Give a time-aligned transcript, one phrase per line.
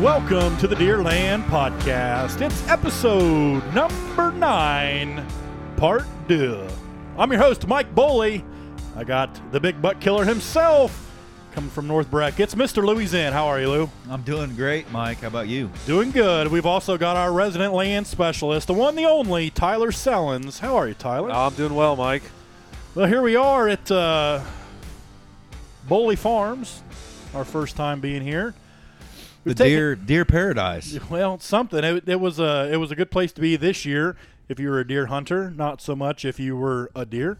[0.00, 2.40] And welcome to the Deerland Podcast.
[2.40, 5.26] It's episode number nine,
[5.76, 6.66] part two.
[7.18, 8.42] I'm your host, Mike Boley.
[8.96, 11.12] I got the big butt killer himself
[11.52, 12.40] coming from North Breck.
[12.40, 12.82] It's Mr.
[12.82, 13.34] Louis Zinn.
[13.34, 13.90] How are you, Lou?
[14.08, 15.20] I'm doing great, Mike.
[15.20, 15.70] How about you?
[15.84, 16.48] Doing good.
[16.48, 20.60] We've also got our resident land specialist, the one, the only, Tyler Sellens.
[20.60, 21.30] How are you, Tyler?
[21.30, 22.22] I'm doing well, Mike.
[22.94, 24.40] Well, here we are at uh,
[25.86, 26.82] Boley Farms.
[27.34, 28.54] Our first time being here.
[29.44, 30.98] The We've deer deer paradise.
[31.10, 31.82] Well, something.
[31.82, 34.16] It, it was a it was a good place to be this year
[34.48, 35.50] if you were a deer hunter.
[35.50, 37.38] Not so much if you were a deer.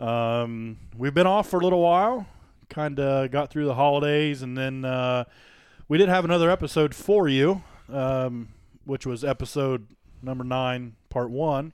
[0.00, 2.26] Um, we've been off for a little while.
[2.68, 5.24] Kind of got through the holidays, and then uh,
[5.88, 8.48] we did have another episode for you, um,
[8.84, 9.86] which was episode
[10.22, 11.72] number nine, part one.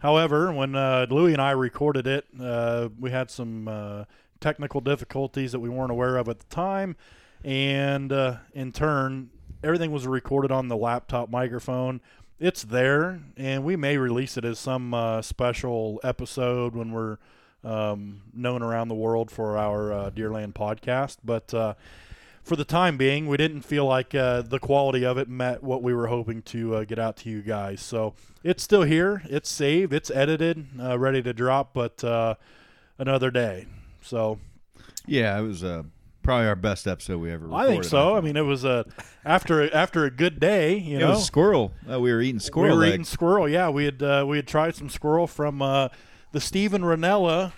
[0.00, 4.04] However, when uh, Louie and I recorded it, uh, we had some uh,
[4.40, 6.96] technical difficulties that we weren't aware of at the time,
[7.44, 9.30] and uh, in turn,
[9.62, 12.00] everything was recorded on the laptop microphone.
[12.40, 17.18] It's there, and we may release it as some uh, special episode when we're
[17.64, 21.16] um, known around the world for our uh, Deerland podcast.
[21.24, 21.74] But uh,
[22.42, 25.82] for the time being, we didn't feel like uh, the quality of it met what
[25.82, 27.80] we were hoping to uh, get out to you guys.
[27.80, 29.22] So it's still here.
[29.24, 29.92] It's saved.
[29.92, 32.36] It's edited, uh, ready to drop, but uh,
[32.98, 33.66] another day.
[34.00, 34.38] So
[35.06, 35.82] Yeah, it was uh,
[36.28, 37.52] probably our best episode we ever.
[37.54, 38.14] I think so.
[38.14, 38.84] I mean, it was a
[39.24, 40.76] after after a good day.
[40.76, 41.72] You it know, was squirrel.
[41.90, 43.48] Uh, we were eating squirrel we were eating squirrel.
[43.48, 45.88] Yeah, we had uh, we had tried some squirrel from uh,
[46.32, 47.52] the Steven Rinella,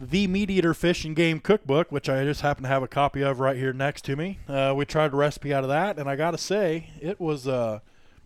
[0.00, 3.22] the Meat Eater Fish and Game Cookbook, which I just happen to have a copy
[3.22, 4.40] of right here next to me.
[4.48, 7.46] Uh, we tried a recipe out of that, and I got to say, it was
[7.46, 7.78] uh,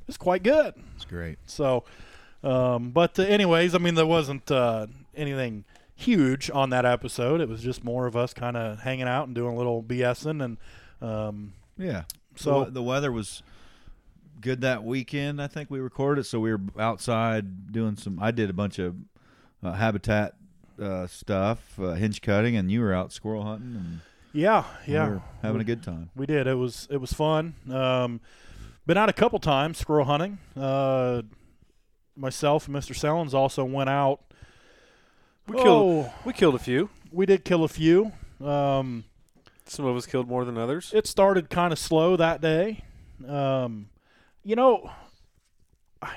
[0.08, 0.72] it's quite good.
[0.94, 1.38] It's great.
[1.44, 1.84] So,
[2.42, 5.64] um, but uh, anyways, I mean, there wasn't uh, anything
[5.96, 7.40] huge on that episode.
[7.40, 10.44] It was just more of us kind of hanging out and doing a little BSing,
[10.44, 10.58] and
[11.00, 12.04] um, Yeah.
[12.36, 13.42] So- the, the weather was
[14.40, 15.40] good that weekend.
[15.42, 18.18] I think we recorded, so we were outside doing some.
[18.20, 18.94] I did a bunch of
[19.62, 20.34] uh, habitat
[20.80, 24.00] uh, stuff, uh, hinge cutting, and you were out squirrel hunting, and
[24.34, 26.10] yeah, yeah, we were having a good time.
[26.14, 26.46] We did.
[26.46, 27.54] It was it was fun.
[27.72, 28.20] Um,
[28.86, 30.36] been out a couple times squirrel hunting.
[30.54, 31.22] Uh,
[32.14, 32.94] myself and Mr.
[32.94, 34.20] Sellens also went out.
[35.46, 36.90] We killed Oh, we killed a few.
[37.12, 38.12] we did kill a few.
[38.44, 39.04] Um,
[39.66, 40.92] Some of us killed more than others.
[40.94, 42.84] it started kind of slow that day.
[43.26, 43.88] Um,
[44.44, 44.90] you know,
[46.02, 46.10] I,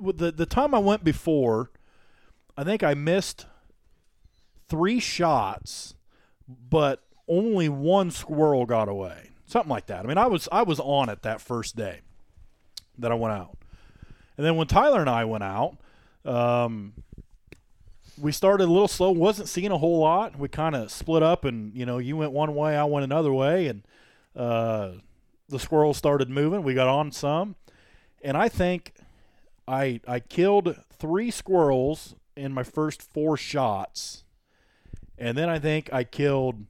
[0.00, 1.70] with the the time I went before,
[2.56, 3.46] I think I missed
[4.68, 5.94] three shots,
[6.48, 9.30] but only one squirrel got away.
[9.46, 10.04] Something like that.
[10.04, 12.00] I mean, I was I was on it that first day
[12.98, 13.56] that I went out,
[14.36, 15.76] and then when Tyler and I went out,
[16.24, 16.94] um,
[18.22, 19.10] we started a little slow.
[19.10, 20.38] wasn't seeing a whole lot.
[20.38, 23.32] We kind of split up, and you know, you went one way, I went another
[23.32, 23.82] way, and
[24.36, 24.92] uh,
[25.48, 26.62] the squirrels started moving.
[26.62, 27.56] We got on some,
[28.22, 28.94] and I think
[29.66, 34.22] I I killed three squirrels in my first four shots,
[35.18, 36.66] and then I think I killed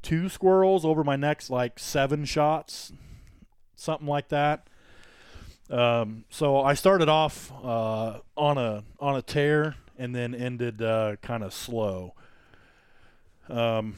[0.00, 2.92] two squirrels over my next like seven shots,
[3.74, 4.68] something like that.
[5.68, 11.14] Um, so I started off uh, on a on a tear and then ended uh,
[11.22, 12.14] kind of slow.
[13.48, 13.94] Um,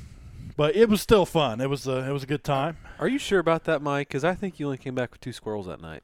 [0.54, 1.62] but it was still fun.
[1.62, 2.76] It was a it was a good time.
[2.98, 4.08] Are you sure about that, Mike?
[4.08, 6.02] Because I think you only came back with two squirrels that night.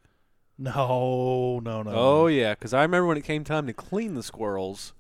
[0.56, 1.90] No, no, no.
[1.92, 4.94] Oh yeah, because I remember when it came time to clean the squirrels,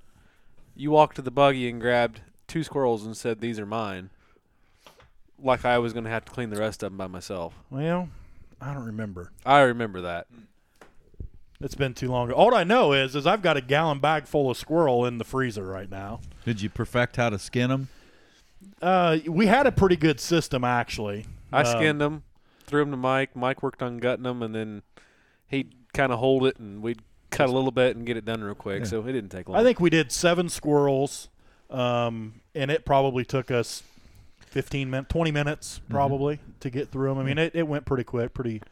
[0.76, 4.10] you walked to the buggy and grabbed two squirrels and said, "These are mine."
[5.42, 7.54] Like I was going to have to clean the rest of them by myself.
[7.70, 8.10] Well,
[8.60, 9.32] I don't remember.
[9.46, 10.26] I remember that.
[11.60, 12.32] It's been too long.
[12.32, 15.24] All I know is is I've got a gallon bag full of squirrel in the
[15.24, 16.20] freezer right now.
[16.44, 17.88] Did you perfect how to skin them?
[18.80, 21.26] Uh, we had a pretty good system actually.
[21.52, 22.22] I Um, skinned them,
[22.64, 23.36] threw them to Mike.
[23.36, 24.82] Mike worked on gutting them, and then
[25.48, 28.42] he'd kind of hold it, and we'd cut a little bit and get it done
[28.42, 28.80] real quick.
[28.80, 28.86] Yeah.
[28.86, 29.58] So it didn't take long.
[29.58, 31.28] I think we did seven squirrels,
[31.68, 33.82] um, and it probably took us
[34.46, 37.18] 15 minutes, 20 minutes probably to get through them.
[37.18, 38.62] I mean, it, it went pretty quick, pretty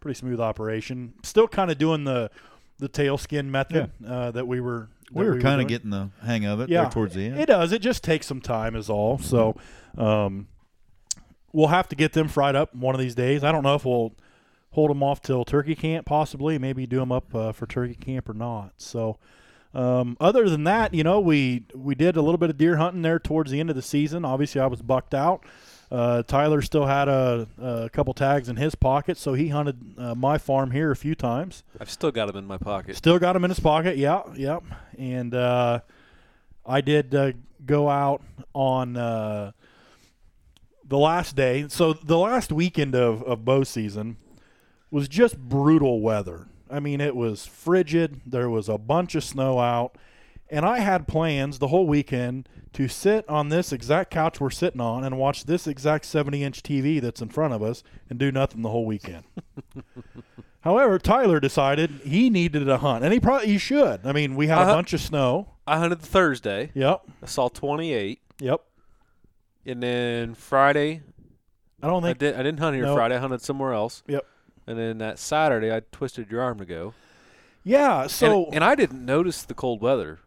[0.00, 1.14] pretty smooth operation.
[1.22, 2.30] Still kind of doing the
[2.78, 4.88] the tail skin method uh, that we were.
[5.10, 5.60] We were kind doing.
[5.60, 7.40] of getting the hang of it Yeah, there towards the end.
[7.40, 7.72] It does.
[7.72, 9.16] It just takes some time, is all.
[9.18, 9.56] So,
[9.96, 10.48] um,
[11.52, 13.42] we'll have to get them fried up one of these days.
[13.42, 14.12] I don't know if we'll
[14.72, 16.58] hold them off till turkey camp, possibly.
[16.58, 18.74] Maybe do them up uh, for turkey camp or not.
[18.76, 19.18] So,
[19.72, 23.00] um, other than that, you know, we we did a little bit of deer hunting
[23.00, 24.26] there towards the end of the season.
[24.26, 25.42] Obviously, I was bucked out.
[25.90, 30.14] Uh, Tyler still had a, a couple tags in his pocket, so he hunted uh,
[30.14, 31.62] my farm here a few times.
[31.80, 32.96] I've still got them in my pocket.
[32.96, 33.96] Still got him in his pocket.
[33.96, 34.58] Yeah, yeah.
[34.98, 35.80] And uh,
[36.66, 37.32] I did uh,
[37.64, 39.52] go out on uh,
[40.84, 41.66] the last day.
[41.68, 44.16] So the last weekend of of bow season
[44.90, 46.48] was just brutal weather.
[46.70, 48.20] I mean, it was frigid.
[48.26, 49.96] There was a bunch of snow out,
[50.50, 54.80] and I had plans the whole weekend to sit on this exact couch we're sitting
[54.80, 58.30] on and watch this exact 70 inch TV that's in front of us and do
[58.30, 59.24] nothing the whole weekend.
[60.62, 64.00] However, Tyler decided he needed a hunt, and he probably he should.
[64.04, 64.74] I mean, we had a Uh-huh.
[64.74, 65.54] bunch of snow.
[65.66, 66.70] I hunted Thursday.
[66.74, 68.60] Yep, I saw 28, yep.
[69.66, 71.02] and then Friday
[71.82, 72.34] I don't I think did.
[72.34, 72.94] I didn't hunt here No.
[72.94, 73.14] Friday.
[73.14, 74.02] I hunted somewhere else.
[74.08, 74.26] Yep.
[74.66, 76.92] And then that Saturday, I twisted your arm to go.
[77.64, 78.06] Yeah.
[78.08, 80.18] So and, and I didn't notice the cold weather.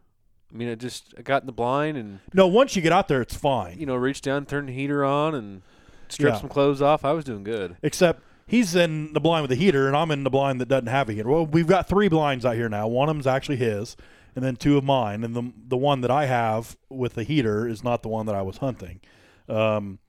[0.53, 3.07] I mean, I just I got in the blind and no, once you get out
[3.07, 3.80] there, it's fine.
[3.80, 5.62] you know reach down, turn the heater on, and
[6.09, 6.39] strip Yeah.
[6.39, 7.06] some clothes off.
[7.06, 7.77] I was doing good.
[7.81, 10.88] Except he's in the blind with a heater, and I'm in the blind that doesn't
[10.88, 11.30] have a heater.
[11.30, 12.88] Well, we've got three blinds out here now.
[12.88, 13.95] One of them's actually his,
[14.36, 15.24] and then two of mine.
[15.24, 18.36] And the the one that I have with the heater is not the one that
[18.36, 19.00] I was hunting.
[19.47, 20.00] Um,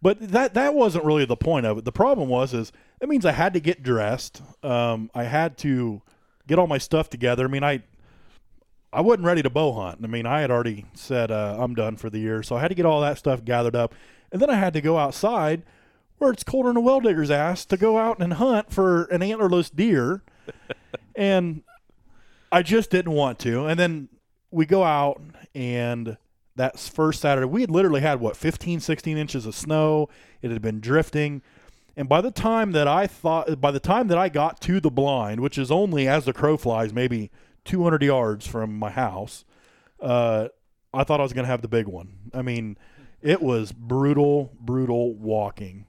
[0.00, 1.84] but that that wasn't really the point of it.
[1.84, 4.40] The problem was is it means I had to get dressed.
[4.62, 6.02] Um, I had to
[6.48, 7.44] get all my stuff together.
[7.44, 7.82] I mean, I
[8.92, 10.00] I wasn't ready to bow hunt.
[10.02, 12.68] I mean, I had already said uh, I'm done for the year, so I had
[12.68, 13.94] to get all that stuff gathered up,
[14.30, 15.62] and then I had to go outside
[16.18, 19.22] where it's colder than a well digger's ass to go out and hunt for an
[19.22, 20.22] antlerless deer,
[21.16, 21.62] and
[22.52, 23.66] I just didn't want to.
[23.66, 24.08] And then
[24.50, 25.22] we go out,
[25.54, 26.18] and
[26.56, 30.08] that first Saturday, we had literally had what 15, 16 inches of snow.
[30.42, 31.40] It had been drifting.
[31.96, 34.90] And by the time that I thought, by the time that I got to the
[34.90, 37.30] blind, which is only as the crow flies, maybe
[37.64, 39.44] 200 yards from my house,
[40.00, 40.48] uh,
[40.92, 42.30] I thought I was going to have the big one.
[42.34, 42.76] I mean,
[43.22, 45.86] it was brutal, brutal walking.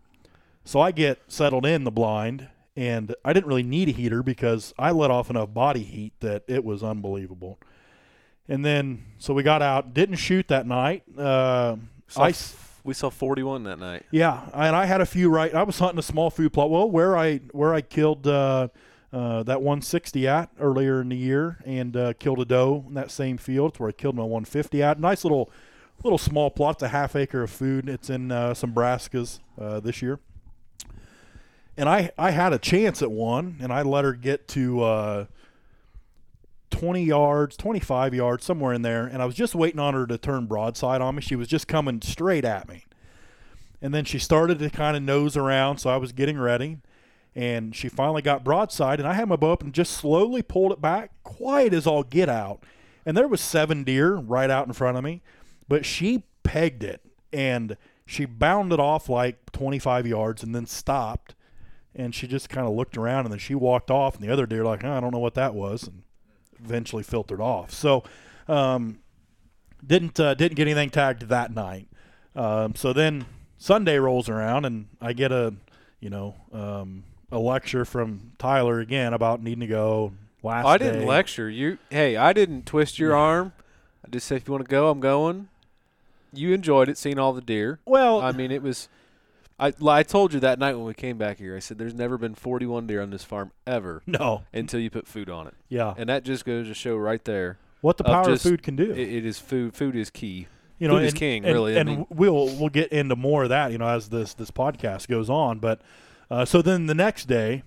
[0.65, 4.73] So I get settled in the blind, and I didn't really need a heater because
[4.79, 7.59] I let off enough body heat that it was unbelievable.
[8.47, 11.03] And then, so we got out, didn't shoot that night.
[11.17, 11.77] Uh,
[12.07, 12.33] Saw I,
[12.83, 14.03] we saw 41 that night.
[14.11, 15.53] yeah, and I had a few right.
[15.55, 16.69] I was hunting a small food plot.
[16.69, 18.67] Well, where I where I killed uh,
[19.13, 23.11] uh, that 160 at earlier in the year, and uh, killed a doe in that
[23.11, 23.71] same field.
[23.71, 24.99] It's where I killed my 150 at.
[24.99, 25.51] Nice little
[26.03, 26.77] little small plot.
[26.77, 27.87] It's a half acre of food.
[27.87, 30.19] It's in uh, some Brassicas uh, this year.
[31.77, 34.83] And I I had a chance at one, and I let her get to.
[34.83, 35.25] Uh,
[36.71, 40.17] 20 yards, 25 yards, somewhere in there, and I was just waiting on her to
[40.17, 41.21] turn broadside on me.
[41.21, 42.85] She was just coming straight at me.
[43.79, 46.79] And then she started to kind of nose around, so I was getting ready.
[47.35, 50.71] And she finally got broadside, and I had my bow up and just slowly pulled
[50.71, 52.63] it back, quiet as all get out.
[53.05, 55.21] And there was seven deer right out in front of me,
[55.67, 57.01] but she pegged it
[57.31, 57.75] and
[58.05, 61.35] she bounded off like 25 yards and then stopped.
[61.95, 64.47] And she just kind of looked around, and then she walked off, and the other
[64.47, 66.01] deer like, "Oh, I don't know what that was, and
[66.63, 67.71] eventually filtered off.
[67.71, 68.03] So,
[68.47, 68.99] um,
[69.85, 71.87] didn't uh, didn't get anything tagged that night.
[72.35, 73.25] Um, so then
[73.57, 75.53] Sunday rolls around and I get a
[75.99, 77.03] you know um,
[77.33, 80.65] a lecture from Tyler again about needing to go last.
[80.65, 81.05] I didn't day.
[81.05, 81.77] lecture you.
[81.89, 83.53] Hey, I didn't twist your arm.
[84.05, 85.49] I just said if you want to go, I'm going.
[86.33, 87.79] You enjoyed it, seeing all the deer.
[87.85, 88.89] Well, I mean, it was.
[89.59, 91.55] I I told you that night when we came back here.
[91.55, 95.07] I said there's never been 41 deer on this farm ever no, until you put
[95.07, 97.59] food on it, yeah, and that just goes to show right there.
[97.81, 98.91] what the power just- of food can do.
[98.91, 99.75] It, it is food.
[99.75, 100.47] Food is key.
[100.79, 101.75] you know, food is and, king, and- really.
[101.77, 104.49] I And mean- we'll we'll get into more of that, you know, as this this
[104.49, 105.59] podcast goes on.
[105.59, 105.81] But
[106.33, 107.61] uh, so then the next day,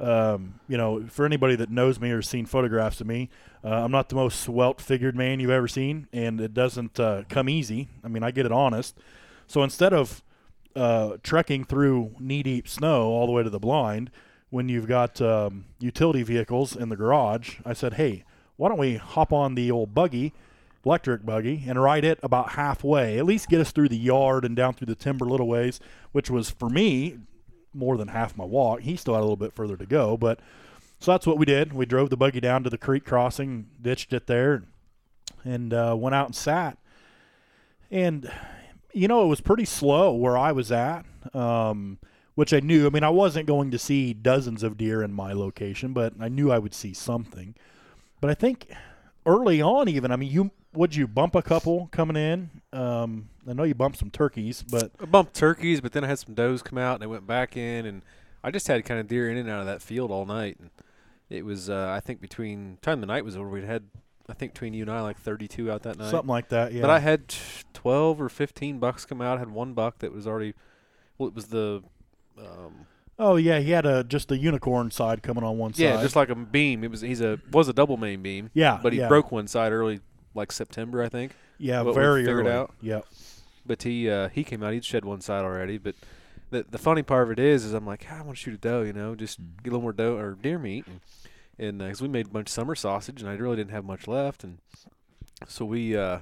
[0.00, 3.28] um, you know, for anybody that knows me or has seen photographs of me,
[3.62, 7.24] uh, I'm not the most swelt figured man you've ever seen, and it doesn't uh,
[7.28, 7.88] come easy.
[8.02, 8.96] I mean, I get it honest.
[9.46, 10.22] So instead of
[10.74, 14.10] uh, trekking through knee deep snow all the way to the blind,
[14.48, 18.24] when you've got um, utility vehicles in the garage, I said, hey,
[18.56, 20.32] why don't we hop on the old buggy,
[20.86, 24.56] electric buggy, and ride it about halfway, at least get us through the yard and
[24.56, 25.80] down through the timber little ways,
[26.12, 27.18] which was for me
[27.76, 28.80] more than half my walk.
[28.80, 30.40] He still had a little bit further to go, but
[30.98, 31.72] so that's what we did.
[31.72, 34.64] We drove the buggy down to the creek crossing, ditched it there,
[35.44, 36.78] and uh, went out and sat.
[37.90, 38.30] And
[38.92, 41.04] you know, it was pretty slow where I was at,
[41.34, 41.98] um,
[42.34, 42.86] which I knew.
[42.86, 46.28] I mean, I wasn't going to see dozens of deer in my location, but I
[46.28, 47.54] knew I would see something.
[48.22, 48.68] But I think
[49.26, 52.50] early on, even, I mean, you would you bump a couple coming in?
[52.72, 56.18] Um, I know you bumped some turkeys, but I bumped turkeys, but then I had
[56.18, 58.02] some does come out, and they went back in, and
[58.44, 60.58] I just had kind of deer in and out of that field all night.
[60.60, 60.70] And
[61.30, 63.84] it was, uh, I think, between time the night was over, we had,
[64.28, 66.10] I think, between you and I, like 32 out that night.
[66.10, 66.72] something like that.
[66.72, 66.82] Yeah.
[66.82, 67.34] But I had
[67.72, 69.36] 12 or 15 bucks come out.
[69.36, 70.54] I had one buck that was already,
[71.18, 71.82] well, it was the,
[72.38, 72.86] um,
[73.18, 75.82] oh yeah, he had a just a unicorn side coming on one side.
[75.82, 76.84] yeah, just like a beam.
[76.84, 79.08] It was he's a was a double main beam, yeah, but he yeah.
[79.08, 80.00] broke one side early,
[80.34, 81.32] like September, I think.
[81.58, 82.52] Yeah, very figured early.
[82.54, 82.74] out.
[82.82, 83.06] Yep.
[83.64, 84.72] but he uh, he came out.
[84.72, 85.78] He'd shed one side already.
[85.78, 85.94] But
[86.50, 88.54] the the funny part of it is, is I'm like, "Ah, I want to shoot
[88.54, 88.82] a doe.
[88.82, 89.62] You know, just Mhm.
[89.62, 90.84] get a little more doe or deer meat.
[91.58, 94.06] And because we made a bunch of summer sausage, and I really didn't have much
[94.06, 94.58] left, and
[95.46, 95.96] so we.
[95.96, 96.18] Uh,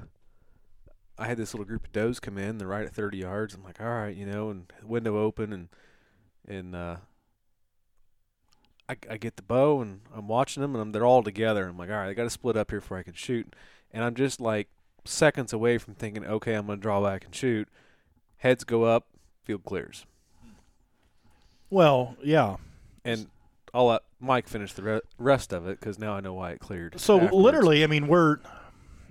[1.19, 2.59] I had this little group of does come in.
[2.59, 3.55] They're right at 30 yards.
[3.55, 5.69] I'm like, all right, you know, and window open, and
[6.49, 6.97] and uh,
[8.89, 11.67] I, I get the bow and I'm watching them and I'm, they're all together.
[11.67, 13.55] I'm like, all right, I got to split up here before I can shoot.
[13.93, 14.69] And I'm just like
[15.05, 17.69] seconds away from thinking, okay, I'm going to draw back and shoot.
[18.39, 19.07] Heads go up,
[19.43, 20.07] field clears.
[21.71, 22.57] Well, yeah.
[23.05, 23.29] And
[23.73, 26.61] I'll let Mike finish the re- rest of it because now I know why it
[26.61, 27.01] cleared.
[27.01, 27.37] So afterwards.
[27.37, 28.39] literally, I mean, we're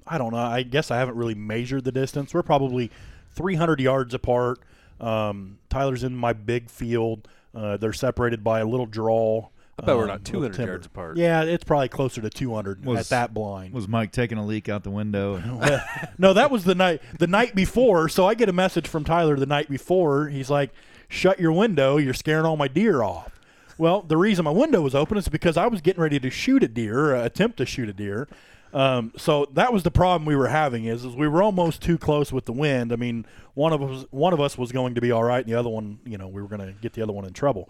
[0.05, 0.39] I don't know.
[0.39, 2.33] I guess I haven't really measured the distance.
[2.33, 2.91] We're probably
[3.35, 4.59] 300 yards apart.
[5.03, 7.27] Um, Tyler's in my big field.
[7.53, 9.49] Uh, they're separated by a little draw.
[9.79, 10.71] I bet we're um, not 200 timber.
[10.73, 11.17] yards apart.
[11.17, 13.73] Yeah, it's probably closer to 200 Was- at that blind.
[13.73, 15.41] Was Mike taking a leak out the window?
[16.19, 18.07] No, that was the night the night before.
[18.07, 20.27] So I get a message from Tyler the night before.
[20.29, 20.71] He's like,
[21.09, 21.97] "Shut your window.
[21.97, 23.39] You're scaring all my deer off."
[23.79, 26.61] Well, the reason my window was open is because I was getting ready to shoot
[26.63, 28.27] a deer, or attempt to shoot a deer.
[28.73, 31.97] Um, so that was the problem we were having is, is we were almost too
[31.97, 32.91] close with the wind.
[32.91, 35.53] I mean, one of us one of us was going to be all right, and
[35.53, 37.69] the other one, you know, we were going to get the other one in trouble.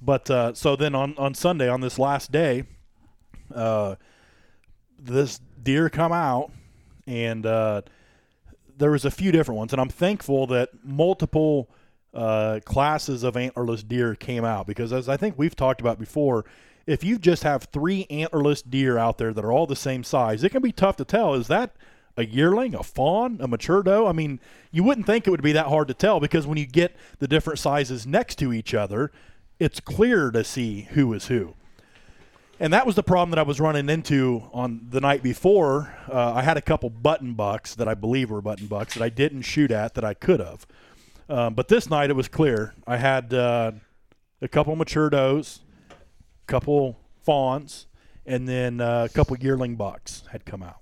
[0.00, 2.64] But uh, so then on on Sunday on this last day,
[3.54, 3.96] uh,
[4.98, 6.50] this deer come out
[7.06, 7.82] and uh,
[8.76, 11.68] there was a few different ones and i'm thankful that multiple
[12.12, 16.44] uh, classes of antlerless deer came out because as i think we've talked about before
[16.86, 20.44] if you just have three antlerless deer out there that are all the same size
[20.44, 21.74] it can be tough to tell is that
[22.16, 24.38] a yearling a fawn a mature doe i mean
[24.70, 27.28] you wouldn't think it would be that hard to tell because when you get the
[27.28, 29.10] different sizes next to each other
[29.58, 31.54] it's clear to see who is who
[32.60, 35.94] and that was the problem that I was running into on the night before.
[36.10, 39.08] Uh, I had a couple button bucks that I believe were button bucks that I
[39.08, 40.66] didn't shoot at that I could have.
[41.28, 42.74] Um, but this night it was clear.
[42.86, 43.72] I had uh,
[44.40, 45.60] a couple mature does,
[46.46, 47.86] couple fawns,
[48.26, 50.78] and then uh, a couple yearling bucks had come out.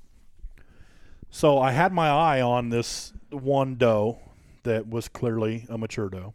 [1.31, 4.19] So I had my eye on this one doe
[4.65, 6.35] that was clearly a mature doe.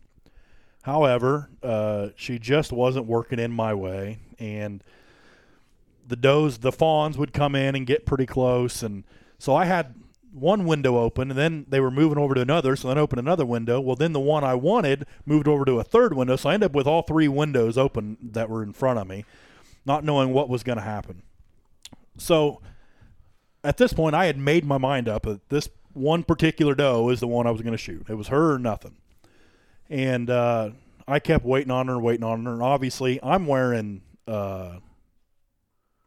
[0.82, 4.84] However, uh, she just wasn't working in my way, and
[6.08, 9.04] the does, the fawns would come in and get pretty close, and
[9.38, 9.94] so I had
[10.38, 13.46] one window open, and then they were moving over to another, so then opened another
[13.46, 13.82] window.
[13.82, 16.68] Well, then the one I wanted moved over to a third window, so I ended
[16.68, 19.26] up with all three windows open that were in front of me,
[19.86, 21.24] not knowing what was going to happen.
[22.18, 22.62] So
[23.64, 27.20] at this point, I had made my mind up that this one particular doe is
[27.20, 28.06] the one I was going to shoot.
[28.10, 28.98] It was her or nothing.
[29.90, 30.72] And uh,
[31.08, 32.54] I kept waiting on her waiting on her.
[32.54, 34.78] And obviously, I'm wearing uh,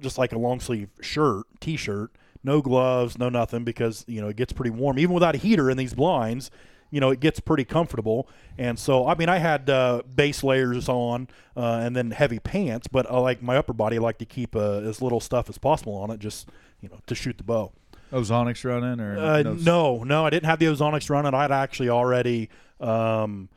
[0.01, 4.29] just like a long sleeve shirt, t shirt, no gloves, no nothing because, you know,
[4.29, 4.99] it gets pretty warm.
[4.99, 6.51] Even without a heater in these blinds,
[6.91, 8.29] you know, it gets pretty comfortable.
[8.59, 12.89] And so, I mean, I had uh, base layers on uh, and then heavy pants,
[12.89, 15.59] but I like my upper body, I like to keep uh, as little stuff as
[15.59, 16.49] possible on it just,
[16.81, 17.73] you know, to shoot the bow.
[18.13, 19.53] Ozonics running or Uh, no?
[19.55, 21.33] no, no, I didn't have the Ozonics running.
[21.33, 22.49] I'd actually already
[22.81, 23.49] um,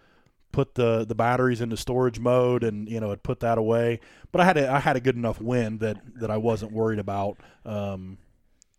[0.51, 3.99] put the, the batteries into storage mode and you know had put that away.
[4.31, 6.99] But I had a, I had a good enough wind that, that I wasn't worried
[6.99, 7.37] about.
[7.65, 8.19] Um,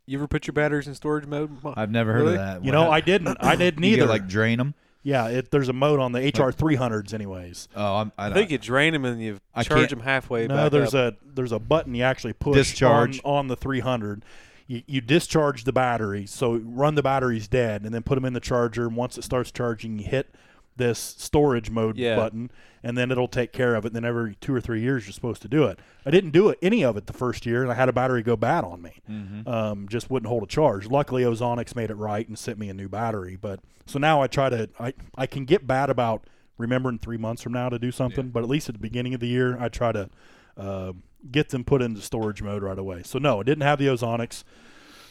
[0.06, 1.50] You ever put your batteries in storage mode?
[1.76, 2.32] I've never heard Really?
[2.34, 2.64] of that.
[2.64, 4.00] you What know, I didn't I didn't you either.
[4.02, 4.74] gotta, like drain them.
[5.02, 7.68] yeah, it, there's a mode on the HR 300s, anyways.
[7.74, 10.46] Oh, I'm, I, I think you drain them and you I charge can't- them halfway.
[10.46, 11.14] No, back there's up.
[11.14, 13.20] a there's a button you actually push Discharge.
[13.24, 14.24] on, on the 300.
[14.66, 18.32] You, you discharge the battery, so run the batteries dead, and then put them in
[18.34, 18.86] the charger.
[18.86, 20.34] And once it starts charging, you hit
[20.76, 22.16] this storage mode Yeah.
[22.16, 22.50] button,
[22.82, 23.88] and then it'll take care of it.
[23.88, 25.78] And then every two or three years, you're supposed to do it.
[26.04, 28.22] I didn't do it any of it the first year, and I had a battery
[28.22, 29.00] go bad on me.
[29.10, 29.46] Mhm.
[29.48, 30.86] Um, just wouldn't hold a charge.
[30.88, 33.36] Luckily, Ozonics made it right and sent me a new battery.
[33.40, 36.26] But so now I try to I I can get bad about
[36.58, 39.20] remembering three months from now to do something, but at least at the beginning of
[39.20, 40.08] the year, I try to
[40.56, 40.92] uh,
[41.32, 43.02] get them put into storage mode right away.
[43.02, 44.44] So no, it didn't have the Ozonics.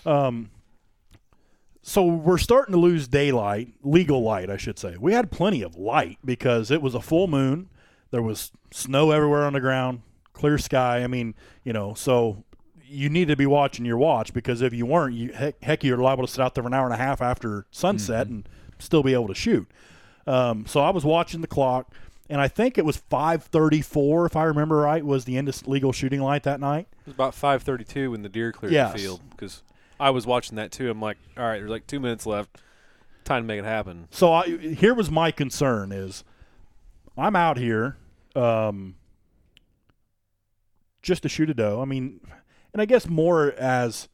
[0.05, 0.51] Um,
[1.85, 4.95] so we're starting to lose daylight, legal light, I should say.
[4.99, 7.69] We had plenty of light because it was a full moon.
[8.09, 10.01] There was snow everywhere on the ground,
[10.33, 11.03] clear sky.
[11.03, 12.43] I mean, you know, so
[12.85, 15.97] you need to be watching your watch because if you weren't, you heck, heck you're
[15.97, 18.47] liable to sit out there for an hour and a half after sunset and
[18.79, 19.67] still be able to shoot.
[20.25, 21.93] Um, so I was watching the clock,
[22.29, 25.91] and I think it was 5:34, if I remember right, was the end of legal
[25.91, 26.87] shooting light that night.
[27.01, 28.93] It was about 5:32 when the deer cleared Yes.
[28.93, 29.63] the field because
[29.99, 30.89] I was watching that too.
[30.89, 32.61] I'm like, all right, there's like two minutes left.
[33.23, 34.07] Time to make it happen.
[34.11, 36.23] So I, here was my concern: is
[37.17, 37.97] I'm out here
[38.35, 38.95] um,
[41.01, 41.81] just to shoot a doe.
[41.81, 42.19] I mean,
[42.73, 44.09] and I guess more as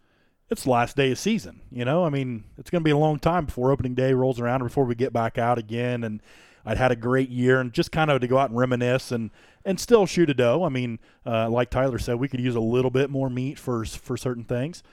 [0.49, 1.61] it's last day of season.
[1.71, 4.39] You know, I mean, it's going to be a long time before opening day rolls
[4.39, 6.03] around before we get back out again.
[6.03, 6.21] And
[6.65, 9.31] I'd had a great year, and just kind of to go out and reminisce and
[9.65, 10.63] and still shoot a doe.
[10.63, 13.85] I mean, uh, like Tyler said, we could use a little bit more meat for
[13.85, 14.83] for certain things,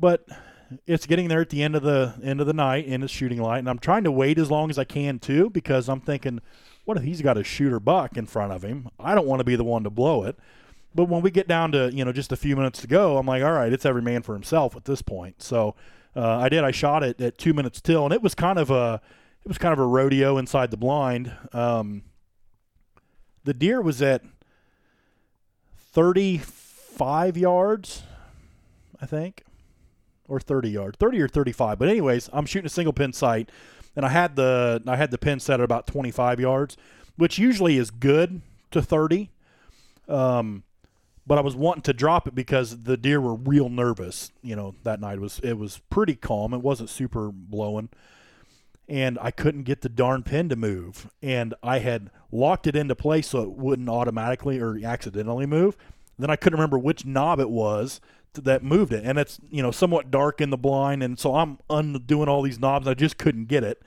[0.00, 0.26] but
[0.86, 3.40] it's getting there at the end of the end of the night in his shooting
[3.40, 6.40] light, and I'm trying to wait as long as I can too because I'm thinking,
[6.84, 8.88] what if he's got a shooter buck in front of him?
[8.98, 10.38] I don't want to be the one to blow it.
[10.94, 13.26] But when we get down to you know just a few minutes to go, I'm
[13.26, 15.42] like, all right, it's every man for himself at this point.
[15.42, 15.74] So
[16.16, 16.64] uh, I did.
[16.64, 19.00] I shot it at two minutes till, and it was kind of a
[19.44, 21.32] it was kind of a rodeo inside the blind.
[21.52, 22.02] Um,
[23.44, 24.22] the deer was at
[25.92, 28.02] 35 yards,
[29.00, 29.44] I think,
[30.30, 31.78] or 30 yard, 30 or 35.
[31.78, 33.50] But anyways, I'm shooting a single pin sight,
[33.96, 36.76] and I had the I had the pin set at about 25 yards,
[37.16, 39.30] which usually is good to 30.
[40.08, 40.62] Um,
[41.26, 44.32] but I was wanting to drop it because the deer were real nervous.
[44.42, 46.54] You know, that night it was it was pretty calm.
[46.54, 47.88] It wasn't super blowing,
[48.88, 51.10] and I couldn't get the darn pin to move.
[51.20, 55.76] And I had locked it into place so it wouldn't automatically or accidentally move.
[56.18, 58.00] Then I couldn't remember which knob it was
[58.34, 61.58] that moved it, and it's you know somewhat dark in the blind, and so I'm
[61.68, 62.86] undoing all these knobs.
[62.86, 63.82] I just couldn't get it.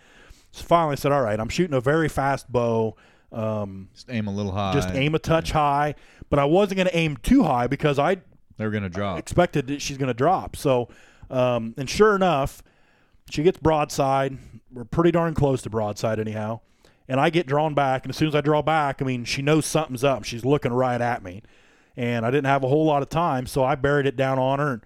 [0.52, 2.96] So finally, I said, "All right, I'm shooting a very fast bow."
[3.32, 4.74] Um, Just aim a little high.
[4.74, 5.96] just aim a touch high,
[6.30, 8.18] but I wasn't going to aim too high because I
[8.58, 9.18] They're gonna drop.
[9.18, 10.56] expected that she's going to drop.
[10.56, 10.88] So,
[11.32, 12.62] um, and sure enough,
[13.32, 14.38] she gets broadside.
[14.72, 16.60] We're pretty darn close to broadside, anyhow.
[17.08, 19.42] And I get drawn back, and as soon as I draw back, I mean, she
[19.42, 20.24] knows something's up.
[20.26, 21.42] She's looking right at me,
[21.96, 24.60] and I didn't have a whole lot of time, so I buried it down on
[24.60, 24.82] her and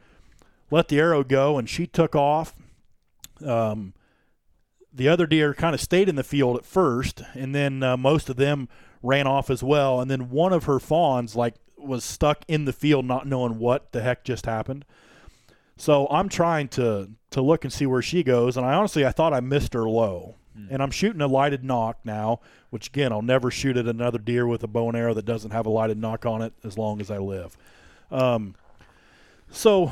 [0.69, 2.53] let the arrow go, and she took off.
[3.45, 3.93] Um,
[4.93, 8.29] the other deer kind of stayed in the field at first, and then uh, most
[8.29, 8.67] of them
[9.03, 10.01] ran off as well.
[10.01, 13.91] And then one of her fawns like was stuck in the field, not knowing what
[13.91, 14.85] the heck just happened.
[15.77, 19.11] So I'm trying to to look and see where she goes, and I honestly I
[19.11, 20.35] thought I missed her low.
[20.69, 22.39] And I'm shooting a lighted nock now,
[22.69, 25.51] which again I'll never shoot at another deer with a bow and arrow that doesn't
[25.51, 27.57] have a lighted nock on it as long as I live.
[28.11, 28.55] Um,
[29.49, 29.91] so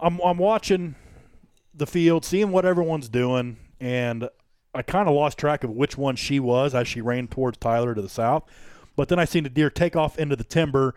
[0.00, 0.94] I'm I'm watching
[1.74, 4.28] the field, seeing what everyone's doing, and
[4.74, 7.94] I kind of lost track of which one she was as she ran towards Tyler
[7.94, 8.44] to the south.
[8.94, 10.94] But then I seen the deer take off into the timber,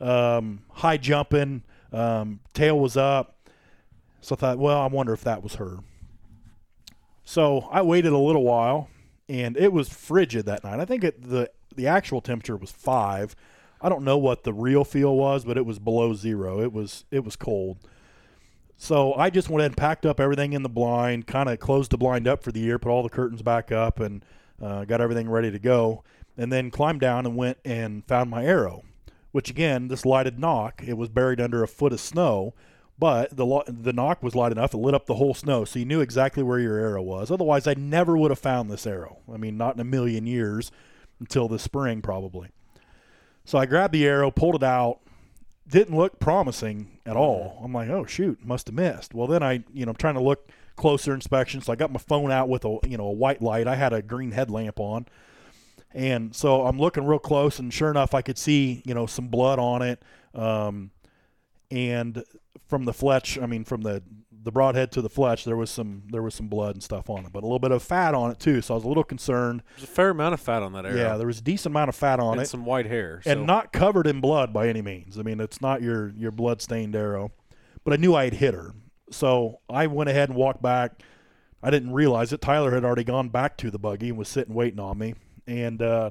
[0.00, 3.36] um, high jumping, um, tail was up.
[4.22, 5.78] So I thought, well, I wonder if that was her.
[7.24, 8.88] So I waited a little while,
[9.28, 10.80] and it was frigid that night.
[10.80, 13.34] I think it, the the actual temperature was five.
[13.80, 16.60] I don't know what the real feel was, but it was below zero.
[16.60, 17.78] It was it was cold.
[18.76, 21.92] So I just went ahead and packed up everything in the blind, kind of closed
[21.92, 24.24] the blind up for the year, put all the curtains back up, and
[24.60, 26.02] uh, got everything ready to go.
[26.36, 28.82] And then climbed down and went and found my arrow,
[29.30, 32.54] which again, this lighted knock, it was buried under a foot of snow,
[32.98, 35.78] but the lo- the nock was light enough it lit up the whole snow, so
[35.78, 37.30] you knew exactly where your arrow was.
[37.30, 39.18] Otherwise, I never would have found this arrow.
[39.32, 40.70] I mean, not in a million years
[41.20, 42.48] until the spring probably.
[43.44, 45.00] So I grabbed the arrow, pulled it out,
[45.68, 47.60] didn't look promising at all.
[47.64, 49.14] I'm like, oh shoot, must have missed.
[49.14, 51.98] Well, then I, you know, I'm trying to look closer inspection, so I got my
[51.98, 53.66] phone out with a, you know, a white light.
[53.66, 55.06] I had a green headlamp on,
[55.92, 59.28] and so I'm looking real close, and sure enough, I could see, you know, some
[59.28, 60.02] blood on it,
[60.34, 60.90] um,
[61.70, 62.24] and
[62.66, 64.02] from the fletch, I mean, from the
[64.44, 67.24] the broadhead to the fletch, there was some there was some blood and stuff on
[67.24, 68.60] it, but a little bit of fat on it too.
[68.60, 69.62] So I was a little concerned.
[69.76, 70.96] There's a fair amount of fat on that arrow.
[70.96, 73.22] Yeah, there was a decent amount of fat on and it some white hair.
[73.24, 75.18] and not covered in blood by any means.
[75.18, 77.30] I mean, it's not your your blood stained arrow,
[77.84, 78.72] but I knew I had hit her,
[79.10, 81.02] so I went ahead and walked back.
[81.62, 84.54] I didn't realize that Tyler had already gone back to the buggy and was sitting
[84.54, 85.14] waiting on me,
[85.46, 86.10] and uh,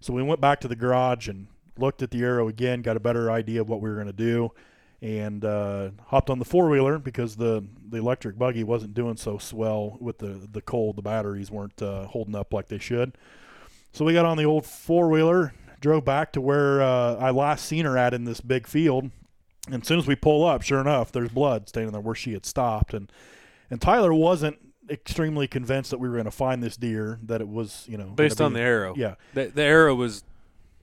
[0.00, 3.00] so we went back to the garage and looked at the arrow again, got a
[3.00, 4.50] better idea of what we were going to do,
[5.02, 9.38] and uh, hopped on the four wheeler because the the electric buggy wasn't doing so
[9.38, 10.96] swell with the the cold.
[10.96, 13.16] The batteries weren't uh, holding up like they should.
[13.92, 17.64] So we got on the old four wheeler, drove back to where uh, I last
[17.66, 19.10] seen her at in this big field.
[19.70, 22.32] And as soon as we pull up, sure enough, there's blood standing there where she
[22.32, 22.94] had stopped.
[22.94, 23.10] And
[23.70, 27.18] and Tyler wasn't extremely convinced that we were going to find this deer.
[27.24, 28.94] That it was, you know, based on be- the arrow.
[28.96, 30.24] yeah, The, the arrow was.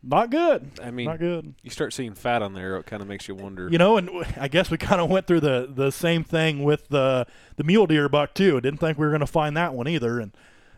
[0.04, 0.72] Not good.
[0.84, 1.54] I mean, not good.
[1.64, 3.70] you start seeing fat on there, it kind of makes you wonder.
[3.70, 6.90] You know, and I guess we kind of went through the the same thing with
[6.90, 8.60] the the mule deer buck too.
[8.62, 10.32] Didn't think we were going to find that one either, and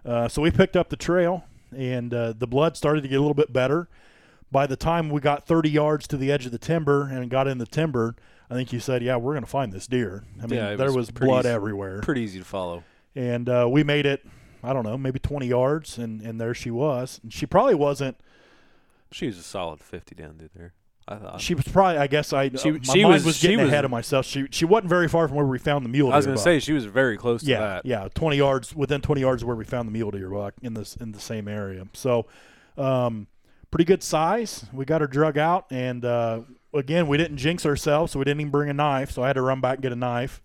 [0.06, 1.44] uh, so we picked up the trail,
[1.76, 3.88] and uh, the blood started to get a little bit better.
[4.52, 7.48] By the time we got 30 yards to the edge of the timber and got
[7.48, 8.16] in the timber,
[8.50, 10.88] I think you said, "Yeah, we're going to find this deer." I mean, Yeah, there
[10.88, 12.84] was was blood easy- everywhere, Pretty easy to follow.
[13.16, 14.26] and uh, we made it.
[14.64, 17.20] I don't know, maybe 20 yards, and and there she was.
[17.24, 18.18] And she probably wasn't.
[19.12, 20.74] She was a solid 50 down through there.
[21.08, 21.40] I thought.
[21.40, 22.00] She was probably.
[22.00, 22.50] I guess I.
[22.50, 24.26] She- my she mind was- was she getting was- ahead of myself.
[24.26, 26.12] She she wasn't very far from where we found the mule.
[26.12, 27.86] I was going to say she was very close to yeah, that.
[27.86, 30.74] yeah, twenty yards within twenty yards of where we found the mule deer buck in
[30.74, 31.86] this in the same area.
[31.94, 32.26] So,
[32.76, 33.28] um,
[33.70, 34.66] pretty good size.
[34.74, 36.42] We got her drug out, and uh,
[36.74, 39.12] again, we didn't jinx ourselves, so we didn't even bring a knife.
[39.12, 40.42] So I had to run back and get a knife.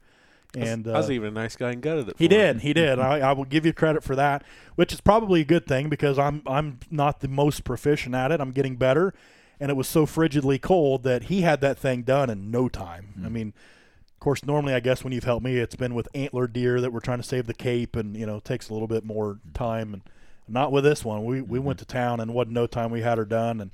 [0.57, 2.17] And I was uh, even a nice guy and gutted it.
[2.19, 2.41] he for her.
[2.41, 2.61] did.
[2.63, 2.99] He did.
[2.99, 3.13] Mm-hmm.
[3.13, 4.43] I, I will give you credit for that,
[4.75, 8.41] which is probably a good thing because I'm I'm not the most proficient at it.
[8.41, 9.15] I'm getting better,
[9.61, 13.15] and it was so frigidly cold that he had that thing done in no time.
[13.17, 13.33] I mm-hmm.
[13.33, 13.49] mean,
[14.15, 16.93] of course, normally I guess when you've helped me, it's been with antler deer that
[16.93, 19.35] we're trying to save the cape, and you know, it takes a little bit more
[19.35, 19.53] mm-hmm.
[19.53, 19.95] time.
[19.95, 20.03] And
[20.51, 21.25] not with this one.
[21.25, 22.91] We we went to town and wasn't no time.
[22.91, 23.71] We had her done and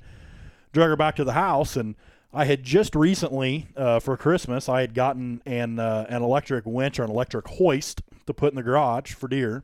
[0.71, 1.95] drug her back to the house and
[2.33, 6.99] I had just recently uh, for Christmas I had gotten an uh, an electric winch
[6.99, 9.63] or an electric hoist to put in the garage for deer,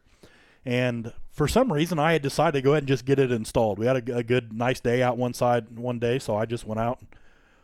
[0.65, 3.79] and for some reason I had decided to go ahead and just get it installed.
[3.79, 6.65] We had a, a good nice day out one side one day, so I just
[6.65, 7.01] went out,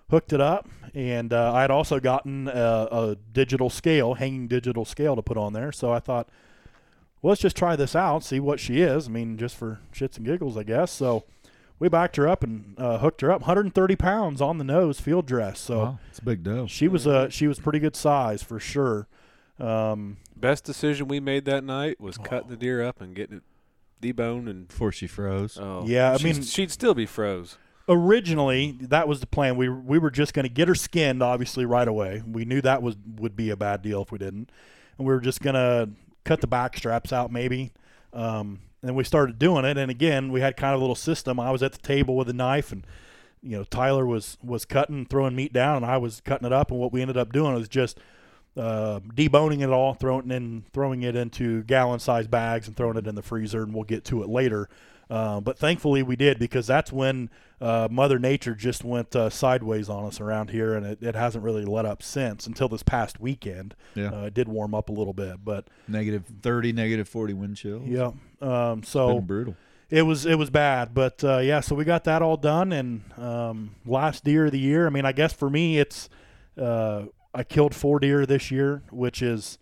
[0.10, 4.86] hooked it up, and uh, I had also gotten a, a digital scale, hanging digital
[4.86, 5.72] scale to put on there.
[5.72, 6.30] So I thought,
[7.22, 9.08] well, let's just try this out, see what she is.
[9.08, 10.92] I mean, just for shits and giggles, I guess.
[10.92, 11.24] So
[11.80, 15.26] we backed her up and uh, hooked her up, 130 pounds on the nose, field
[15.26, 15.60] dress.
[15.60, 18.60] So Wow, it's a big deal she was a she was pretty good size for
[18.60, 19.08] sure.
[19.60, 22.24] Um, Best decision we made that night was Oh.
[22.24, 23.44] cutting the deer up and getting it
[24.02, 24.68] deboned and.
[24.70, 25.58] Before she froze.
[25.60, 27.58] Oh, Yeah, I she's- mean- she'd still be froze.
[27.90, 29.58] originally, that was the plan.
[29.58, 32.22] We we were just going to get her skinned, obviously, right away.
[32.26, 34.50] We knew that was would be a bad deal if we didn't,
[34.98, 35.90] and we were just going to
[36.24, 37.72] cut the back straps out, maybe.
[38.14, 41.40] Um, and we started doing it, and again, we had kind of a little system.
[41.40, 42.86] I was at the table with a knife, and
[43.42, 46.72] you know, Tyler was was cutting, throwing meat down, and I was cutting it up.
[46.72, 48.00] And what we ended up doing was just
[48.58, 53.08] uh, deboning it all, throwing it in, throwing it into gallon-sized bags, and throwing it
[53.08, 53.64] in the freezer.
[53.64, 54.70] And we'll get to it later.
[55.10, 59.90] Uh, but thankfully we did because that's when uh, Mother Nature just went uh, sideways
[59.90, 63.20] on us around here, and it, it hasn't really let up since until this past
[63.20, 63.76] weekend.
[63.96, 64.10] Yeah.
[64.14, 67.82] Uh, it did warm up a little bit, but Negative 30, negative 40 wind chill.
[67.86, 68.12] yeah.
[68.42, 69.56] Um, so been brutal.
[69.90, 71.60] it was it was bad, but uh, yeah.
[71.60, 74.86] So we got that all done, and um, last deer of the year.
[74.86, 76.08] I mean, I guess for me, it's
[76.58, 79.58] uh, I killed four deer this year, which is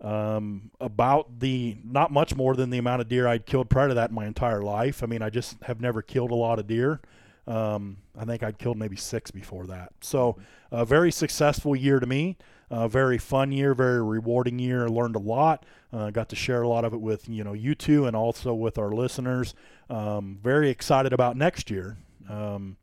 [0.00, 3.94] um, about the not much more than the amount of deer I'd killed prior to
[3.94, 5.02] that in my entire life.
[5.02, 7.00] I mean, I just have never killed a lot of deer.
[7.46, 9.92] Um, I think I'd killed maybe six before that.
[10.00, 10.38] So
[10.70, 12.36] a very successful year to me.
[12.72, 14.88] A very fun year, very rewarding year.
[14.88, 15.66] Learned a lot.
[15.92, 18.54] Uh, got to share a lot of it with you know you two and also
[18.54, 19.54] with our listeners.
[19.88, 21.98] Um, very excited about next year.
[22.28, 22.76] Um,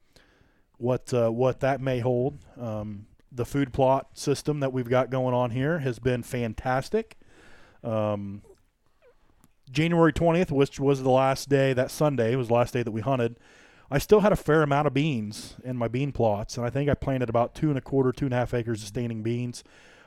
[0.77, 2.37] what uh, what that may hold.
[2.59, 7.17] Um, the food plot system that we've got going on here has been fantastic.
[7.83, 8.41] Um,
[9.71, 13.01] January 20th, which was the last day, that Sunday was the last day that we
[13.01, 13.37] hunted.
[13.89, 16.89] I still had a fair amount of beans in my bean plots, and I think
[16.89, 19.63] I planted about two and a quarter, two and a half acres of standing beans,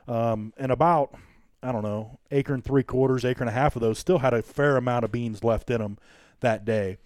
[0.07, 1.15] um, and about
[1.63, 4.35] I don't know acre and three quarters, acre and a half of those still had
[4.35, 5.99] a fair amount of beans left in them
[6.41, 6.99] that day.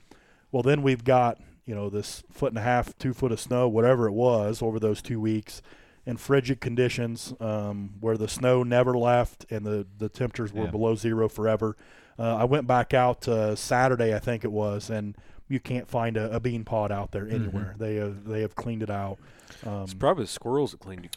[0.53, 3.69] Well, then we've got you know this foot and a half, two foot of snow,
[3.69, 5.63] whatever it was, over those two weeks,
[6.07, 10.71] and frigid conditions um, where the snow never left and the the temperatures were Yeah.
[10.71, 11.77] below zero forever.
[12.19, 15.17] Uh, I went back out uh, Saturday, I think it was, and
[15.49, 17.75] you can't find a, a bean pod out there anywhere.
[17.79, 19.19] They have they have cleaned it out.
[19.67, 21.11] Um, It's probably the squirrels that cleaned you,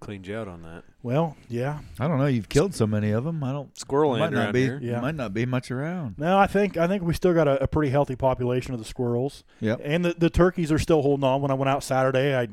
[0.00, 0.84] cleaned you out on that.
[1.02, 1.80] well, yeah.
[1.98, 2.26] I don't know.
[2.26, 3.42] You've killed so many of them.
[3.42, 3.76] I don't.
[3.78, 4.62] Squirrel might not around be.
[4.62, 4.78] here.
[4.82, 5.00] Yeah.
[5.00, 6.18] Might not be much around.
[6.18, 8.86] No, I think I think we still got a, a pretty healthy population of the
[8.86, 9.42] squirrels.
[9.60, 9.80] Yep.
[9.82, 11.40] And the, the turkeys are still holding on.
[11.42, 12.48] When I went out Saturday, I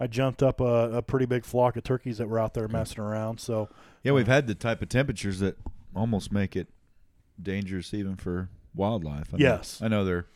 [0.00, 3.00] I jumped up a, a pretty big flock of turkeys that were out there messing
[3.00, 3.38] around.
[3.38, 3.68] So
[4.02, 5.58] Yeah, we've had the type of temperatures that
[5.94, 6.68] almost make it
[7.40, 9.32] dangerous even for wildlife.
[9.34, 9.80] I know- Yes.
[9.82, 10.26] I know they're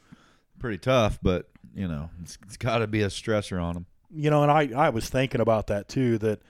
[0.58, 3.86] pretty tough, but you know it's, it's got to be a stressor on them.
[4.14, 6.18] you know, and I, I was thinking about that too.
[6.18, 6.40] That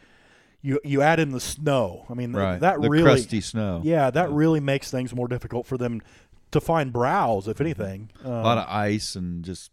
[0.60, 2.04] you you add in the snow.
[2.10, 2.58] I mean, Right.
[2.60, 3.80] that the really crusty snow.
[3.84, 4.36] yeah, that Yeah.
[4.36, 6.02] really makes things more difficult for them
[6.50, 8.10] to find browse, if anything.
[8.24, 9.70] Um, a lot of ice and just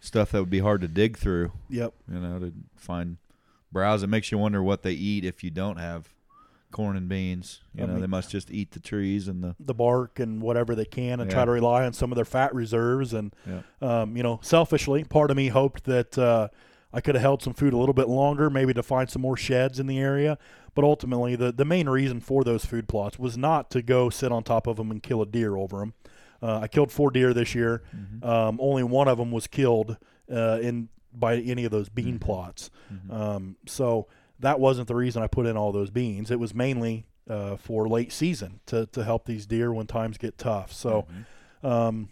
[0.00, 1.52] stuff that would be hard to dig through.
[1.68, 1.92] yep.
[2.12, 3.16] You know, to find
[3.72, 4.02] browse.
[4.02, 6.08] It makes you wonder what they eat if you don't have
[6.70, 7.60] corn and beans.
[7.74, 9.56] You I know, mean- they must just eat the trees and the.
[9.58, 12.54] the bark and whatever they can and try to rely on some of their fat
[12.54, 13.62] reserves and Yeah.
[14.02, 16.48] um, you know selfishly part of me hoped that uh,
[16.92, 19.36] i could have held some food a little bit longer maybe to find some more
[19.36, 20.36] sheds in the area
[20.74, 24.30] but ultimately the, the main reason for those food plots was not to go sit
[24.30, 25.94] on top of them and kill a deer over them
[26.42, 27.82] uh, i killed four deer this year.
[28.22, 29.96] Um, only one of them was killed
[30.32, 32.70] uh, in by any of those bean plots.
[33.10, 34.06] Um, so
[34.40, 36.30] that wasn't the reason I put in all those beans.
[36.30, 40.38] It was mainly uh, for late season to, to help these deer when times get
[40.38, 40.72] tough.
[40.72, 41.06] So,
[41.62, 42.08] um,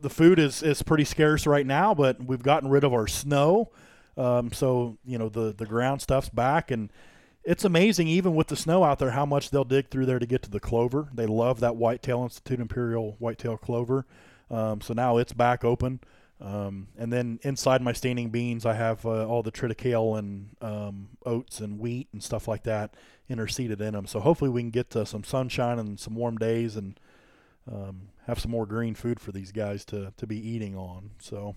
[0.00, 3.70] the food is is pretty scarce right now, but we've gotten rid of our snow,
[4.16, 6.92] um, so you know the the ground stuff's back, and
[7.48, 10.26] it's amazing even with the snow out there how much they'll dig through there to
[10.26, 11.08] get to the clover.
[11.14, 14.04] They love that Whitetail Institute Imperial whitetail clover,
[14.50, 16.00] um, so now it's back open.
[16.40, 21.08] Um, and then inside my standing beans, I have uh, all the triticale and um,
[21.24, 22.94] oats and wheat and stuff like that
[23.30, 24.06] interseeded in them.
[24.06, 27.00] So hopefully we can get uh, some sunshine and some warm days and
[27.70, 31.10] um, have some more green food for these guys to, to be eating on.
[31.18, 31.56] So,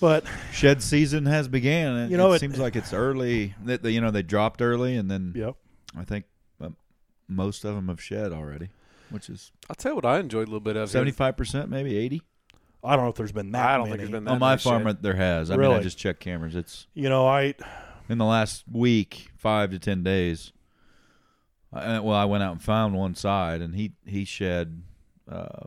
[0.00, 1.94] but Shed season has began.
[1.94, 3.54] and You know, it, it- seems like it's early.
[3.64, 5.56] That you know they dropped early, and then yep,
[5.96, 6.24] I think
[6.60, 6.76] um,
[7.28, 8.68] most of them have shed already,
[9.10, 10.90] which is I'll tell you what I enjoyed a little bit of.
[10.90, 12.22] seventy five percent, maybe eighty.
[12.84, 13.90] I don't know if there's been that I don't many.
[13.90, 15.02] think there's been that On my farm, shed.
[15.02, 15.50] there has.
[15.50, 15.82] I mean, I Really?
[15.82, 16.54] just checked cameras.
[16.54, 17.54] It's You know, I
[18.08, 20.52] in the last week, five to ten days.
[21.72, 24.82] I, well, I went out and found one side, and he he shed
[25.30, 25.66] uh,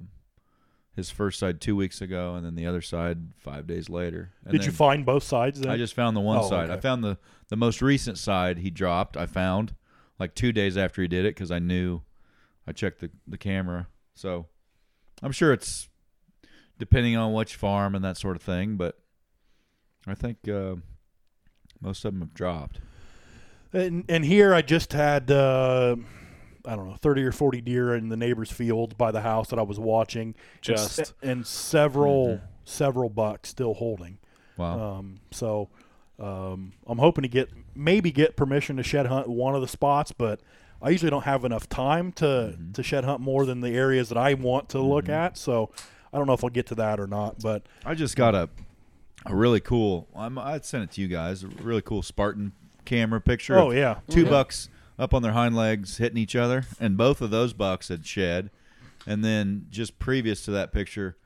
[0.96, 4.32] his first side two weeks ago, and then the other side five days later.
[4.44, 5.60] And did you find both sides?
[5.62, 5.72] Then?
[5.72, 6.70] I just found the one Oh, side.
[6.70, 7.18] I found the
[7.50, 9.16] the most recent side he dropped.
[9.18, 9.76] I found
[10.20, 12.02] like two days after he did it because I knew
[12.68, 13.88] I checked the the camera.
[14.16, 14.48] So
[15.24, 15.88] I'm sure it's
[16.78, 19.00] depending on which farm and that sort of thing, but
[20.08, 20.76] I think uh,
[21.80, 22.80] most of them have dropped.
[23.74, 25.96] And, and here I just had uh,
[26.66, 29.60] I don't know thirty or forty deer in the neighbor's field by the house that
[29.60, 30.36] I was watching.
[30.62, 31.14] Just.
[31.22, 32.42] and, several Mhm.
[32.66, 34.18] several bucks still holding.
[34.58, 34.98] Wow.
[35.00, 35.70] Um, so
[36.20, 40.12] um, I'm hoping to get maybe get permission to shed hunt one of the spots,
[40.12, 40.40] but
[40.82, 42.74] I usually don't have enough time to Mhm.
[42.76, 45.14] to shed hunt more than the areas that I want to look Mhm.
[45.14, 45.38] at.
[45.38, 45.72] So
[46.14, 47.40] I don't know if I'll get to that or not.
[47.42, 48.50] But I just got a
[49.26, 50.08] a really cool.
[50.16, 51.44] I'm, I'd send it to you guys.
[51.44, 52.54] A really cool Spartan
[52.86, 53.58] camera picture.
[53.58, 54.30] oh yeah, two Yeah.
[54.30, 54.68] bucks
[55.02, 58.52] up on their hind legs hitting each other, and both of those bucks had shed.
[59.08, 61.18] And then just previous to that picture,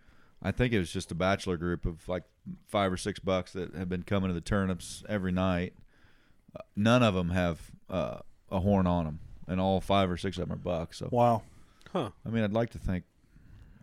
[0.42, 2.24] I think it was just a bachelor group of like
[2.68, 5.74] five or six bucks that have been coming to the turnips every night.
[6.56, 7.60] Uh, None of them have
[7.90, 11.00] uh, a horn on them, and all five or six of them are bucks.
[11.00, 11.42] So wow.
[11.92, 12.12] Huh.
[12.26, 13.04] I mean, I'd like to think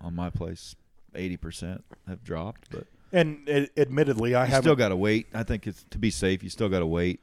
[0.00, 0.74] on my place,
[1.14, 5.26] eighty percent have dropped, but And uh, admittedly, I have still got to wait.
[5.34, 6.42] I think it's to be safe.
[6.42, 7.20] You still got to wait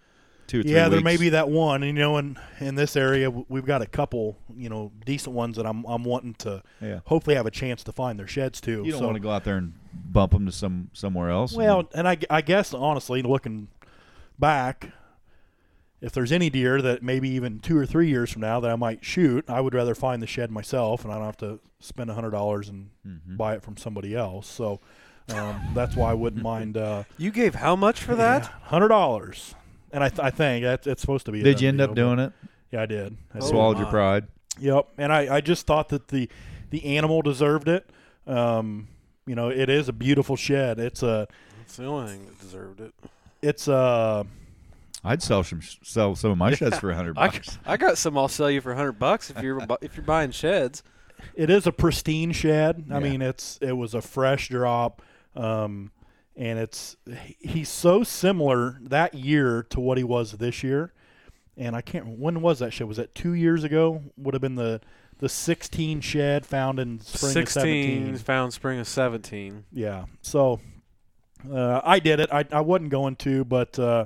[0.49, 0.73] two or three.
[0.73, 1.83] Yeah, there may be that one.
[1.83, 5.55] And, you know, in in this area, we've got a couple, you know, decent ones
[5.55, 6.99] that I'm I'm wanting to Yeah.
[7.05, 8.83] hopefully have a chance to find their sheds too.
[8.83, 11.53] You don't So- want to go out there and bump them to some somewhere else.
[11.53, 13.69] Well, and I, I guess honestly, looking
[14.37, 14.91] back,
[16.01, 18.75] if there's any deer that maybe even two or three years from now that I
[18.75, 22.09] might shoot, I would rather find the shed myself, and I don't have to spend
[22.09, 23.37] a hundred dollars and Mhm.
[23.37, 24.47] buy it from somebody else.
[24.47, 24.79] So
[25.33, 28.45] um, that's why I wouldn't mind uh, You gave how much for that?
[28.45, 29.55] hundred dollars.
[29.91, 31.41] And I, th- I think that's it's supposed to be.
[31.41, 32.33] did you end up deal, but- doing it?
[32.71, 33.17] Yeah, I did.
[33.33, 33.47] I did.
[33.47, 34.27] Swallowed your pride.
[34.59, 36.29] Yep, and I, I just thought that the
[36.69, 37.89] the animal deserved it.
[38.27, 38.87] Um,
[39.25, 40.79] you know, it is a beautiful shed.
[40.79, 41.27] It's a
[41.59, 42.93] That's the only thing that deserved it.
[43.41, 44.25] it's a
[45.03, 47.57] I'd sell some sell some of my sheds for a hundred bucks.
[47.65, 48.17] I got some.
[48.17, 50.83] I'll sell you for hundred bucks if you're if you're buying sheds.
[51.35, 52.85] it is a pristine shed.
[52.91, 52.99] I Yeah.
[52.99, 55.01] mean, it's it was a fresh drop,
[55.35, 55.91] um,
[56.39, 56.95] and it's
[57.37, 60.93] he's so similar that year to what he was this year.
[61.57, 62.17] And I can't.
[62.17, 62.87] When was that shed?
[62.87, 64.01] Was that two years ago?
[64.17, 64.79] Would have been the
[65.19, 68.17] the 16 shed found in spring of Sixteen 17.
[68.19, 69.65] found spring of seventeen.
[69.73, 70.05] Yeah.
[70.21, 70.61] So
[71.51, 72.29] uh, I did it.
[72.31, 74.05] I, I wasn't going to, but uh,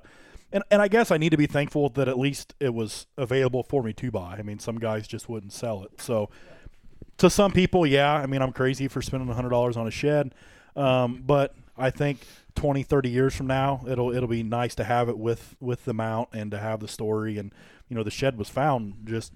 [0.51, 3.61] and and I guess I need to be thankful that at least it was available
[3.61, 4.37] for me to buy.
[4.39, 6.01] I mean, some guys just wouldn't sell it.
[6.01, 6.31] So
[7.19, 8.11] to some people, yeah.
[8.11, 10.33] I mean, I'm crazy for spending hundred dollars on a shed,
[10.75, 12.19] um, but I think
[12.55, 15.93] 20, 30 years from now, it'll it'll be nice to have it with with the
[15.93, 17.37] mount and to have the story.
[17.37, 17.51] And
[17.89, 19.33] you know, the shed was found just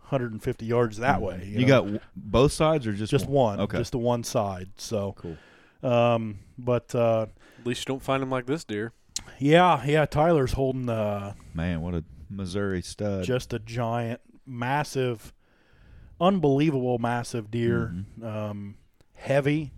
[0.00, 1.44] 150 yards that way.
[1.46, 1.66] You, know?
[1.66, 4.70] got w- both sides or just just one, Okay, just the one side.
[4.76, 5.14] So.
[5.18, 5.36] cool.
[5.82, 7.26] Um, but uh,
[7.58, 8.92] At least you don't find them like this deer.
[9.38, 13.24] yeah, yeah, Tyler's holding the Man, what a Missouri stud.
[13.24, 15.32] just a giant, massive,
[16.20, 17.94] unbelievable, massive deer.
[18.20, 18.24] Mhm.
[18.24, 18.74] Um,
[19.14, 19.72] heavy,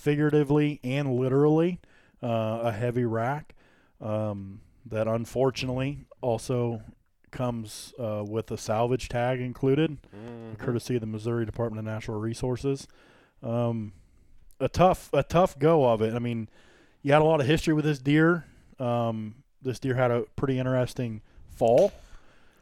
[0.00, 1.78] figuratively and literally,
[2.22, 3.54] uh, a heavy rack.
[4.00, 6.82] Um, that unfortunately also
[7.30, 9.98] comes uh, with a salvage tag included.
[10.16, 10.58] Mhm.
[10.58, 12.88] courtesy of the Missouri Department of Natural Resources.
[13.42, 13.92] Um,
[14.58, 16.14] a tough, a tough go of it.
[16.14, 16.48] I mean,
[17.02, 18.44] you had a lot of history with this deer.
[18.78, 21.92] Um, this deer had a pretty interesting fall.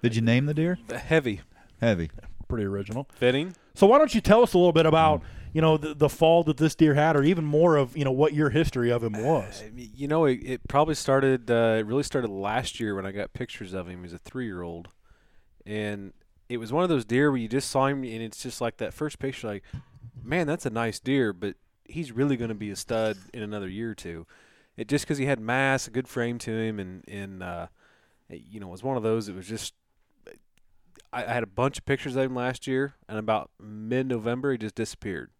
[0.02, 0.78] Did you name the deer?
[0.92, 1.40] Heavy,
[1.80, 2.10] Heavy.
[2.48, 3.06] Pretty original.
[3.14, 3.54] fitting.
[3.74, 5.22] So why don't you tell us a little bit about,
[5.52, 8.12] you know, the, the fall that this deer had, or even more of, you know,
[8.12, 9.62] what your history of him was?
[9.66, 11.50] I mean, You know, it, it probably started.
[11.50, 13.98] Uh, it really started last year when I got pictures of him.
[13.98, 14.88] He was a three-year-old,
[15.66, 16.12] and
[16.48, 18.76] it was one of those deer where you just saw him, and it's just like
[18.78, 19.64] that first picture, like,
[20.22, 21.32] man, that's a nice deer.
[21.32, 24.26] But he's really going to be a stud in another year or two.
[24.76, 27.66] It just because he had mass, a good frame to him, and and uh,
[28.28, 29.28] you know, it was one of those.
[29.28, 29.74] It was just
[31.12, 34.58] I, I had a bunch of pictures of him last year, and about mid-November he
[34.58, 35.30] just disappeared.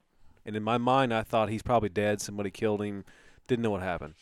[0.48, 2.22] And in my mind, I thought he's probably dead.
[2.22, 3.04] Somebody killed him.
[3.48, 4.14] Didn't know what happened.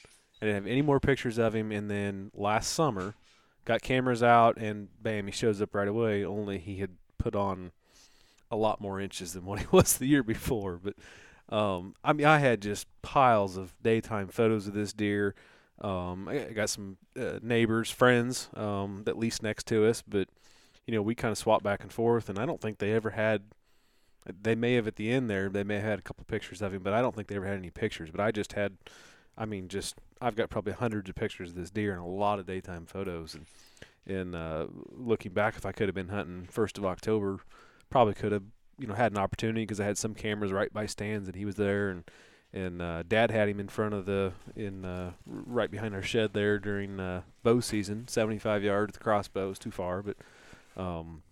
[0.43, 1.71] I didn't have any more pictures of him.
[1.71, 3.15] And then last summer,
[3.65, 6.25] got cameras out, and bam, he shows up right away.
[6.25, 7.71] Only he had put on
[8.51, 10.81] a lot more inches than what he was the year before.
[10.83, 10.95] But
[11.49, 15.37] um, I mean, I had just piles of daytime photos of this deer.
[15.81, 20.29] Um, I got some uh, neighbors, friends um, that lease next to us, but
[20.87, 23.11] you know, we kind of swapped back and forth, and I don't think they ever
[23.11, 23.43] had.
[24.43, 25.49] They may have at the end there.
[25.49, 27.47] They may have had a couple pictures of him, but I don't think they ever
[27.47, 28.11] had any pictures.
[28.11, 28.77] But I just had,
[29.37, 32.39] I mean, just I've got probably hundreds of pictures of this deer and a lot
[32.39, 33.35] of daytime photos.
[33.35, 33.47] And
[34.07, 37.41] and uh, looking back, if I could have been hunting first of October,
[37.91, 38.45] probably could have
[38.79, 41.45] you know had an opportunity because I had some cameras right by stands and he
[41.45, 42.05] was there and
[42.53, 46.33] and uh, Dad had him in front of the in uh, right behind our shed
[46.33, 48.95] there during uh, bow season, 75 yards.
[48.95, 50.17] The crossbow was too far, but
[50.77, 51.23] um,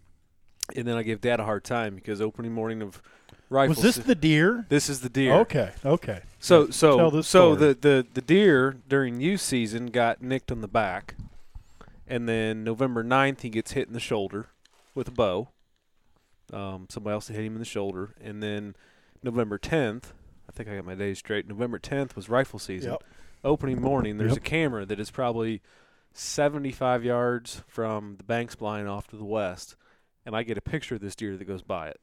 [0.76, 3.02] and then I gave Dad a hard time because opening morning of
[3.50, 3.74] rifle.
[3.74, 4.66] Was this the deer?
[4.68, 5.34] this is the deer.
[5.34, 6.20] Okay, okay.
[6.38, 7.74] So so Tell this so story.
[7.74, 11.14] the, the the deer during youth season got nicked on the back,
[12.06, 14.48] and then November 9th he gets hit in the shoulder
[14.94, 15.48] with a bow.
[16.52, 18.76] Um, somebody else hit him in the shoulder, and then
[19.22, 20.12] November 10th,
[20.48, 21.48] I think I got my days straight.
[21.48, 22.92] November 10th was rifle season.
[22.92, 23.02] Yep.
[23.42, 24.38] Opening morning, there's Yep.
[24.38, 25.62] a camera that is probably
[26.12, 29.74] 75 yards from the banks blind off to the west,
[30.26, 32.00] and I get a picture of this deer that goes by it.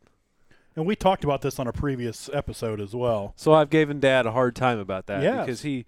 [0.76, 3.34] And we talked about this on a previous episode as well.
[3.36, 5.46] So I've given Dad a hard time about that Yes.
[5.46, 5.86] because he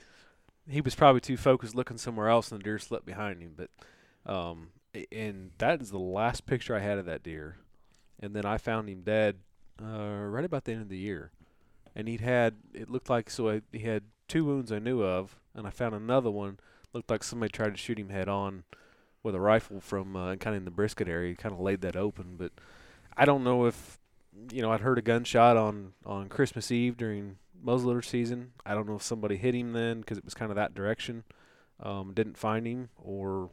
[0.69, 3.53] he was probably too focused looking somewhere else, and the deer slipped behind him.
[3.55, 3.69] But
[4.31, 4.69] um,
[5.11, 7.57] and that is the last picture I had of that deer,
[8.19, 9.37] and then I found him dead
[9.81, 9.85] uh,
[10.25, 11.31] right about the end of the year,
[11.95, 15.35] and he'd had it looked like so I, he had two wounds I knew of,
[15.55, 16.59] and I found another one
[16.93, 18.63] looked like somebody tried to shoot him head on
[19.23, 21.95] with a rifle from uh, kind of in the brisket area, kind of laid that
[21.95, 22.51] open, but
[23.15, 23.99] I don't know if
[24.51, 28.53] you know, I'd heard a gunshot on on Christmas Eve during muzzleloader season.
[28.65, 31.23] I don't know if somebody hit him then because it was kind of that direction.
[31.79, 33.49] Um, didn't find him, or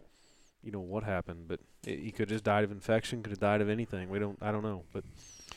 [0.63, 3.23] you know what happened, but it, he could have just died of infection.
[3.23, 4.11] Could have died of anything.
[4.11, 4.39] We don't.
[4.41, 4.85] I don't know.
[4.93, 5.05] But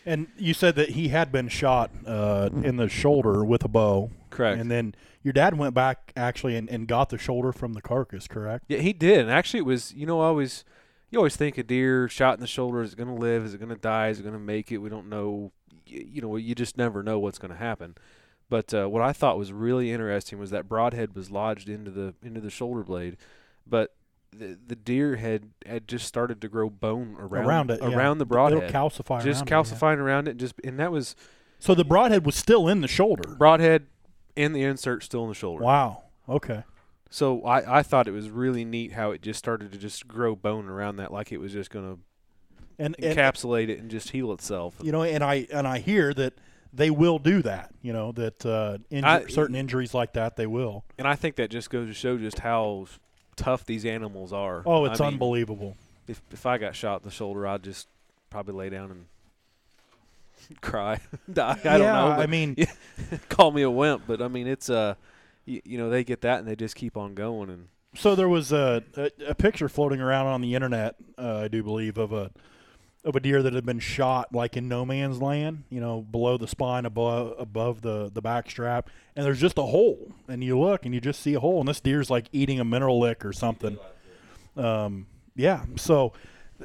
[0.05, 4.11] And you said that he had been shot uh, in the shoulder with a bow.
[4.29, 4.59] correct.
[4.59, 8.27] And then your dad went back actually and, and got the shoulder from the carcass,
[8.27, 8.65] correct?
[8.67, 9.19] Yeah, he did.
[9.19, 10.65] And actually, it was you know I always
[11.09, 13.45] you always think a deer shot in the shoulder is it going to live?
[13.45, 14.09] Is it going to die?
[14.09, 14.79] Is it going to make it?
[14.79, 15.51] We don't know.
[15.89, 17.95] Y- You know, you just never know what's going to happen.
[18.49, 22.13] But uh, what I thought was really interesting was that broadhead was lodged into the
[22.21, 23.15] into the shoulder blade,
[23.65, 23.93] but
[24.39, 27.95] the the deer had had just started to grow bone around Around it, yeah.
[27.95, 29.77] around the It'll broadhead, calcify just around it, yeah.
[29.77, 31.15] calcifying around it, and just and that was
[31.59, 33.35] So the broadhead was still in the shoulder.
[33.35, 33.87] broadhead
[34.35, 35.63] and the insert still in the shoulder.
[35.63, 36.03] Wow.
[36.27, 36.63] Okay.
[37.09, 40.35] So I, I thought it was really neat how it just started to just grow
[40.35, 41.99] bone around that, like it was just going to
[42.79, 44.75] and encapsulate it and just heal itself.
[44.81, 46.33] you know, and I and I hear that
[46.73, 47.71] they will do that.
[47.83, 50.83] You know that uh, inju- I- certain injuries like that they will.
[50.97, 52.87] And I think that just goes to show just how
[53.35, 54.63] tough these animals are.
[54.65, 55.77] Oh, it's I mean, unbelievable.
[56.07, 57.87] If if I got shot in the shoulder, I'd just
[58.29, 60.99] probably lay down and cry,
[61.31, 61.59] die.
[61.63, 62.09] I don't yeah, know.
[62.09, 62.55] I mean,
[63.29, 64.95] call me a wimp, but I mean it's uh,
[65.45, 68.29] you, you know they get that and they just keep on going and so there
[68.29, 72.11] was a, a, a picture floating around on the internet, uh, I do believe, of
[72.11, 72.31] a
[73.05, 76.37] of a deer that had been shot like in no man's land, you know, below
[76.37, 80.57] the spine, above above the the back strap, and there's just a hole, and you
[80.57, 83.25] look and you just see a hole, and this deer's like eating a mineral lick
[83.25, 83.77] or something.
[84.55, 86.13] Um, yeah, so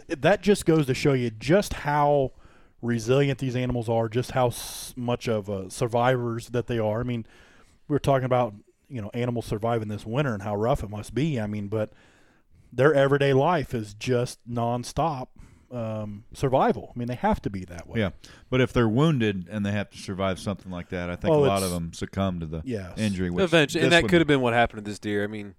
[0.06, 2.32] th- that just goes to show you just how
[2.82, 4.52] resilient these animals are, just how
[4.94, 7.00] much of survivors that they are.
[7.00, 7.26] I mean,
[7.88, 8.54] we were talking about
[8.88, 11.40] you know animals surviving this winter and how rough it must be.
[11.40, 11.92] I mean, but
[12.72, 15.28] their everyday life is just nonstop
[15.70, 16.92] um, survival.
[16.94, 18.00] I mean, they have to be that way.
[18.00, 18.10] Yeah,
[18.50, 21.44] but if they're wounded and they have to survive something like that, I think Oh,
[21.44, 22.98] a lot of them succumb to the Yes.
[22.98, 23.30] injury.
[23.30, 25.24] Which eventually, and that could have been what happened to this deer.
[25.24, 25.54] I mean,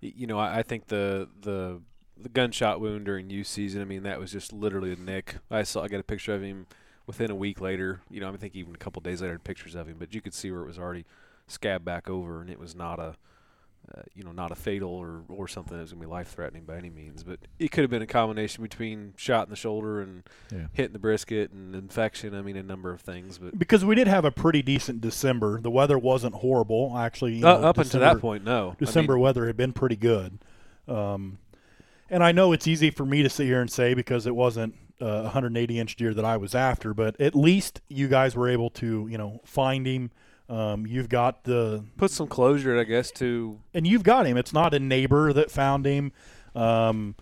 [0.00, 1.80] you know, I, I think the the
[2.18, 3.82] the gunshot wound during youth season.
[3.82, 5.36] I mean, that was just literally a nick.
[5.50, 5.82] I saw.
[5.82, 6.66] I got a picture of him
[7.06, 8.00] within a week later.
[8.10, 10.14] You know, I think even a couple days later, I had pictures of him, but
[10.14, 11.04] you could see where it was already
[11.46, 13.16] scabbed back over, and it was not a.
[13.94, 16.28] Uh, you know, not a fatal or, or something that was going to be life
[16.28, 19.56] threatening by any means, but it could have been a combination between shot in the
[19.56, 20.66] shoulder and Yeah.
[20.72, 22.34] hitting the brisket and infection.
[22.34, 25.60] I mean, a number of things, but Because we did have a pretty decent December.
[25.60, 27.40] The weather wasn't horrible, actually.
[27.44, 28.60] uh, know, up until that point, no.
[28.62, 30.40] I mean, December weather had been pretty good.
[30.88, 31.38] Um,
[32.10, 34.74] and I know it's easy for me to sit here and say because it wasn't
[35.00, 38.48] uh, a 180 inch deer that I was after, but at least you guys were
[38.48, 40.10] able to, you know, find him,
[40.48, 44.36] Um, you've got the Put some closure, I guess, to and you've got him.
[44.36, 46.12] It's not a neighbor that found him.
[46.54, 47.14] Um,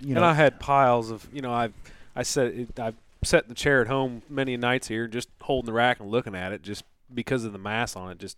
[0.00, 1.72] you and know, I had piles of you know I've
[2.14, 2.94] I said I've
[3.24, 6.34] sat in the chair at home many nights here just holding the rack and looking
[6.34, 8.18] at it just because of the mass on it.
[8.18, 8.36] Just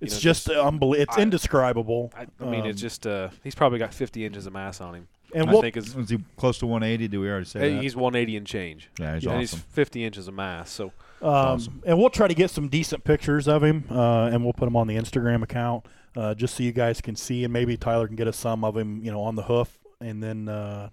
[0.00, 1.02] it's know, just unbelievable.
[1.10, 2.12] It's I- indescribable.
[2.16, 4.94] I, I mean, it's Um, just uh, he's probably got 50 inches of mass on
[4.96, 5.08] him.
[5.34, 7.06] and I we'll, think is Was he close to 180?
[7.08, 7.82] Do we already say hey, that?
[7.82, 8.90] he's 180 and change.
[8.98, 9.64] yeah, he's and he's awesome.
[9.70, 10.70] 50 inches of mass.
[10.70, 10.92] So
[11.22, 11.82] Um, awesome.
[11.86, 14.76] And we'll try to get some decent pictures of him, uh, and we'll put them
[14.76, 18.16] on the Instagram account, uh, just so you guys can see, and maybe Tyler can
[18.16, 20.88] get us some of him, you know, on the hoof, and then uh,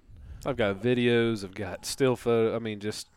[0.45, 1.43] I've got videos.
[1.43, 2.55] I've got still photo.
[2.55, 3.07] I mean, just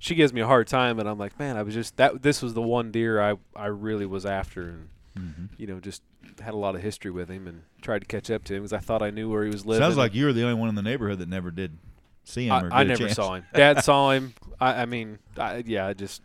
[0.00, 2.22] she gives me a hard time, and I'm like, man, I was just that.
[2.22, 6.02] This was the one deer I I really was after, and hmm you know, just
[6.40, 8.72] had a lot of history with him, and tried to catch up to him because
[8.72, 9.82] I thought I knew where he was living.
[9.82, 11.78] Sounds like you were the only one in the neighborhood that never did
[12.24, 12.52] see him.
[12.52, 13.14] I, or I never chance.
[13.16, 13.44] saw him.
[13.54, 14.34] Dad saw him.
[14.60, 16.22] I, I mean, I, yeah, I just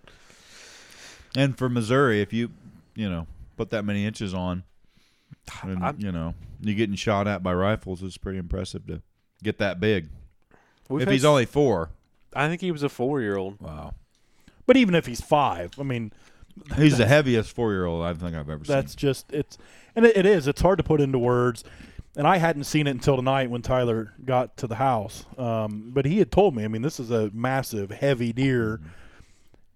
[1.35, 2.51] And for Missouri, if you,
[2.95, 3.27] you know,
[3.57, 4.63] put that many inches on,
[5.63, 9.01] and I'm- you know, you're getting shot at by rifles it's pretty impressive to
[9.43, 10.09] get that big.
[10.89, 11.89] we've if had he's s- only four,
[12.35, 13.59] I think he was a four-year-old.
[13.59, 13.93] wow,
[14.65, 16.11] but even if he's five, I mean,
[16.75, 18.75] he's the heaviest four-year-old I think I've ever seen.
[18.75, 19.57] that's just it's,
[19.95, 20.47] and it, it is.
[20.47, 21.63] It's hard to put into words.
[22.15, 25.25] And I hadn't seen it until tonight when Tyler got to the house.
[25.35, 28.79] Um, but he had told me, I mean, this is a massive, heavy deer,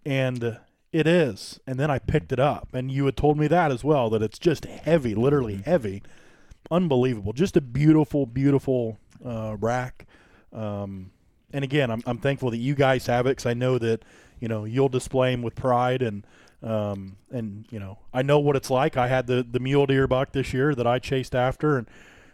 [0.06, 0.52] and uh,
[0.98, 1.60] it is.
[1.68, 4.24] And then I picked it up, and you had told me that as well, that
[4.24, 6.02] it's just heavy, literally heavy,
[6.72, 7.34] unbelievable.
[7.34, 10.08] Just a beautiful, beautiful uh, rack.
[10.52, 11.12] Um,
[11.54, 14.04] and again, I'm, I'm thankful that you guys have it because I know that
[14.40, 16.26] you know you'll display them with pride and
[16.64, 18.98] um, and you know I know what it's like.
[18.98, 21.88] I had the the mule deer buck this year that I chased after, and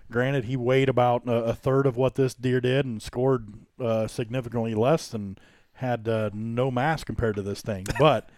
[0.09, 4.07] granted he weighed about a, a third of what this deer did and scored uh,
[4.07, 5.39] significantly less and
[5.73, 7.85] had uh, no mass compared to this thing.
[7.99, 8.29] But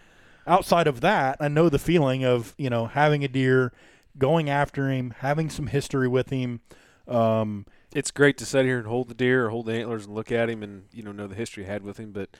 [0.46, 3.72] outside of that, I know the feeling of you know having a deer,
[4.18, 6.60] going after him, having some history with him.
[7.08, 10.14] Um, It's great to sit here and hold the deer or hold the antlers and
[10.14, 12.30] look at him and you know know the history I had with him, but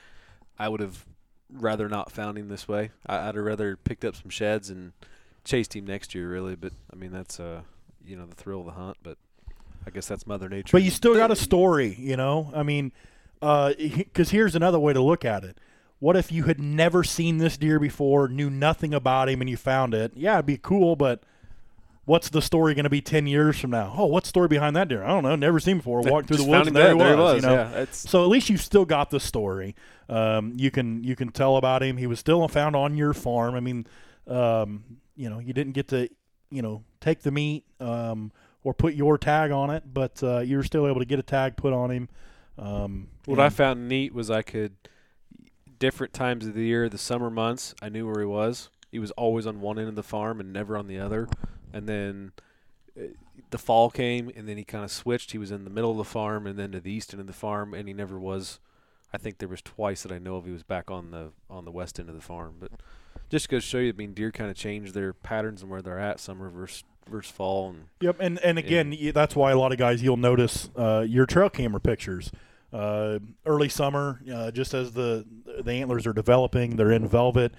[0.59, 1.05] I would have
[1.49, 2.91] rather not found him this way.
[3.05, 4.91] I, I'd have rather picked up some sheds and
[5.45, 6.55] chased him next year, really.
[6.55, 7.61] But I mean, that's uh,
[8.05, 8.97] you know, the thrill of the hunt.
[9.03, 9.17] But
[9.85, 10.71] I guess that's Mother Nature.
[10.73, 12.51] But you still got a story, you know.
[12.53, 12.91] I mean,
[13.39, 15.57] because here's another way to look at it.
[15.99, 19.57] What if you had never seen this deer before, knew nothing about him, and you
[19.57, 20.11] found it?
[20.15, 21.23] Yeah, it'd be cool, but
[22.05, 23.93] what's the story going to be ten years from now?
[23.97, 25.03] Oh, what's the story behind that deer?
[25.03, 25.35] I don't know.
[25.35, 26.01] Never seen before.
[26.01, 27.41] Walked through the woods, and there, he was.
[27.41, 27.69] There you know?
[27.75, 29.75] Yeah, So at least you've still got the story.
[30.07, 31.97] Um, you can you can tell about him.
[31.97, 33.55] He was still found on your farm.
[33.55, 33.87] I mean,
[34.27, 34.83] um,
[35.15, 36.09] you know, you didn't get to
[36.51, 38.31] you know take the meat um,
[38.63, 41.23] or put your tag on it, but uh, you were still able to get a
[41.23, 42.09] tag put on him.
[42.57, 44.75] Um, What I found neat was I could
[45.79, 48.69] different times of the year, the summer months, I knew where he was.
[48.91, 51.27] He was always on one end of the farm and never on the other.
[51.73, 52.31] And then
[52.97, 53.07] uh,
[53.49, 55.31] the fall came, and then he kind of switched.
[55.31, 57.27] He was in the middle of the farm, and then to the east end of
[57.27, 58.59] the farm, and he never was.
[59.13, 61.65] I think there was twice that I know of he was back on the on
[61.65, 62.55] the west end of the farm.
[62.59, 62.71] But
[63.29, 65.81] just goes to show you, I mean, deer kind of change their patterns and where
[65.81, 69.57] they're at, summer versus versus fall, and Yep, and and again, y that's why a
[69.57, 72.31] lot of guys you'll notice uh, your trail camera pictures.
[72.73, 75.25] Uh, early summer, uh, just as the
[75.61, 77.53] the antlers are developing, they're in velvet.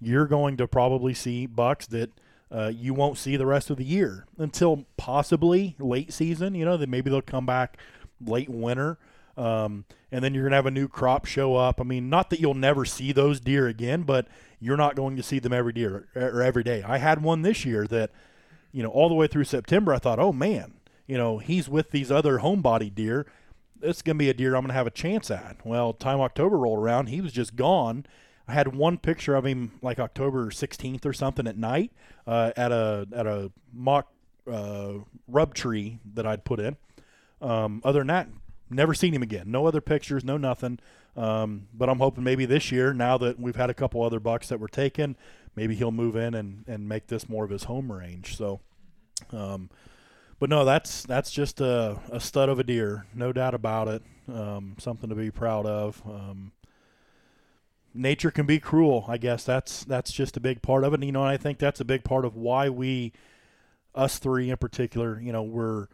[0.00, 2.10] You're going to probably see bucks that
[2.50, 6.54] uh, you won't see the rest of the year until possibly late season.
[6.54, 7.78] You know, that maybe they'll come back
[8.24, 8.98] late winter,
[9.36, 11.80] um, and then you're gonna have a new crop show up.
[11.80, 14.28] I mean, not that you'll never see those deer again, but
[14.60, 16.82] you're not going to see them every deer or every day.
[16.82, 18.10] I had one this year that
[18.74, 20.74] you know, all the way through September, I thought, oh man,
[21.06, 23.24] you know, he's with these other homebody deer.
[23.84, 25.58] This is going to be a deer I'm going to have a chance at.
[25.62, 28.06] Well, time October rolled around, he was just gone.
[28.48, 31.92] I had one picture of him like October 16th or something at night
[32.26, 34.10] uh, at a at a mock
[34.50, 34.94] uh,
[35.28, 36.76] rub tree that I'd put in.
[37.42, 38.28] Um, other than that,
[38.70, 39.50] never seen him again.
[39.50, 40.78] No other pictures, no nothing.
[41.14, 44.48] Um, but I'm hoping maybe this year, now that we've had a couple other bucks
[44.48, 45.16] that were taken,
[45.56, 48.36] maybe he'll move in and, and make this more of his home range.
[48.36, 48.60] So,
[49.30, 49.68] um,
[50.38, 54.02] but no, that's that's just a, a stud of a deer, no doubt about it.
[54.32, 56.02] Um, something to be proud of.
[56.06, 56.52] Um,
[57.94, 59.04] nature can be cruel.
[59.08, 60.96] I guess that's that's just a big part of it.
[60.96, 63.12] And, you know, I think that's a big part of why we,
[63.94, 65.86] us three in particular, you know, we're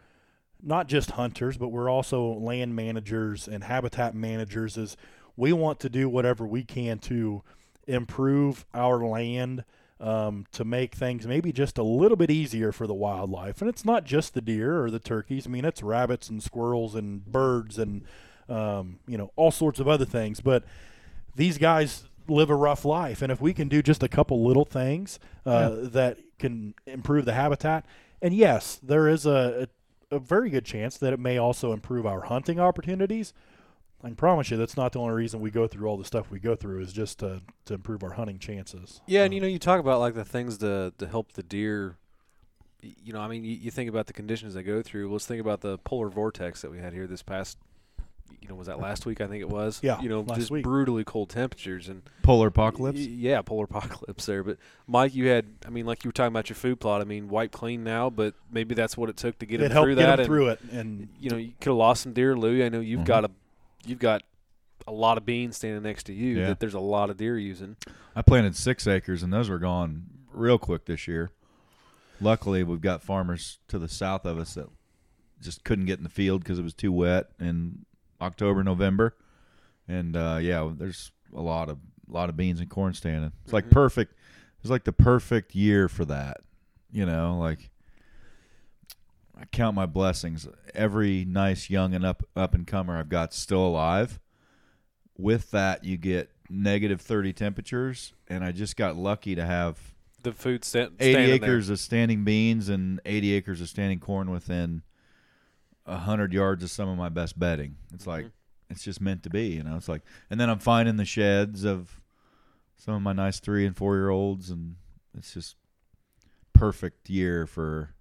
[0.63, 4.77] not just hunters, but we're also land managers and habitat managers.
[4.77, 4.97] Is
[5.35, 7.43] we want to do whatever we can to
[7.87, 9.63] improve our land
[10.01, 13.61] um, to make things maybe just a little bit easier for the wildlife.
[13.61, 15.45] And it's not just the deer or the turkeys.
[15.45, 18.03] I mean, it's rabbits and squirrels and birds and
[18.49, 20.41] um, you know all sorts of other things.
[20.41, 20.63] But
[21.35, 24.65] these guys live a rough life, and if we can do just a couple little
[24.65, 27.85] things uh, that can improve the habitat,
[28.21, 29.67] and yes, there is a,
[30.11, 33.33] a, a very good chance that it may also improve our hunting opportunities.
[34.03, 36.31] I can promise you that's not the only reason we go through all the stuff
[36.31, 38.99] we go through is just to, to improve our hunting chances.
[39.05, 41.43] Yeah, and Uh, you know, you talk about like the things to to help the
[41.43, 41.97] deer.
[42.81, 45.11] You know, I mean, you, you think about the conditions they go through.
[45.11, 47.57] Let's think about the polar vortex that we had here this past.
[48.41, 49.21] You know, was that last week?
[49.21, 49.79] I think it was.
[49.83, 50.63] Yeah, You know, last just week.
[50.63, 52.97] brutally cold temperatures and Polar apocalypse.
[52.97, 54.43] y- yeah, polar apocalypse there.
[54.43, 55.45] But Mike, you had.
[55.63, 57.01] I mean, like you were talking about your food plot.
[57.01, 59.83] I mean, wipe clean now, but maybe that's what it took to get it him
[59.83, 60.09] through get that.
[60.15, 62.65] them and, through it, and you know, you could have lost some deer, Louie.
[62.65, 63.05] I know you've Mhm.
[63.05, 63.31] got a,
[63.85, 64.23] you've got
[64.87, 66.47] a lot of beans standing next to you Yeah.
[66.47, 67.75] that there's a lot of deer using.
[68.15, 71.31] I planted six acres, and those were gone real quick this year.
[72.19, 74.67] Luckily, we've got farmers to the south of us that
[75.41, 77.85] just couldn't get in the field because it was too wet in
[78.21, 79.15] October, November,
[79.87, 83.31] and uh, yeah, there's a lot of lot of beans and corn standing.
[83.43, 83.71] It's like Mhm.
[83.71, 84.13] perfect.
[84.59, 86.41] It's like the perfect year for that.
[86.91, 87.70] You know, like
[89.41, 90.47] I count my blessings.
[90.75, 94.19] Every nice young and up up and comer I've got still alive.
[95.17, 99.79] With that, you get negative thirty temperatures, and I just got lucky to have
[100.23, 104.83] The food sta- eighty acres of standing beans and eighty acres of standing corn within
[105.85, 107.75] a hundred yards of some of my best bedding.
[107.93, 108.31] It's like Mhm.
[108.69, 109.75] it's just meant to be, you know.
[109.75, 112.01] It's like, and then I'm finding the sheds of
[112.77, 114.75] some of my nice three and four year olds, and
[115.17, 115.55] it's just
[116.53, 117.93] perfect year for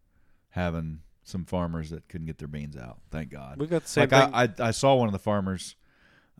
[0.50, 1.00] having
[1.30, 2.98] some farmers that couldn't get their beans out.
[3.10, 3.58] Thank God.
[3.58, 4.12] We've got the same like.
[4.12, 5.76] I, I, I saw one of the farmers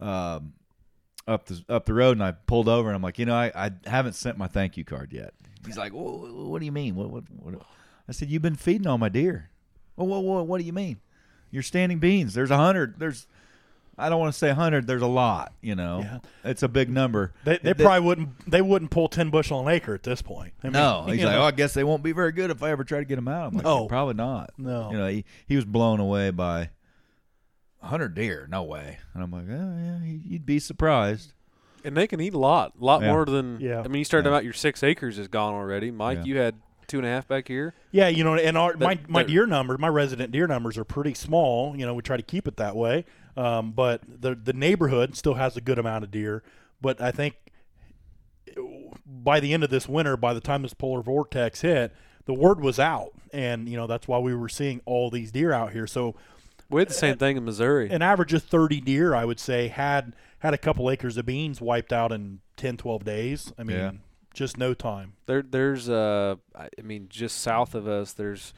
[0.01, 0.53] um,
[1.26, 3.53] up the up the road, and I pulled over, and I'm like, you know, I,
[3.55, 5.34] I haven't sent my thank you card yet.
[5.64, 6.97] He's like, "Wha- what do you mean?
[6.97, 7.55] What, what, what?
[8.09, 9.51] I said, you've been feeding all my deer.
[9.97, 11.01] Well, what, what, what do you mean?
[11.51, 12.34] You're standing beans.
[12.34, 12.99] There's a hundred.
[12.99, 13.26] There's,
[14.01, 14.86] I don't want to say hundred.
[14.86, 15.53] There's a lot.
[15.61, 16.18] You know, Yeah.
[16.51, 17.32] it's a big number.
[17.44, 20.53] they, they They- probably wouldn't they wouldn't pull ten bushel an acre at this point.
[20.62, 22.62] I mean, no, he's like, know, oh, I guess they won't be very good if
[22.62, 23.48] I ever try to get them out.
[23.48, 23.86] I'm like, No.
[23.86, 24.51] probably not.
[24.59, 26.70] no, You know, he, he was blown away by
[27.82, 28.46] hundred deer.
[28.51, 28.98] No way.
[29.14, 31.32] And I'm like, oh yeah, you'd be surprised.
[31.82, 33.12] and they can eat a lot, a lot Yeah.
[33.12, 33.59] more than.
[33.61, 33.80] Yeah.
[33.80, 34.34] I mean, you started Yeah.
[34.34, 35.90] about your six acres is gone already.
[35.90, 36.24] Mike, Yeah.
[36.24, 36.57] you had
[36.88, 37.72] two and a half back here.
[37.92, 40.76] Yeah, you know, and our my, That- my that- deer numbers, my resident deer numbers
[40.76, 41.74] are pretty small.
[41.74, 43.07] You know, we try to keep it that way.
[43.37, 46.43] Um, but the the neighborhood still has a good amount of deer.
[46.81, 47.35] But I think
[49.07, 51.95] by the end of this winter, by the time this polar vortex hit,
[52.26, 55.53] the word was out, and you know that's why we were seeing all these deer
[55.53, 55.87] out here.
[55.87, 56.14] So
[56.68, 57.89] We had the same thing in Missouri.
[57.91, 61.61] an average of 30 deer, I would say, had had a couple acres of beans
[61.61, 63.53] wiped out in 10, 12 days.
[63.59, 63.91] I mean, Yeah.
[64.35, 65.14] just no time.
[65.26, 68.55] There, there's, uh, I I mean, just south of us, there's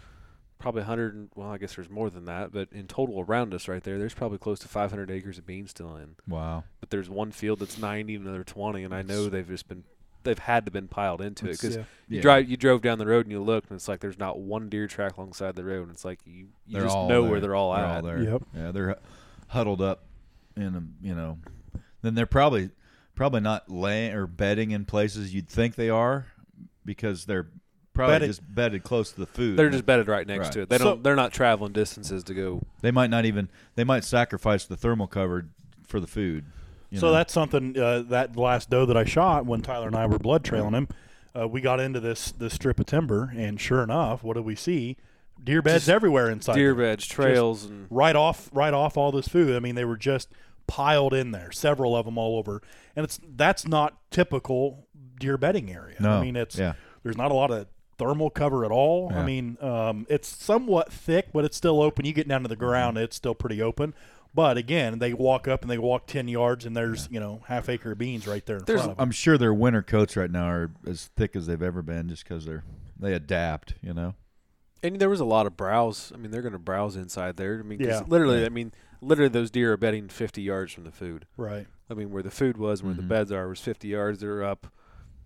[0.62, 1.14] probably 100.
[1.14, 3.98] and- Well, I guess there's more than that, but in total around us, right there,
[3.98, 6.14] there's probably close to 500 acres of beans still in.
[6.26, 6.64] Wow.
[6.80, 9.84] But there's one field that's 90 and another 20, and I know they've just been,
[10.22, 11.82] they've had to been piled into it because Yeah.
[12.08, 12.22] you Yeah.
[12.22, 14.68] drive, you drove down the road and you looked, and it's like there's not one
[14.68, 17.30] deer track alongside the road, and it's like you, you They're just know there.
[17.30, 17.96] where they're all They're at.
[17.96, 18.22] all there.
[18.22, 18.42] Yep.
[18.54, 18.98] Yeah, they're
[19.48, 20.04] huddled up
[20.56, 21.38] in a, you know.
[22.02, 22.70] Then they're probably
[23.14, 26.26] probably not laying or bedding in places you'd think they are
[26.84, 27.48] because they're
[27.95, 29.57] probably Bedded- just bedded close to the food.
[29.59, 30.53] They're just bedded right next Right.
[30.53, 30.68] to it.
[30.70, 31.03] They don't.
[31.03, 32.62] They're not traveling distances to go.
[32.80, 33.49] They might not even.
[33.74, 35.47] They might sacrifice the thermal cover
[35.86, 36.45] for the food.
[36.90, 37.12] you so know?
[37.12, 40.45] that's something uh, that last doe that I shot when Tyler and I were blood
[40.45, 40.88] trailing him.
[41.38, 44.55] Uh, we got into this this strip of timber, and sure enough, what did we
[44.55, 44.97] see?
[45.43, 46.55] Deer beds Just everywhere inside.
[46.55, 46.86] Deer there.
[46.93, 49.57] beds, trails, and right off, right off all this food.
[49.57, 50.28] I mean, they were just
[50.68, 52.62] piled in there, several of them all over,
[52.95, 54.86] and it's that's not typical
[55.18, 55.97] deer bedding area.
[56.01, 56.11] no.
[56.18, 56.74] I mean, it's yeah.
[57.03, 57.66] there's not a lot of
[57.99, 59.12] thermal cover at all.
[59.12, 62.05] I mean, um, it's somewhat thick, but it's still open.
[62.05, 63.05] You get down to the ground, Mm-hmm.
[63.05, 63.95] it's still pretty open.
[64.34, 67.68] But again, they walk up and they walk ten yards, and there's you know half
[67.68, 69.03] acre of beans right there in There's- front of them.
[69.03, 72.24] I'm sure their winter coats right now are as thick as they've ever been, just
[72.24, 72.64] because they're
[72.99, 73.74] they adapt.
[73.82, 74.14] You know.
[74.82, 76.11] and there was a lot of browse.
[76.14, 77.61] I mean, they're going to browse inside there.
[77.61, 78.03] I mean, 'cause Yeah.
[78.09, 78.47] literally, Yeah.
[78.47, 81.26] I mean, literally, those deer are bedding 50 yards from the food.
[81.36, 81.66] Right.
[81.90, 83.03] I mean, where the food was, and where Mhm.
[83.03, 84.18] the beds are, was 50 yards.
[84.20, 84.66] They're up,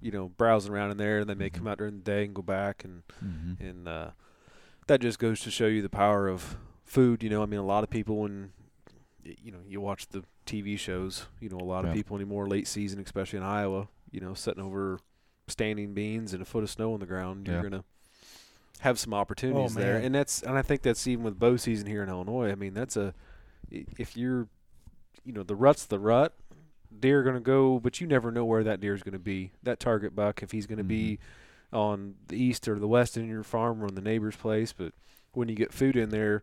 [0.01, 2.35] you know, browsing around in there, and then they come out during the day and
[2.35, 3.65] go back, and Mm-hmm.
[3.65, 4.11] and uh,
[4.87, 7.23] that just goes to show you the power of food.
[7.23, 8.53] You know, I mean, a lot of people when
[9.25, 12.69] you know you watch the TV shows, you know, a lot of people anymore late
[12.69, 15.01] season, especially in Iowa, you know, sitting over
[15.49, 17.85] standing beans and a foot of snow on the ground, you're gonna
[18.81, 22.03] have some opportunities there, and that's and I think that's even with bow season here
[22.03, 22.51] in Illinois.
[22.51, 23.15] I mean, that's a
[23.71, 24.47] if you're,
[25.25, 26.35] you know, the rut's the rut.
[26.99, 29.19] Deer are going to go, but you never know where that deer is going to
[29.19, 29.53] be.
[29.63, 31.19] That target buck, if he's going to be
[31.73, 34.73] on the east or the west in your farm or in the neighbor's place.
[34.73, 34.93] But
[35.33, 36.43] when you get food in there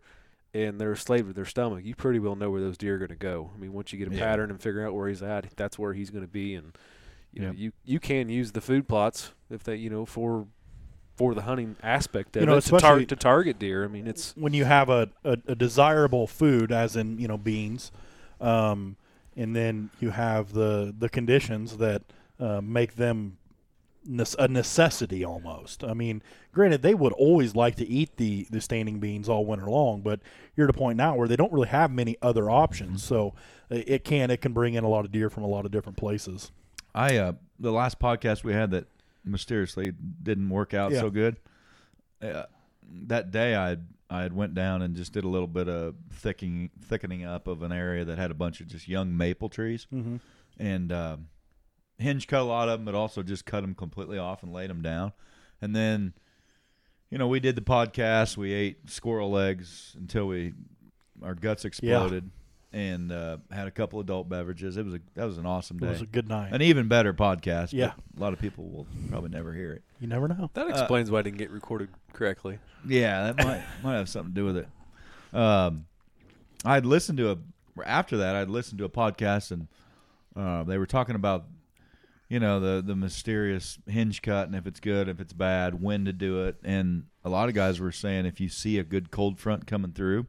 [0.54, 3.00] and they're a slave to their stomach, you pretty well know where those deer are
[3.00, 3.50] going to go.
[3.56, 4.20] I mean, once you get a Yeah.
[4.20, 6.56] pattern and figure out where he's at, that's where he's going to be.
[6.56, 6.74] And
[7.32, 10.46] you know you you can use the food plots if they you know for
[11.16, 13.84] for the hunting aspect of You know, it to, tar- to target deer.
[13.84, 17.38] I mean, it's when you have a, a, a desirable food, as in you know
[17.38, 17.92] beans,
[18.42, 18.98] um,
[19.36, 22.04] and then you have the the conditions that
[22.40, 23.38] uh, make them
[24.38, 25.82] a necessity almost.
[25.84, 26.22] I mean,
[26.52, 30.20] granted, they would always like to eat the the standing beans all winter long, but
[30.56, 33.04] you're at a point now where they don't really have many other options.
[33.04, 33.34] So
[33.72, 35.72] uh, it can it can bring in a lot of deer from a lot of
[35.72, 36.52] different places.
[36.94, 38.88] I uh the last podcast we had that
[39.24, 41.00] mysteriously didn't work out Yeah.
[41.00, 41.38] so good.
[42.22, 42.44] Uh,
[43.08, 43.78] that day I
[44.10, 47.64] I had went down and just did a little bit of thickening thickening up of
[47.64, 50.18] an area that had a bunch of just young maple trees Mm-hmm.
[50.58, 51.28] and um,
[51.98, 54.70] Hinge cut a lot of them, but also just cut them completely off and laid
[54.70, 55.14] them down.
[55.62, 56.14] And then,
[57.10, 58.36] you know, we did the podcast.
[58.36, 60.54] We ate squirrel legs until we
[61.22, 62.30] our guts exploded,
[62.74, 64.76] and uh, had a couple adult beverages.
[64.78, 65.88] It was a that was an awesome day.
[65.88, 66.52] It was a good night.
[66.54, 67.70] An even better podcast.
[67.72, 67.94] Yeah.
[68.18, 69.84] a lot of people will probably never hear it.
[70.00, 70.50] you never know.
[70.56, 72.60] that Uh, explains why I didn't get recorded correctly.
[72.88, 74.68] Yeah, that might might have something to do with it.
[75.38, 75.86] Um,
[76.66, 77.38] I'd listened to a
[77.86, 78.36] after that.
[78.36, 79.68] I'd listened to a podcast and
[80.36, 81.46] uh, they were talking about
[82.30, 86.06] you know the the mysterious hinge cut and if it's good, if it's bad, when
[86.06, 89.12] to do it, and a lot of guys were saying if you see a good
[89.12, 90.26] cold front coming through,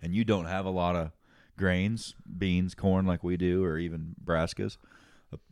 [0.00, 1.10] and you don't have a lot of
[1.60, 4.76] grains, beans, corn like we do, or even brassicas.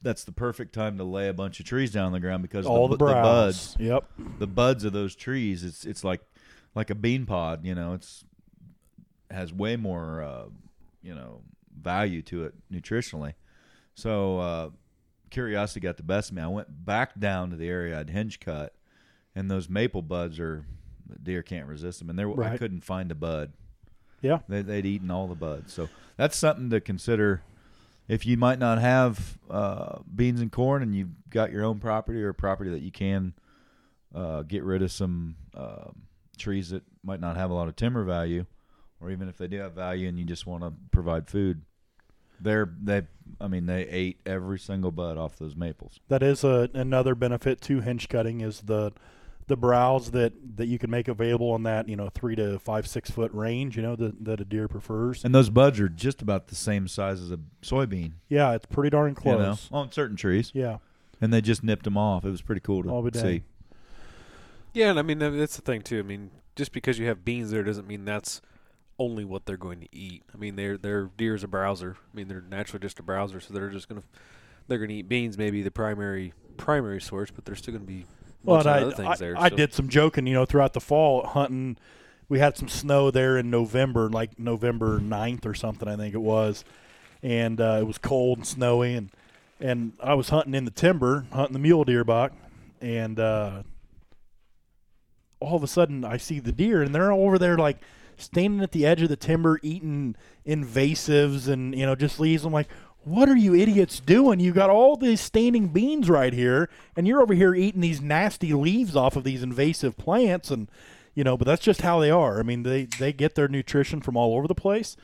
[0.02, 2.66] That's the perfect time to lay a bunch of trees down on the ground because
[2.66, 4.04] All the, the, the buds Yep.
[4.40, 6.20] the buds of those trees it's it's like
[6.74, 8.24] like a bean pod you know it's
[9.30, 10.46] has way more uh,
[11.00, 11.42] you know
[11.80, 13.34] value to it nutritionally.
[13.94, 14.70] So uh,
[15.30, 16.42] curiosity got the best of me.
[16.42, 18.74] I went back down to the area i'd hinge cut
[19.36, 20.64] and those maple buds are
[21.22, 23.52] deer can't resist them and there i couldn't find a bud
[24.20, 24.40] Yeah.
[24.48, 27.42] they, they'd eaten all the buds so that's something to consider
[28.08, 32.22] if you might not have uh, beans and corn and you've got your own property
[32.22, 33.34] or property that you can
[34.14, 35.90] uh, get rid of some uh,
[36.38, 38.46] trees that might not have a lot of timber value,
[39.00, 41.62] or even if they do have value and you just want to provide food,
[42.40, 43.02] they're they.
[43.40, 46.00] I mean, they ate every single bud off those maples.
[46.08, 48.92] That is a, another benefit to hinge cutting is the
[49.48, 52.86] the browse that, that you can make available in that you know three to five
[52.86, 55.24] six foot range you know that, that a deer prefers.
[55.24, 58.12] And those buds are just about the same size as a soybean.
[58.28, 59.68] yeah, it's pretty darn You know, close.
[59.72, 60.78] on certain trees, Yeah,
[61.20, 62.24] and they just nipped them off.
[62.24, 63.38] It was pretty cool I'll be to dang.
[63.40, 63.42] see.
[64.74, 65.98] Yeah, and I mean that's the thing too.
[65.98, 68.40] I mean, just because you have beans there doesn't mean that's
[68.98, 70.24] only what they're going to eat.
[70.34, 71.96] I mean, they're they're deer is a browser.
[72.12, 74.02] I mean, they're naturally just a browser, so they're just gonna
[74.66, 78.04] they're gonna eat beans, maybe the primary primary source, but they're still gonna be
[78.44, 79.38] well, bunch and of I, I, there.
[79.38, 81.76] I so- did some joking you know throughout the fall hunting.
[82.28, 86.20] We had some snow there in November, like November 9th or something, I think it
[86.20, 86.62] was,
[87.22, 89.10] and uh, it was cold and snowy, and
[89.60, 92.32] and I was hunting in the timber, hunting the mule deer buck,
[92.80, 93.62] and uh,
[95.40, 97.78] all of a sudden I see the deer, and they're over there like
[98.16, 100.16] standing at the edge of the timber eating
[100.46, 102.44] invasives and you know just leaves.
[102.44, 102.68] I'm like,
[103.08, 104.40] what are you idiots doing?
[104.40, 108.52] You got all these standing beans right here, and you're over here eating these nasty
[108.52, 110.70] leaves off of these invasive plants, and
[111.14, 112.38] you know, but that's just how they are.
[112.38, 114.96] I mean, they they get their nutrition from all over the place.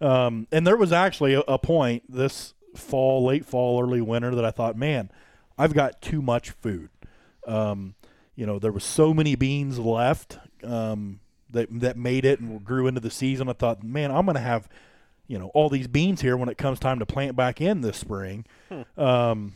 [0.00, 4.44] Um, and there was actually a, a point this fall, late fall, early winter that
[4.44, 5.10] I thought, man,
[5.58, 6.88] I've got too much food.
[7.46, 7.94] Um,
[8.34, 12.86] you know, there was so many beans left um, that that made it and grew
[12.86, 13.48] into the season.
[13.48, 14.68] I thought, man, I'm going to have,
[15.30, 17.96] you know, all these beans here when it comes time to plant back in this
[17.96, 18.44] spring.
[18.98, 19.54] Um,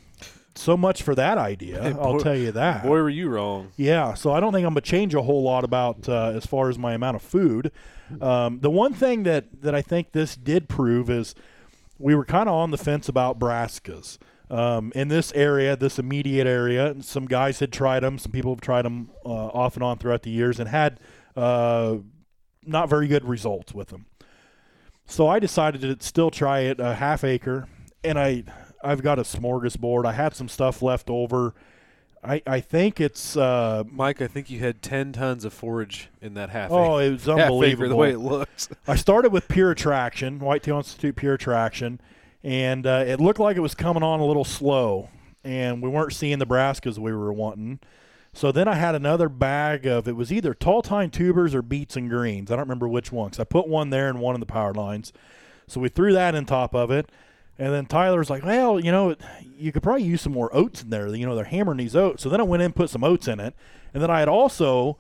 [0.54, 1.82] so much for that idea.
[1.82, 2.84] Hey, I'll tell you that.
[2.84, 3.72] Boy, were you wrong.
[3.76, 6.68] Yeah, so I don't think I'm gonna change a whole lot about uh, as far
[6.68, 7.72] as my amount of food.
[8.20, 11.34] Um, the one thing that that I think this did prove is
[11.98, 14.18] we were kind of on the fence about brassicas.
[14.50, 18.18] Um, in this area, this immediate area, and some guys had tried them.
[18.18, 21.00] Some people have tried them uh, off and on throughout the years and had
[21.34, 21.96] uh,
[22.64, 24.06] not very good results with them.
[25.06, 27.68] So I decided to still try it a half acre,
[28.02, 28.44] and I
[28.82, 30.06] I've got a smorgasbord.
[30.06, 31.54] I had some stuff left over.
[32.22, 36.34] I, I think it's uh, Mike, I think you had ten tons of forage in
[36.34, 36.74] that half acre.
[36.74, 37.08] oh acre.
[37.08, 37.88] it was acre, unbelievable.
[37.88, 38.68] the way it looks.
[38.88, 42.00] I started with Pure Attraction, Whitetail Institute Pure Attraction,
[42.42, 45.10] and uh, it looked like it was coming on a little slow,
[45.44, 47.78] and we weren't seeing the brassicas we were wanting.
[48.36, 51.96] So then I had another bag of it was either tall tine tubers or beets
[51.96, 52.50] and greens.
[52.50, 53.30] I don't remember which one.
[53.30, 55.12] 'cause I put one there and one in the power lines.
[55.68, 57.10] So we threw that in top of it,
[57.58, 59.14] and then Tyler's like, "Well, you know,
[59.56, 61.08] you could probably use some more oats in there.
[61.14, 63.28] You know, they're hammering these oats." So then I went in and put some oats
[63.28, 63.54] in it,
[63.94, 64.98] and then I had also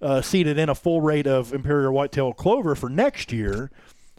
[0.00, 3.70] uh, seeded in a full rate of Imperial Whitetail clover for next year.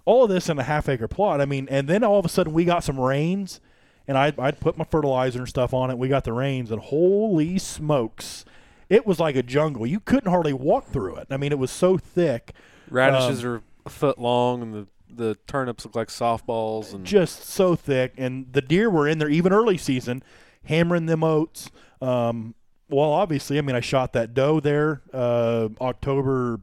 [0.06, 1.40] All of this in a half acre plot.
[1.40, 3.62] I mean, and then all of a sudden we got some rains,
[4.08, 5.98] and I'd, I'd put my fertilizer and stuff on it.
[5.98, 8.44] We got the rains, and holy smokes,
[8.90, 9.86] it was like a jungle.
[9.86, 11.28] You couldn't hardly walk through it.
[11.30, 12.54] I mean, it was so thick.
[12.90, 16.94] Radishes Um, are a foot long, and the the turnips look like softballs.
[16.94, 18.14] And just so thick.
[18.18, 20.22] And the deer were in there even early season,
[20.66, 21.72] hammering them oats.
[22.02, 22.54] Um,
[22.90, 26.60] well, obviously, I mean, I shot that doe there uh, October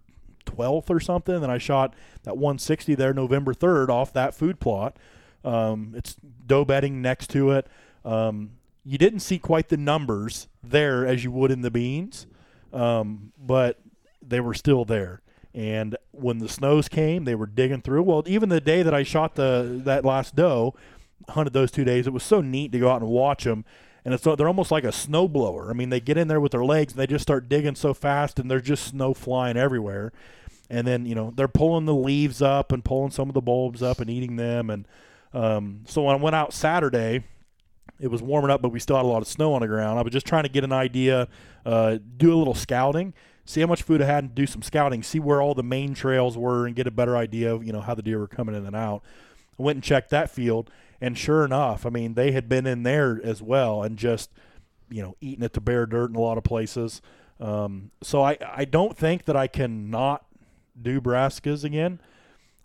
[0.47, 1.95] 12th or something, and I shot
[2.25, 4.97] that 160 there November 3rd off that food plot.
[5.45, 6.14] Um, it's
[6.47, 7.66] doe bedding next to it.
[8.05, 8.53] Um,
[8.85, 12.26] you didn't see quite the numbers there as you would in the beans,
[12.72, 13.80] um, but
[14.20, 15.22] they were still there.
[15.55, 18.03] And when the snows came, they were digging through.
[18.03, 20.74] Well, even the day that I shot the that last doe,
[21.28, 23.64] hunted those two days, it was so neat to go out and watch them.
[24.05, 25.70] And it's they're almost like a snow blower.
[25.70, 27.95] I mean, they get in there with their legs and they just start digging so
[27.95, 30.12] fast, and there's just snow flying everywhere.
[30.68, 33.82] And then you know they're pulling the leaves up and pulling some of the bulbs
[33.82, 34.68] up and eating them.
[34.68, 34.87] And
[35.32, 37.22] um, so when I went out Saturday,
[38.01, 39.99] it was warming up, but we still had a lot of snow on the ground.
[39.99, 41.28] I was just trying to get an idea,
[41.64, 43.14] uh, do a little scouting,
[43.45, 45.95] see how much food I had, and do some scouting, see where all the main
[45.95, 48.55] trails were, and get a better idea of you know how the deer were coming
[48.55, 49.03] in and out.
[49.59, 50.70] I went and checked that field,
[51.01, 54.30] and sure enough, I mean they had been in there as well, and just
[54.90, 57.01] you know eating at the bare dirt in a lot of places.
[57.40, 60.24] Um, so I I don't think that I can not
[60.80, 62.01] do brassicas again.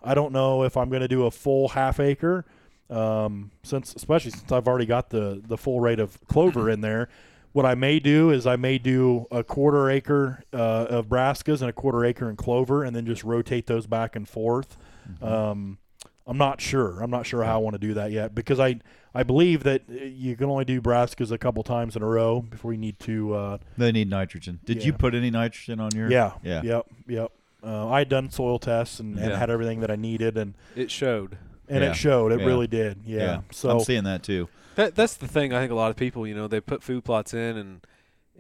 [0.04, 2.46] I don't know if I'm going to do a full half acre,
[2.90, 7.10] um, since especially since I've already got the the full rate of clover in there.
[7.52, 10.58] What I may do is I may do a quarter acre uh,
[10.90, 14.28] of brassicas and a quarter acre in clover, and then just rotate those back and
[14.30, 14.78] forth.
[15.22, 15.80] Um,
[16.28, 17.02] I'm not sure.
[17.02, 18.80] I'm not sure how I want to do that yet because I
[19.16, 22.42] I believe that uh, you can only do brassicas a couple times in a row
[22.42, 23.34] before you need to.
[23.34, 24.60] Uh, They need nitrogen.
[24.64, 26.12] Did you put any nitrogen on your?
[26.12, 26.62] yeah, Yeah.
[26.62, 27.32] yep, yep.
[27.64, 29.38] Uh, I had done soil tests and, and Yeah.
[29.40, 31.38] had everything that I needed, and it showed.
[31.70, 31.92] And Yeah.
[31.92, 32.32] it showed.
[32.32, 32.46] It Yeah.
[32.46, 33.00] really did.
[33.06, 33.42] Yeah.
[33.52, 34.50] So I'm seeing that too.
[34.76, 35.54] That that's the thing.
[35.54, 37.88] I think a lot of people, you know, they put food plots in, and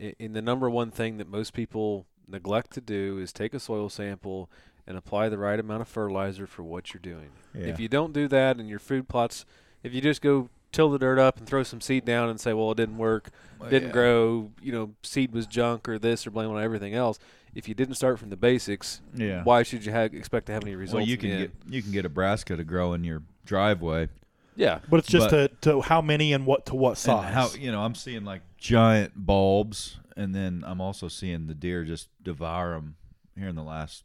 [0.02, 3.60] i- in the number one thing that most people neglect to do is take a
[3.60, 4.50] soil sample
[4.88, 7.30] and apply the right amount of fertilizer for what you're doing.
[7.54, 7.68] Yeah.
[7.68, 9.46] If you don't do that, and your food plots,
[9.84, 12.54] if you just go till the dirt up and throw some seed down and say,
[12.54, 13.30] "Well, it didn't work,
[13.70, 13.94] didn't Yeah.
[13.94, 17.20] grow," you know, seed was junk or this, or blame on everything else.
[17.56, 19.44] If you didn't start from the basics, Yeah.
[19.44, 20.96] why should you have, expect to have any results?
[21.02, 24.10] Well, you can get you can get a brassica to grow in your driveway.
[24.56, 24.80] yeah.
[24.90, 27.34] But it's just But- to, to how many and what to what And size.
[27.34, 31.84] how you know I'm seeing like giant bulbs, and then I'm also seeing the deer
[31.84, 32.96] just devour them
[33.38, 34.04] here in the last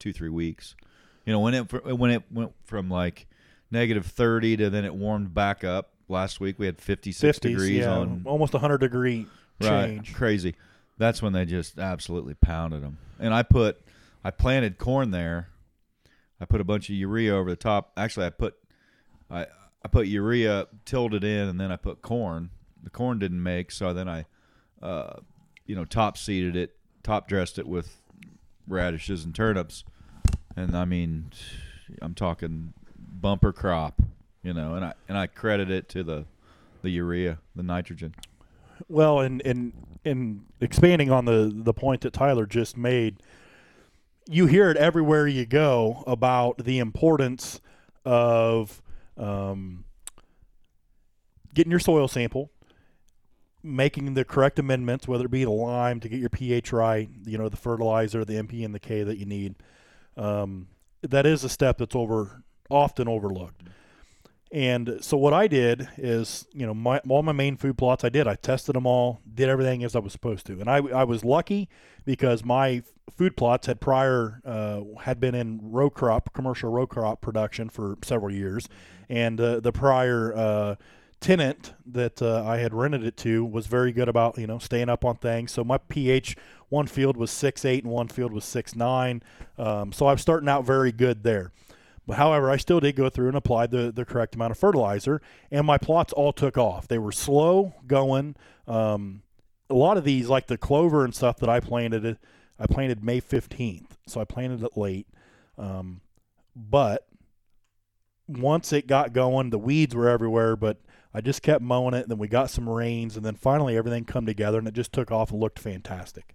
[0.00, 0.74] two three weeks.
[1.26, 3.26] You know when it when it went from like
[3.70, 5.90] negative thirty to then it warmed back up.
[6.08, 9.26] Last week we had 56 50s, degrees yeah, on almost a hundred degree
[9.60, 10.14] right, change.
[10.14, 10.54] crazy.
[10.98, 12.98] That's when they just absolutely pounded them.
[13.18, 13.80] And I put
[14.22, 15.48] I planted corn there.
[16.40, 17.92] I put a bunch of urea over the top.
[17.96, 18.54] Actually, I put
[19.30, 19.46] I
[19.84, 22.50] I put urea tilled it in, and then I put corn.
[22.82, 24.26] The corn didn't make, so then I,
[24.82, 25.20] uh,
[25.66, 28.00] you know, top seeded it, top dressed it with
[28.66, 29.84] radishes and turnips,
[30.56, 31.30] and I mean,
[32.02, 32.72] I'm talking
[33.20, 34.00] bumper crop,
[34.42, 36.24] you know, and I and I credit it to the
[36.82, 38.14] the urea, the nitrogen.
[38.88, 39.72] Well, and and
[40.04, 43.16] and expanding on the the point that Tyler just made,
[44.28, 47.60] you hear it everywhere you go about the importance
[48.04, 48.82] of
[49.16, 49.84] um,
[51.54, 52.50] getting your soil sample,
[53.62, 57.38] making the correct amendments, whether it be the lime to get your pH right, you
[57.38, 59.54] know, the fertilizer, the NP and the K that you need.
[60.16, 60.68] Um,
[61.02, 63.62] that is a step that's over often overlooked.
[64.52, 68.08] And so what I did is, you know, my all my main food plots I
[68.08, 68.28] did.
[68.28, 71.24] I tested them all, did everything as I was supposed to, and I I was
[71.24, 71.68] lucky
[72.04, 72.82] because my
[73.16, 77.98] food plots had prior uh, had been in row crop commercial row crop production for
[78.04, 78.68] several years,
[79.08, 80.74] and uh, the prior uh,
[81.18, 84.88] tenant that uh, I had rented it to was very good about you know staying
[84.88, 85.50] up on things.
[85.50, 86.36] So my pH
[86.68, 89.22] one field was six eight and one field was six nine.
[89.58, 91.50] Um, so I'm starting out very good there.
[92.06, 95.22] But however, I still did go through and apply the, the correct amount of fertilizer,
[95.50, 96.86] and my plots all took off.
[96.86, 98.36] They were slow going.
[98.66, 99.22] Um,
[99.70, 102.18] a lot of these, like the clover and stuff that I planted,
[102.58, 105.06] I planted May 15th, so I planted it late.
[105.56, 106.02] Um,
[106.54, 107.06] but
[108.28, 110.56] once it got going, the weeds were everywhere.
[110.56, 110.78] But
[111.12, 114.04] I just kept mowing it, and then we got some rains, and then finally everything
[114.04, 116.34] come together, and it just took off and looked fantastic.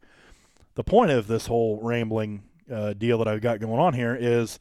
[0.76, 4.58] The point of this whole rambling uh, deal that I've got going on here is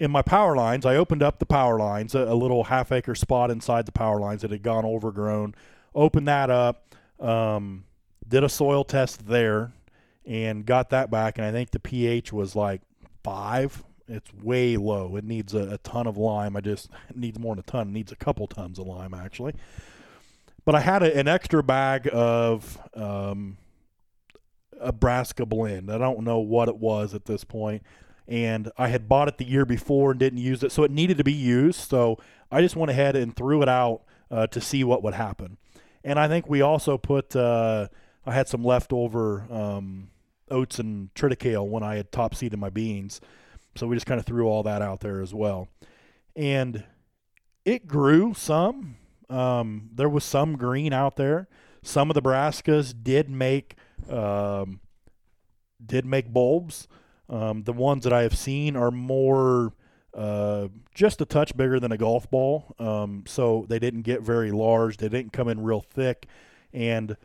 [0.00, 3.14] in my power lines, I opened up the power lines, a, a little half acre
[3.14, 5.54] spot inside the power lines that had gone overgrown.
[5.94, 7.84] Opened that up, um,
[8.26, 9.72] did a soil test there,
[10.24, 11.36] and got that back.
[11.36, 12.80] And I think the pH was like
[13.22, 15.16] five It's way low.
[15.16, 16.56] It needs a, a ton of lime.
[16.56, 17.88] I just needs more than a ton.
[17.88, 19.54] It needs a couple tons of lime actually.
[20.64, 23.58] But I had a, an extra bag of um,
[24.80, 25.92] a Brassica blend.
[25.92, 27.82] I don't know what it was at this point,
[28.30, 31.18] and I had bought it the year before and didn't use it, so it needed
[31.18, 31.80] to be used.
[31.80, 32.16] So
[32.50, 35.58] I just went ahead and threw it out uh, to see what would happen.
[36.04, 37.34] And I think we also put.
[37.34, 37.88] Uh,
[38.24, 40.10] I had some leftover um,
[40.48, 43.20] oats and triticale when I had top seeded my beans,
[43.74, 45.68] so we just kind of threw all that out there as well.
[46.36, 46.84] And
[47.64, 48.96] it grew some.
[49.28, 51.48] Um, there was some green out there.
[51.82, 53.74] Some of the brassicas did make
[54.08, 54.78] um,
[55.84, 56.86] did make bulbs.
[57.30, 59.72] Um, the ones that I have seen are more
[60.12, 62.74] uh, just a touch bigger than a golf ball.
[62.78, 64.96] Um, so they didn't get very large.
[64.96, 66.26] They didn't come in real thick.
[66.72, 67.16] And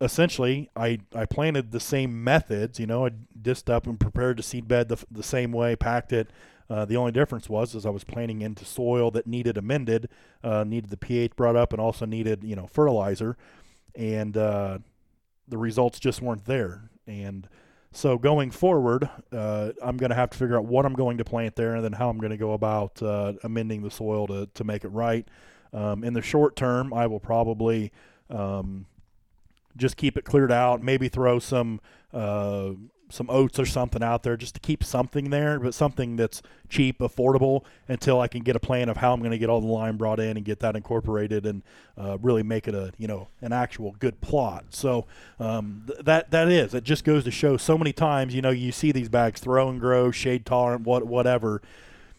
[0.00, 2.80] essentially, I, I planted the same methods.
[2.80, 6.12] You know, I disked up and prepared the seed bed the, the same way, packed
[6.12, 6.30] it.
[6.68, 10.08] Uh, the only difference was is I was planting into soil that needed amended,
[10.42, 13.36] uh, needed the pH brought up, and also needed you know fertilizer,
[13.94, 14.78] and uh,
[15.46, 16.90] the results just weren't there.
[17.06, 17.46] And
[17.94, 21.24] so going forward, uh, I'm going to have to figure out what I'm going to
[21.24, 24.48] plant there, and then how I'm going to go about uh, amending the soil to
[24.54, 25.26] to make it right.
[25.72, 27.92] Um, in the short term, I will probably
[28.30, 28.86] um,
[29.76, 30.82] just keep it cleared out.
[30.82, 31.80] Maybe throw some
[32.12, 32.70] uh,
[33.14, 36.98] some oats or something out there just to keep something there, but something that's cheap,
[36.98, 39.68] affordable until I can get a plan of how I'm going to get all the
[39.68, 41.62] lime brought in and get that incorporated and
[41.96, 44.64] uh, really make it a you know an actual good plot.
[44.70, 45.06] So
[45.38, 46.84] um, th- that that is it.
[46.84, 49.80] Just goes to show so many times you know you see these bags throw and
[49.80, 51.62] grow, shade tolerant, what whatever.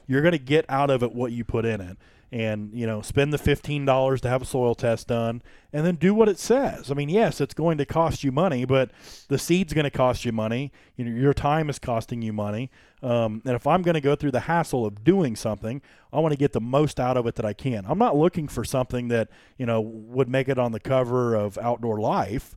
[0.08, 1.98] You're going to get out of it what you put in it
[2.32, 6.14] and you know spend the $15 to have a soil test done and then do
[6.14, 6.92] what it says.
[6.92, 8.92] I mean yes it's going to cost you money but
[9.28, 10.72] the seed's going to cost you money.
[10.96, 12.72] You know, your time is costing you money.
[13.04, 16.32] Um, and if i'm going to go through the hassle of doing something i want
[16.32, 17.86] to get the most out of it that i can.
[17.88, 21.58] I'm not looking for something that you know would make it on the cover of
[21.58, 22.56] outdoor life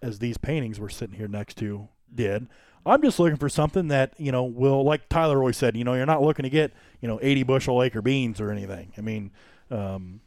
[0.00, 2.48] as these paintings we're sitting here next to did
[2.84, 5.94] I'm just looking for something that you know will, like Tyler always said, you know,
[5.94, 8.92] you're not looking to get you know 80 bushel acre beans or anything.
[8.98, 9.30] I mean,
[9.70, 10.20] um,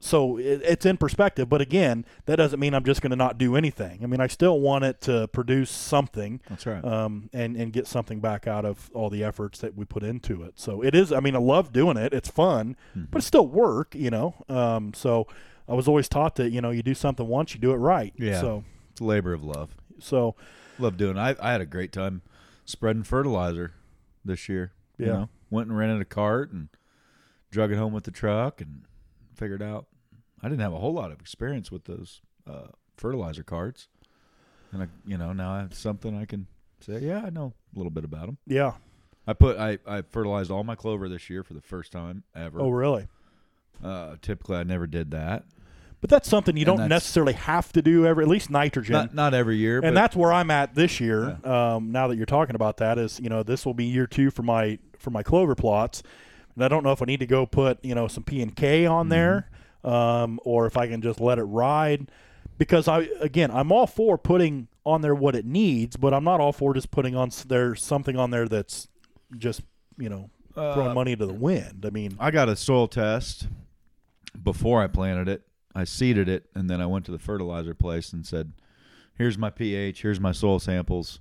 [0.00, 1.48] so it, it's in perspective.
[1.48, 4.00] But again, that doesn't mean I'm just going to not do anything.
[4.02, 6.40] I mean, I still want it to produce something.
[6.48, 6.84] That's right.
[6.84, 10.42] Um, and and get something back out of all the efforts that we put into
[10.44, 10.54] it.
[10.56, 11.12] So it is.
[11.12, 12.14] I mean, I love doing it.
[12.14, 13.08] It's fun, Mhm.
[13.10, 13.94] but it's still work.
[13.94, 14.34] You know.
[14.48, 15.26] Um, so
[15.68, 18.14] I was always taught that you know you do something once, you do it right.
[18.16, 18.40] Yeah.
[18.40, 19.74] So It's labor of love.
[19.98, 20.34] so
[20.78, 21.16] Love doing.
[21.16, 21.20] it.
[21.20, 22.22] I I had a great time
[22.64, 23.72] spreading fertilizer
[24.24, 24.72] this year.
[24.96, 25.12] You Yeah.
[25.12, 26.68] know, went and rented a cart and
[27.50, 28.82] drug it home with the truck and
[29.34, 29.86] figured out.
[30.42, 33.88] I didn't have a whole lot of experience with those uh, fertilizer carts,
[34.72, 36.46] and I, you know, now I have something I can
[36.80, 37.00] say.
[37.00, 38.38] Yeah, I know a little bit about them.
[38.46, 38.74] yeah.
[39.26, 42.60] I put I I fertilized all my clover this year for the first time ever.
[42.62, 43.08] Oh really?
[43.84, 45.44] Uh, typically, I never did that.
[46.00, 48.92] But that's something you And don't necessarily have to do every at least nitrogen.
[48.92, 51.38] Not not every year, and but that's where I'm at this year.
[51.44, 54.30] Um, now that you're talking about that, is you know this will be year two
[54.30, 56.02] for my for my clover plots,
[56.54, 58.54] and I don't know if I need to go put you know some P and
[58.54, 59.10] K on Mm-hmm.
[59.10, 59.50] there,
[59.92, 62.10] um, or if I can just let it ride,
[62.58, 66.38] because I again I'm all for putting on there what it needs, but I'm not
[66.40, 68.86] all for just putting on there something on there that's
[69.36, 69.62] just
[69.98, 71.84] you know throwing Uh, money to the wind.
[71.84, 73.48] I mean, I got a soil test
[74.40, 75.42] before I planted it.
[75.78, 78.52] I seeded it, and then I went to the fertilizer place and said,
[79.14, 80.02] "Here's my pH.
[80.02, 81.20] Here's my soil samples.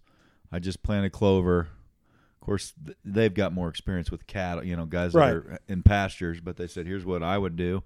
[0.51, 1.67] I just planted clover."
[2.41, 5.33] Of course, th- they've got more experience with cattle, you know, guys that Right.
[5.35, 6.39] are in pastures.
[6.41, 7.83] But they said, "Here's what I would do."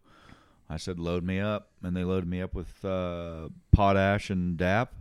[0.70, 4.94] I said, "Load me up," and they loaded me up with uh, potash and DAP.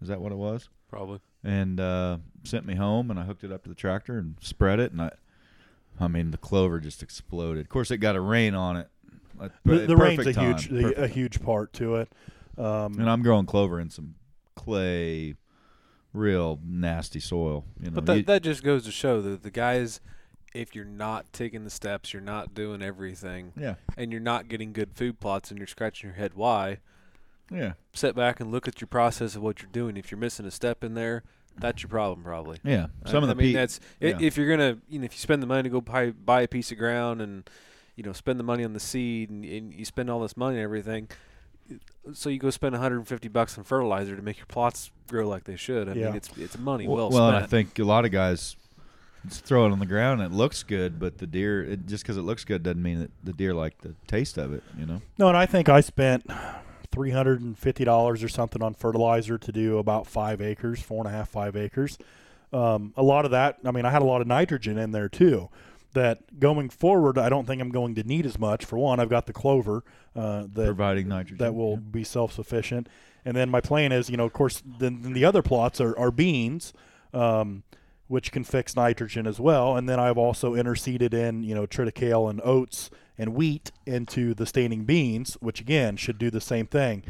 [0.00, 0.68] Is that what it was?
[0.88, 1.20] Probably.
[1.44, 4.78] and uh, sent me home and I hooked it up to the tractor and spread
[4.78, 5.10] it and I
[5.98, 7.62] I mean the clover just exploded.
[7.62, 8.88] Of course it got a rain on it.
[9.42, 10.56] At the, the rain's a time.
[10.56, 10.98] huge a, Perfect.
[11.00, 12.12] a huge part to it.
[12.58, 14.14] Um, and I'm growing clover in some
[14.56, 15.34] clay
[16.12, 17.94] real nasty soil, you know.
[17.94, 20.00] But that You- that just goes to show that the guys,
[20.54, 23.76] if you're not taking the steps, you're not doing everything, yeah.
[23.96, 26.78] and you're not getting good food plots, and you're scratching your head why.
[27.50, 27.72] Yeah.
[27.94, 29.96] Sit back and look at your process of what you're doing.
[29.96, 31.22] If you're missing a step in there,
[31.58, 32.58] that's your problem probably.
[32.64, 32.86] Yeah.
[33.06, 34.16] Some I, of the mean pe- that's yeah.
[34.20, 36.48] if you're gonna you know if you spend the money to go buy buy a
[36.48, 37.48] piece of ground and
[37.96, 40.56] you know spend the money on the seed and, and you spend all this money
[40.56, 41.08] and everything,
[42.12, 45.56] so you go spend 150 bucks on fertilizer to make your plots grow like they
[45.56, 45.88] should.
[45.88, 46.06] I Yeah.
[46.06, 48.56] mean it's it's money well, well, well, and I think a lot of guys
[49.28, 52.02] just throw it on the ground and it looks good, but the deer it, just
[52.02, 54.84] because it looks good doesn't mean that the deer like the taste of it, you
[54.86, 55.00] know.
[55.18, 56.26] No, and I think I spent
[56.90, 61.04] three hundred and fifty dollars or something on fertilizer to do about five acres, four
[61.04, 61.98] and a half, five acres.
[62.52, 63.58] um, a lot of that.
[63.64, 65.48] I mean, I had a lot of nitrogen in there too.
[65.94, 68.64] That going forward, I don't think I'm going to need as much.
[68.64, 69.84] For one, I've got the clover
[70.16, 71.38] uh, that Providing nitrogen.
[71.38, 71.90] that will Yeah.
[71.90, 72.88] be self sufficient.
[73.24, 75.96] And then my plan is, you know, of course, then, then the other plots are,
[75.98, 76.72] are beans,
[77.14, 77.62] um,
[78.08, 79.76] which can fix nitrogen as well.
[79.76, 84.46] And then I've also interseeded in, you know, triticale and oats and wheat into the
[84.46, 87.04] staining beans, which again should do the same thing.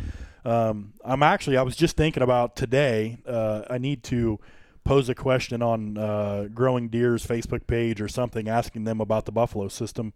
[0.44, 4.38] Um, I'm actually, I was just thinking about today, uh, I need to
[4.84, 9.32] pose a question on uh, Growing Deer's Facebook page or something, asking them about the
[9.32, 10.12] buffalo system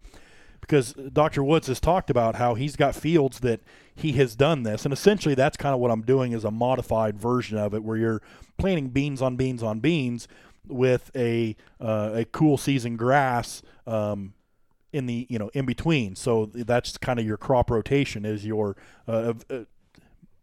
[0.61, 1.43] because Dr.
[1.43, 3.61] Woods has talked about how he's got fields that
[3.95, 7.17] he has done this, and essentially that's kind of what I'm doing is a modified
[7.17, 8.21] version of it, where you're
[8.57, 10.27] planting beans on beans on beans
[10.67, 14.33] with a uh, a cool season grass um,
[14.91, 16.15] in the you know in between.
[16.15, 18.75] So that's kind of your crop rotation is your
[19.07, 19.59] uh, uh,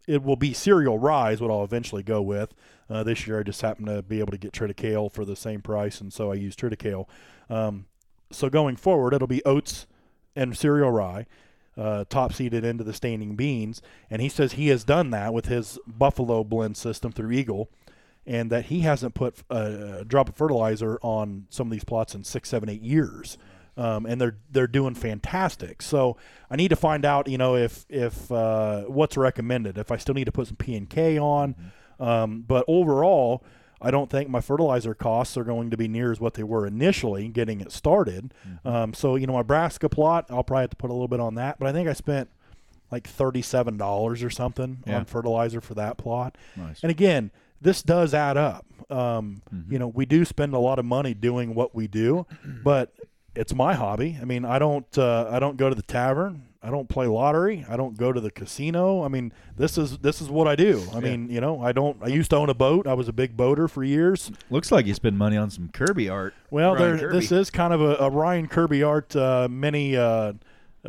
[0.07, 2.53] it will be cereal rye is what I'll eventually go with.
[2.89, 5.61] Uh, this year I just happened to be able to get triticale for the same
[5.61, 7.07] price, and so I use triticale.
[7.49, 7.85] Um,
[8.31, 9.87] so going forward, it'll be oats
[10.35, 11.25] and cereal rye,
[11.77, 13.81] uh, top seeded into the standing beans.
[14.09, 17.69] And he says he has done that with his Buffalo blend system through Eagle,
[18.25, 22.15] and that he hasn't put a, a drop of fertilizer on some of these plots
[22.15, 23.37] in six, seven, eight years.
[23.77, 25.81] Um, and they're they're doing fantastic.
[25.81, 26.15] So
[26.49, 29.77] I need to find out, you know, if if uh, what's recommended.
[29.77, 31.55] If I still need to put some P and K on,
[31.99, 33.43] um, but overall,
[33.81, 36.65] I don't think my fertilizer costs are going to be near as what they were
[36.65, 38.33] initially getting it started.
[38.63, 41.19] Um, so you know, my Brassica plot, I'll probably have to put a little bit
[41.19, 41.59] on that.
[41.59, 42.29] But I think I spent
[42.91, 44.99] like thirty-seven dollars or something Yeah.
[44.99, 46.37] on fertilizer for that plot.
[46.55, 46.81] Nice.
[46.81, 48.65] And again, this does add up.
[48.89, 49.71] Um, Mhm.
[49.71, 52.25] You know, we do spend a lot of money doing what we do,
[52.63, 52.93] but
[53.35, 54.17] it's my hobby.
[54.21, 56.43] I mean, I don't uh, I don't go to the tavern.
[56.63, 57.63] I don't play lottery.
[57.69, 59.03] I don't go to the casino.
[59.03, 60.81] I mean, this is this is what I do.
[60.91, 60.99] I Yeah.
[61.01, 61.97] mean, you know, I don't.
[62.01, 62.87] I used to own a boat.
[62.87, 64.31] I was a big boater for years.
[64.49, 66.33] Looks like you spend money on some Kirby art.
[66.49, 67.19] Well, there, Kirby.
[67.19, 70.33] this is kind of a, a Ryan Kirby art uh, mini uh,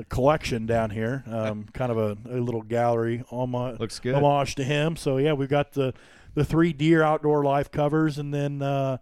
[0.08, 1.24] collection down here.
[1.26, 4.14] Um, kind of a, a little gallery homage, Looks good.
[4.14, 4.96] homage to him.
[4.96, 5.92] So yeah, we've got the
[6.34, 8.98] the three deer outdoor life covers, and then uh,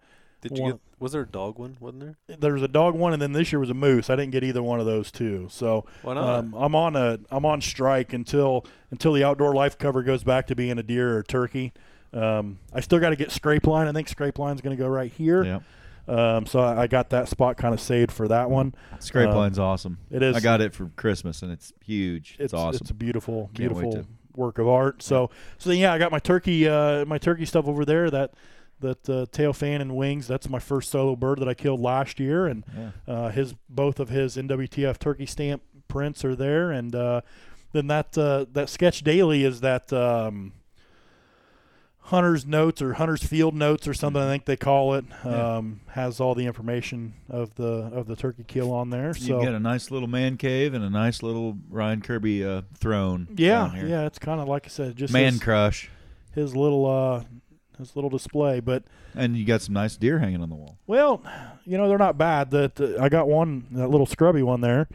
[0.48, 0.80] Did you One- get?
[1.00, 1.76] Was there a dog one?
[1.80, 2.36] Wasn't there?
[2.38, 4.08] there was a dog one, and then this year was a moose.
[4.08, 5.48] I didn't get either one of those two.
[5.50, 6.38] So Why not?
[6.38, 10.46] um, I'm on a I'm on strike until until the outdoor life cover goes back
[10.46, 11.72] to being a deer or a turkey.
[12.12, 13.88] Um, I still got to get scrape line.
[13.88, 15.44] I think scrape line's going to go right here.
[15.44, 15.60] Yeah.
[16.06, 18.74] Um, so I, I got that spot kind of saved for that one.
[19.00, 19.98] Scrape Um, line's awesome.
[20.10, 20.36] It is.
[20.36, 22.36] I got it for Christmas and it's huge.
[22.38, 22.80] It's, awesome.
[22.82, 25.02] It's a beautiful, Can't beautiful work of art.
[25.02, 28.10] So, so then, yeah, I got my turkey, uh, my turkey stuff over there.
[28.10, 28.32] That
[28.84, 30.28] that uh, tail fan and wings.
[30.28, 32.90] That's my first solo bird that I killed last year, and yeah.
[33.12, 37.20] uh, his both of his NWTF turkey stamp prints are there, and uh,
[37.72, 40.52] then that uh, that sketch daily is that um,
[42.04, 45.04] hunter's notes or hunter's field notes or something I think they call it.
[45.24, 45.56] Yeah.
[45.56, 49.14] Um, has all the information of the of the turkey kill on there.
[49.14, 52.62] So you get a nice little man cave and a nice little Ryan Kirby uh,
[52.74, 53.28] throne.
[53.36, 53.86] yeah, down here.
[53.86, 55.90] yeah, it's kind of like I said, just Man his, crush.
[56.34, 57.24] his little uh,
[57.78, 58.60] his little display.
[58.60, 60.78] But And you got some nice deer hanging on the wall.
[60.86, 61.22] Well,
[61.64, 62.50] you know they're not bad.
[62.50, 64.88] That uh, I got one that little scrubby one there.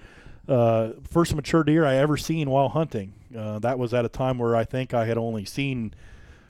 [0.47, 3.13] Uh, first mature deer I ever seen while hunting.
[3.37, 5.93] Uh, that was at a time where I think I had only seen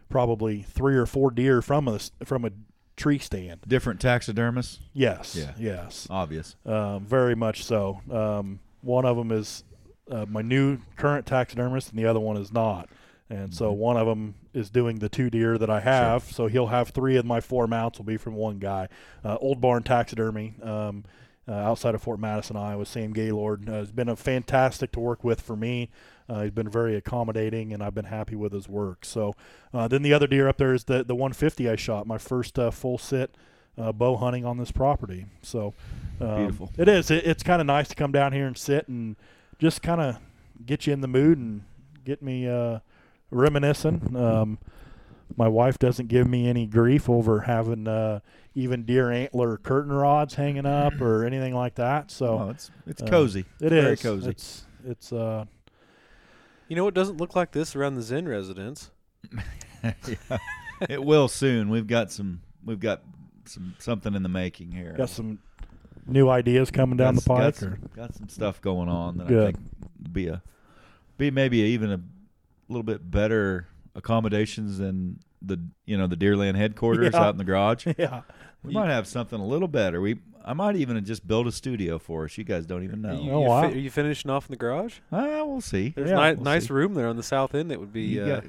[0.09, 2.51] probably three or four deer from a from a
[2.95, 3.61] tree stand.
[3.67, 4.79] Different taxidermists.
[4.93, 5.53] Yes, Yeah.
[5.57, 6.55] yes, Obvious.
[6.65, 8.01] um, very much so.
[8.11, 9.63] Um, one of them is
[10.09, 12.89] uh, my new current taxidermist, and the other one is not.
[13.29, 16.23] And so one of them is doing the two deer that I have.
[16.23, 18.89] So he'll have three of my four mounts will be from one guy.
[19.23, 21.03] Uh, Old Barn Taxidermy um,
[21.47, 22.85] uh, outside of Fort Madison, Iowa.
[22.85, 25.89] Sam Gaylord uh, has been a fantastic to work with for me.
[26.27, 29.05] Uh, he's been very accommodating, and I've been happy with his work.
[29.05, 29.35] So
[29.73, 32.57] uh, then the other deer up there is the the 150 I shot, my first
[32.57, 33.35] uh, full sit
[33.79, 35.25] uh, bow hunting on this property.
[35.41, 35.73] So
[36.19, 36.71] um, Beautiful.
[36.77, 37.09] It is.
[37.09, 39.15] It, it's kind of nice to come down here and sit and
[39.57, 40.17] just kind of
[40.65, 41.63] get you in the mood and
[42.05, 42.79] get me uh,
[43.31, 44.15] reminiscing.
[44.15, 44.59] Um,
[45.37, 48.19] my wife doesn't give me any grief over having uh,
[48.55, 52.11] even deer antler curtain rods hanging up or anything like that.
[52.11, 53.45] So oh, it's it's uh, cozy.
[53.61, 54.29] it is very cozy.
[54.31, 55.45] It's it's uh,
[56.67, 58.91] You know it doesn't look like this around the Zen residence?
[59.83, 60.37] Yeah.
[60.89, 61.69] It will soon.
[61.69, 62.39] We've got some.
[62.63, 63.01] We've got
[63.43, 64.93] some something in the making here.
[64.97, 65.39] got some
[66.07, 67.43] new ideas coming down the Got- pike.
[67.43, 69.57] Got some, got some stuff going on that I think
[70.13, 70.41] be a
[71.17, 71.99] be maybe even a
[72.69, 77.19] little bit better accommodations than the you know the Deerland headquarters Yeah.
[77.21, 77.85] out in the garage.
[77.97, 78.21] yeah,
[78.63, 79.99] We might have something a little better.
[80.01, 82.37] We I might even just build a studio for us.
[82.37, 83.13] You guys don't even know.
[83.13, 83.63] You, Oh, you wow.
[83.65, 84.95] are you finishing off in the garage?
[85.11, 85.89] Ah, we'll see.
[85.95, 86.73] There's Yeah, ni- we'll nice see.
[86.73, 88.43] room there on the south end that would be uh, got-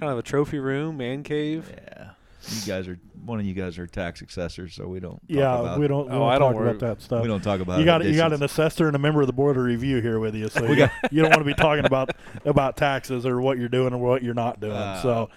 [0.00, 1.70] kind of a trophy room, man cave.
[1.72, 2.10] yeah.
[2.50, 5.12] You guys are one of you guys are tax assessors, so we don't.
[5.14, 6.06] Talk Yeah, about, we don't.
[6.08, 6.70] We Oh, don't I don't talk worry.
[6.70, 7.22] about that stuff.
[7.22, 7.78] We don't talk about.
[7.78, 10.18] you got you got an assessor and a member of the board of review here
[10.20, 12.10] with you, so you, got- you don't want to be talking about
[12.44, 14.72] about taxes or what you're doing or what you're not doing.
[14.72, 15.30] Uh, so,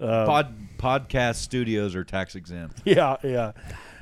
[0.00, 2.82] uh, Pod podcast studios are tax exempt.
[2.84, 3.52] yeah, yeah.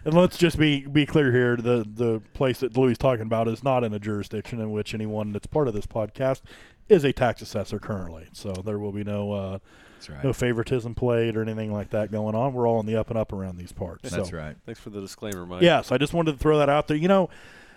[0.05, 3.49] And let's just be be clear here: the the place that Louis is talking about
[3.49, 6.41] is not in a jurisdiction in which anyone that's part of this podcast
[6.89, 8.29] is a tax assessor currently.
[8.33, 9.59] So there will be no uh,
[10.07, 10.25] That's right.
[10.25, 12.53] no favoritism played or anything like that going on.
[12.53, 14.11] We're all on the up and up around these parts.
[14.11, 14.37] That's so.
[14.37, 14.57] right.
[14.67, 15.63] Thanks for the disclaimer, Mike.
[15.63, 16.97] Yeah, so I just wanted to throw that out there.
[16.97, 17.29] You know,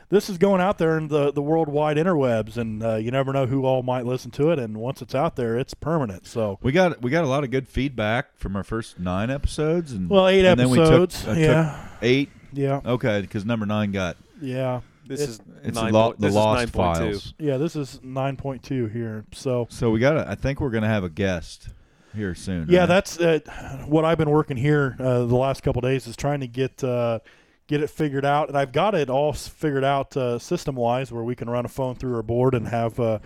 [0.09, 3.45] this is going out there in the, the worldwide interwebs, and uh, you never know
[3.45, 4.57] who all might listen to it.
[4.59, 6.25] And once it's out there, it's permanent.
[6.25, 9.91] So, We got we got a lot of good feedback from our first nine episodes,
[9.91, 11.23] and well, eight and then we took- episodes.
[11.27, 12.29] I took yeah, eight.
[12.53, 16.27] yeah, Okay, because number nine got yeah, This It- is it's nine lo- point- the
[16.27, 16.71] is lost 9.2.
[16.75, 17.33] files.
[17.37, 17.57] yeah.
[17.57, 19.25] This is nine point two here.
[19.33, 20.13] So, So we got.
[20.13, 21.69] to I think we're gonna have a guest
[22.15, 22.67] here soon.
[22.69, 22.85] yeah, right?
[22.87, 23.39] that's uh,
[23.87, 27.19] what I've been working here uh, the last couple days is trying to get uh,
[27.67, 31.23] get it figured out, and I've got it all figured out uh, system wise, where
[31.23, 33.19] we can run a phone through our board and have uh,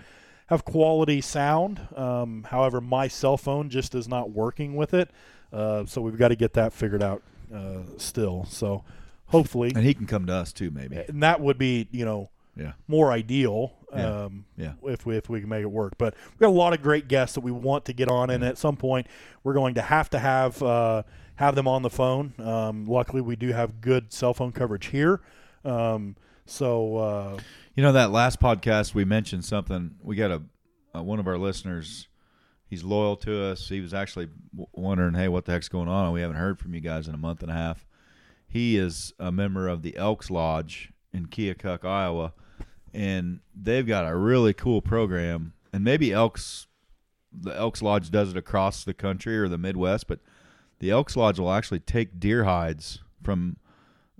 [0.48, 1.80] have quality sound.
[1.96, 5.10] Um, however, my cell phone just is not working with it,
[5.52, 7.22] uh, so we've got to get that figured out
[7.54, 8.44] uh, still.
[8.50, 8.84] So
[9.26, 10.96] hopefully, and he can come to us too, maybe.
[10.96, 12.72] and that would be you know Yeah.
[12.86, 14.24] more ideal Yeah.
[14.24, 14.72] um, Yeah.
[14.84, 15.94] if we if we can make it work.
[15.98, 18.42] But we've got a lot of great guests that we want to get on, and
[18.44, 19.06] at some point
[19.42, 21.02] we're going to have to have uh,
[21.36, 22.34] have them on the phone.
[22.38, 25.20] Um, luckily, we do have good cell phone coverage here.
[25.64, 26.16] Um,
[26.46, 27.38] so uh,
[27.74, 29.92] You know that last podcast we mentioned something.
[30.02, 30.42] We got a
[30.94, 32.08] uh, one of our listeners.
[32.66, 33.68] He's loyal to us.
[33.68, 36.12] He was actually w- wondering, "Hey, what the heck's going on?
[36.12, 37.86] We haven't heard from you guys in a month and a half."
[38.46, 42.32] He is a member of the Elks Lodge in Keokuk, Iowa,
[42.94, 45.52] and they've got a really cool program.
[45.72, 46.68] And maybe Elks,
[47.32, 50.20] the Elks Lodge does it across the country or the Midwest, but
[50.78, 53.56] the Elks Lodge will actually take deer hides from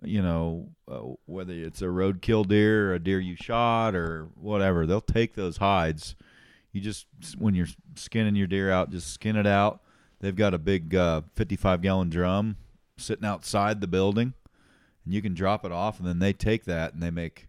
[0.05, 4.87] you know, uh, whether it's a roadkill deer, or a deer you shot, or whatever,
[4.87, 6.15] they'll take those hides.
[6.73, 7.07] You just
[7.39, 9.81] when you're skinning your deer out, just skin it out.
[10.21, 12.57] They've got a big uh, 55 gallon drum
[12.97, 14.35] sitting outside the building,
[15.05, 17.49] and you can drop it off, and then they take that and they make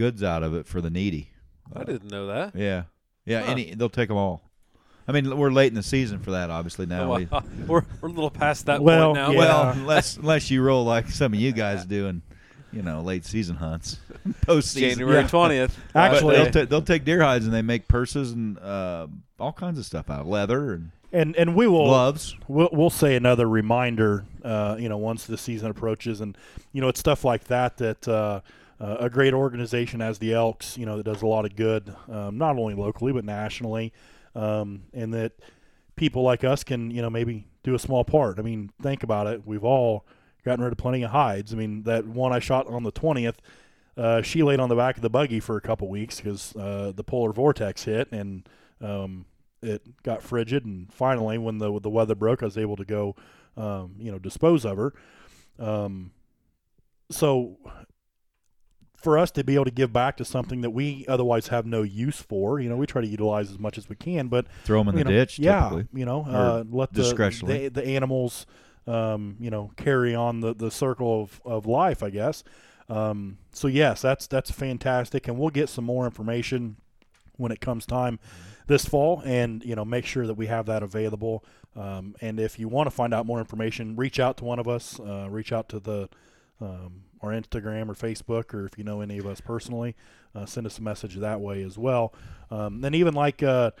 [0.00, 1.30] goods out of it for the needy.
[1.76, 2.56] I didn't know that.
[2.56, 2.84] Yeah,
[3.26, 3.42] yeah.
[3.42, 3.52] Huh.
[3.52, 4.42] Any they'll take them all.
[5.06, 6.86] I mean, we're late in the season for that, obviously.
[6.86, 7.28] Now, Oh, we,
[7.66, 9.30] we're we're a little past that Well, point now.
[9.32, 9.38] yeah.
[9.38, 12.22] well, unless unless you roll like some of you guys do, and
[12.72, 13.98] you know, late season hunts,
[14.42, 14.98] post season.
[15.00, 15.28] January Yeah.
[15.28, 15.78] twentieth.
[15.94, 19.06] Actually- they'll, ta- they'll take deer hides and they make purses and uh,
[19.38, 22.36] all kinds of stuff out of leather and and and we will gloves.
[22.46, 26.38] We'll, we'll say another reminder, uh, you know, once the season approaches, and
[26.72, 28.40] you know, it's stuff like that that uh,
[28.80, 31.94] uh, a great organization as the Elks, you know, that does a lot of good,
[32.10, 33.92] um, not only locally but nationally,
[34.34, 35.32] um, and that
[35.96, 38.38] people like us can, you know, maybe do a small part.
[38.38, 39.42] I mean, think about it.
[39.44, 40.06] We've all
[40.44, 41.52] gotten rid of plenty of hides.
[41.52, 43.40] I mean, that one I shot on the twentieth.
[43.96, 46.92] Uh, she laid on the back of the buggy for a couple weeks because uh,
[46.94, 48.48] the polar vortex hit and
[48.80, 49.26] um,
[49.62, 50.64] it got frigid.
[50.64, 53.14] And finally, when the the weather broke, I was able to go,
[53.58, 54.94] um, you know, dispose of her.
[55.58, 56.12] Um,
[57.10, 57.58] so
[59.00, 61.82] for us to be able to give back to something that we otherwise have no
[61.82, 64.80] use for, you know, we try to utilize as much as we can, but Throw
[64.80, 65.38] them in the know, ditch.
[65.38, 66.00] Yeah, typically.
[66.00, 67.02] you know, uh, let the,
[67.46, 68.46] the the animals,
[68.86, 72.44] um, you know, carry on the, the circle of, of life, I guess.
[72.88, 76.76] Um, so yes, that's that's fantastic, and we'll get some more information
[77.36, 78.18] when it comes time
[78.66, 81.44] this fall, and you know, make sure that we have that available.
[81.74, 84.68] Um, and if you want to find out more information, reach out to one of
[84.68, 85.00] us.
[85.00, 86.08] Uh, reach out to the
[86.60, 89.94] um, our Instagram or Facebook, or if you know any of us personally,
[90.34, 92.12] uh, send us a message that way as well.
[92.50, 93.72] Um, and even like uh,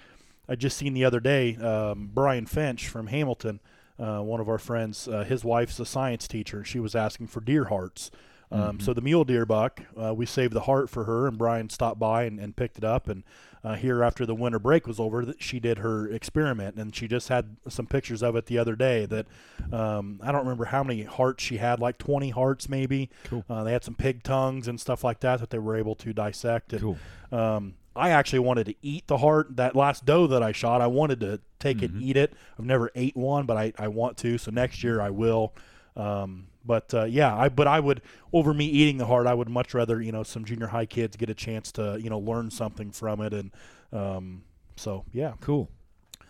[0.48, 3.60] I just seen the other day, um, Brian Finch from Hamilton,
[3.98, 6.58] uh, one of our friends, uh, his wife's a science teacher.
[6.58, 8.10] And she was asking for deer hearts.
[8.52, 11.70] Um, So the mule deer buck, uh, we saved the heart for her, and Brian
[11.70, 13.08] stopped by and, and picked it up.
[13.08, 13.22] And
[13.62, 17.06] uh, here, after the winter break was over, that she did her experiment, and she
[17.06, 19.06] just had some pictures of it the other day.
[19.06, 19.26] That
[19.72, 23.10] um, I don't remember how many hearts she had, like 20 hearts maybe.
[23.24, 23.44] Cool.
[23.48, 26.12] Uh, they had some pig tongues and stuff like that that they were able to
[26.12, 26.72] dissect.
[26.72, 26.98] And, Cool.
[27.38, 29.56] um, I actually wanted to eat the heart.
[29.56, 32.32] That last doe that I shot, I wanted to take it eat it.
[32.58, 34.38] I've never ate one, but I, I want to.
[34.38, 35.54] So next year I will.
[35.96, 38.00] Um, but uh, yeah, I but I would
[38.32, 41.16] over me eating the heart, I would much rather you know some junior high kids
[41.16, 43.50] get a chance to you know learn something from it, and
[43.92, 44.42] um,
[44.76, 45.68] so yeah, Cool.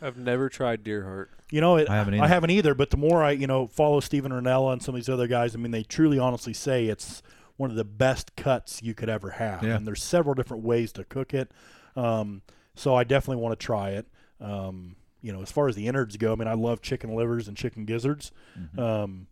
[0.02, 1.30] I've never tried deer heart.
[1.50, 2.28] you know, it, I haven't I either.
[2.28, 2.74] haven't either.
[2.74, 5.54] But the more I, you know, follow Steven Rinella and some of these other guys,
[5.54, 7.22] I mean, they truly, honestly say it's
[7.58, 9.62] one of the best cuts you could ever have.
[9.62, 9.76] Yeah.
[9.76, 11.52] And there's several different ways to cook it.
[11.96, 12.40] Um,
[12.74, 14.06] so I definitely want to try it.
[14.40, 17.46] Um, you know, as far as the innards go, I mean, I love chicken livers
[17.46, 18.32] and chicken gizzards.
[18.58, 18.78] Mhm.
[18.78, 19.26] Um,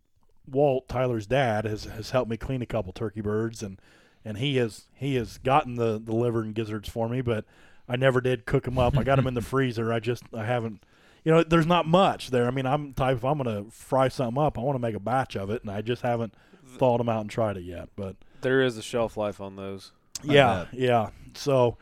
[0.51, 3.79] Walt Tyler's dad has has helped me clean a couple turkey birds, and
[4.25, 7.45] and he has he has gotten the the liver and gizzards for me, but
[7.87, 8.97] I never did cook them up.
[8.97, 9.91] I got them in the freezer.
[9.93, 10.83] I just I haven't.
[11.25, 12.47] You know, there's not much there.
[12.47, 14.99] I mean, I'm type if I'm gonna fry something up, I want to make a
[14.99, 16.33] batch of it, and I just haven't
[16.77, 17.89] thawed them out and tried it yet.
[17.95, 19.91] But There is a shelf life on those.
[20.23, 21.09] Yeah, yeah.
[21.33, 21.77] So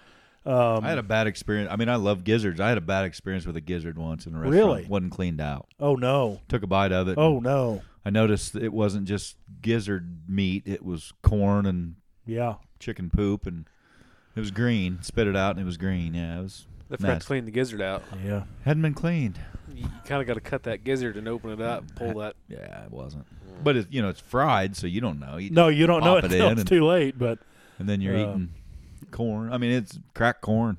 [0.46, 1.70] um, I had a bad experience.
[1.72, 2.60] I mean, I love gizzards.
[2.60, 4.66] I had a bad experience with a gizzard once in a restaurant.
[4.66, 4.86] Really?
[4.88, 5.68] wasn't cleaned out.
[5.80, 7.18] oh no, Took a bite of it.
[7.18, 10.64] oh and no, I noticed it wasn't just gizzard meat.
[10.66, 12.54] It was corn and yeah.
[12.80, 13.68] chicken poop, and
[14.34, 15.00] it was green.
[15.02, 16.14] Spit it out, and it was green.
[16.14, 18.04] Yeah, it was They forgot to clean the gizzard out.
[18.24, 18.44] Yeah.
[18.64, 19.38] hadn't been cleaned.
[19.76, 22.38] You kind of got to cut that gizzard and open it up, pull that.
[22.48, 23.26] Yeah, it wasn't.
[23.62, 25.36] But it, you know, it's fried, so you don't know.
[25.36, 27.20] You No, you don't know it it until it's and- too late.
[27.20, 27.40] But
[27.78, 28.50] and then you're Uh, eating
[29.12, 29.52] corn.
[29.52, 30.78] I mean, it's cracked corn.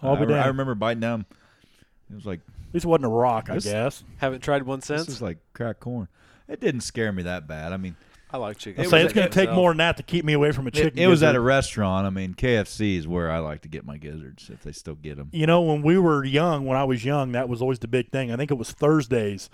[0.00, 0.46] I'll be re- I damned.
[0.48, 1.26] remember biting down.
[2.10, 2.40] It was like
[2.72, 4.02] this wasn't a rock, I guess.
[4.16, 5.08] Haven't tried one this since.
[5.08, 6.08] is like cracked corn.
[6.50, 7.72] It didn't scare me that bad.
[7.72, 7.96] I mean,
[8.32, 8.80] I like chicken.
[8.80, 9.56] I It say was it's going to take itself.
[9.56, 10.98] more than that to keep me away from a chicken.
[10.98, 12.06] it was at a restaurant.
[12.06, 15.16] I mean, KFC is where I like to get my gizzards if they still get
[15.16, 15.28] them.
[15.32, 18.10] You know, when we were young, when I was young, that was always the big
[18.10, 18.30] thing.
[18.32, 19.50] I think it was Thursdays,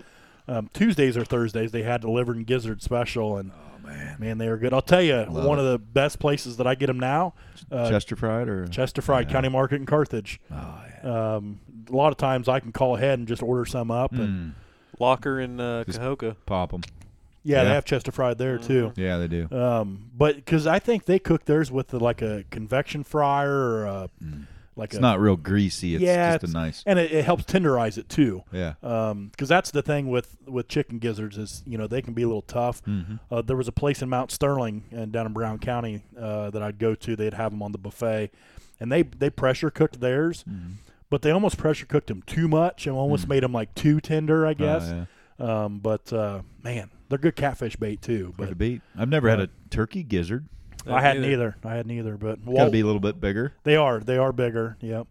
[0.47, 1.71] um, Tuesdays or Thursdays.
[1.71, 4.73] They had the liver and gizzard special, and Oh man, man, they were good.
[4.73, 5.65] I'll tell you, Love one it.
[5.65, 7.33] of the best places that I get them now,
[7.71, 9.33] uh, Chester fried or Chester Fried Yeah.
[9.33, 10.39] County Market in Carthage.
[10.51, 10.55] Oh
[11.03, 11.35] yeah.
[11.35, 11.59] Um,
[11.89, 14.53] a lot of times I can call ahead and just order some up, and Mm,
[14.99, 16.35] Locker in uh, Just- Cahokia.
[16.45, 16.81] pop them.
[17.43, 17.75] yeah, they Yeah.
[17.75, 18.91] have Chester Fried there too.
[18.95, 19.47] Yeah, they do.
[19.51, 23.85] Um, but because I think they cook theirs with the, like a convection fryer or
[23.85, 24.47] a, Mm.
[24.75, 25.95] like It's a, not real greasy.
[25.95, 26.83] It's Yeah, just a it's- nice.
[26.85, 28.43] and it, it helps tenderize it too.
[28.51, 28.73] Yeah.
[28.81, 32.27] because that's the thing with with chicken gizzards is you know they can be a
[32.27, 32.83] little tough.
[32.85, 33.15] Mm-hmm.
[33.31, 36.61] Uh, there was a place in Mount Sterling and down in Brown County uh, that
[36.61, 37.15] I'd go to.
[37.15, 38.31] They'd have them on the buffet,
[38.79, 40.73] and they they pressure cooked theirs, Mm-hmm.
[41.09, 43.29] But they almost pressure cooked them too much and almost Mm.
[43.29, 44.93] made them like too tender, I Oh, guess.
[45.39, 45.63] yeah.
[45.65, 48.33] um, but uh, man, they're good catfish bait too.
[48.37, 48.81] Hard to beat.
[48.97, 50.45] I've never had uh, a turkey gizzard.
[50.85, 51.57] I had neither.
[51.65, 52.15] I had neither.
[52.17, 53.53] But Got to be a little bit bigger.
[53.63, 54.77] they are they are bigger.
[54.81, 55.07] Yep.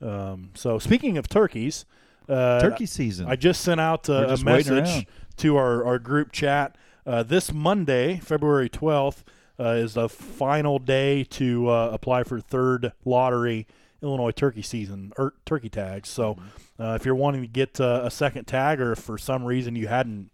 [0.00, 1.84] Um, so speaking of turkeys,
[2.28, 3.26] uh, Turkey season.
[3.28, 5.06] I just sent out We're uh, a just waiting message
[5.38, 6.76] to our, our group chat.
[7.06, 9.22] Uh, this Monday, February 12th,
[9.60, 13.66] uh, is the final day to uh, apply for third lottery
[14.02, 16.08] Illinois turkey season or turkey tags.
[16.08, 16.82] So Mm-hmm.
[16.82, 19.76] uh, if you're wanting to get uh, a second tag, or if for some reason
[19.76, 20.30] you hadn't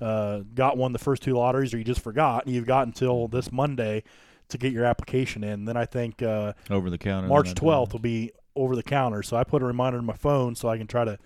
[0.00, 3.50] uh, got one the first two lotteries, or you just forgot, you've got until this
[3.52, 4.02] Monday
[4.48, 5.64] to get your application in.
[5.64, 7.28] Then I think uh, over the counter.
[7.28, 9.22] March then I 12th will be over the counter.
[9.22, 11.18] So I put a reminder in my phone so I can try to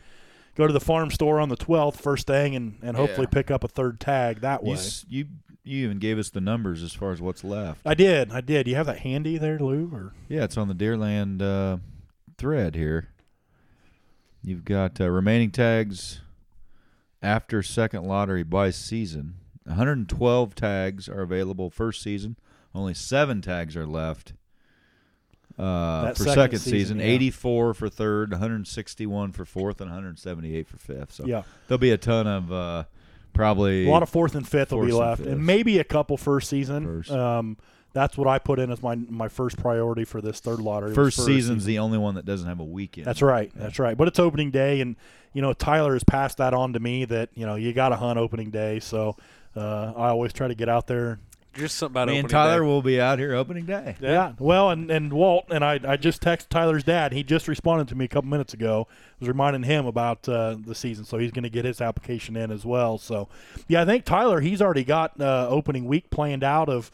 [0.56, 3.35] go to the farm store on the 12th first thing and, and hopefully Yeah.
[3.35, 4.77] pick up a third tag that You, way.
[4.77, 5.27] s- you
[5.65, 7.81] you even gave us the numbers as far as what's left.
[7.86, 8.31] I did.
[8.31, 8.69] I did.
[8.69, 9.91] You have that handy there, Lou?
[9.93, 11.78] Or Yeah, it's on the Deerland uh,
[12.36, 13.09] thread here.
[14.43, 16.20] You've got uh, remaining tags
[17.23, 19.36] after second lottery by season.
[19.65, 22.36] 112 tags are available first season.
[22.74, 24.35] Only seven tags are left
[25.59, 26.99] uh, for second second, season, season.
[26.99, 27.05] yeah.
[27.07, 31.12] 84 for third, 161 for fourth, and 178 for fifth.
[31.12, 32.85] So yeah, there'll be a ton of uh,
[33.35, 35.85] probably a lot of fourth and fifth will be Fourth and left, and, maybe a
[35.85, 36.85] couple first season.
[36.85, 37.11] First.
[37.11, 37.56] Um,
[37.93, 40.90] that's what I put in as my my first priority for this third lottery.
[40.90, 43.06] was first season's the only one that doesn't have a weekend.
[43.06, 43.52] That's right.
[43.55, 43.97] That's right.
[43.97, 44.97] But it's opening day, and
[45.32, 47.97] you know Tyler has passed that on to me that you know you got to
[47.97, 48.81] hunt opening day.
[48.81, 49.16] So
[49.56, 51.20] uh, I always try to get out there.
[51.55, 52.66] Just something about Me and Tyler day.
[52.66, 53.97] will be out here opening day.
[54.01, 54.32] Yeah.
[54.39, 57.12] Well, and, and Walt and I I just texted Tyler's dad.
[57.12, 58.86] He just responded to me a couple minutes ago.
[58.90, 62.36] I was reminding him about uh, the season, so he's going to get his application
[62.36, 62.98] in as well.
[62.98, 63.28] So,
[63.68, 66.90] yeah, I think Tyler he's already got uh, opening week planned out of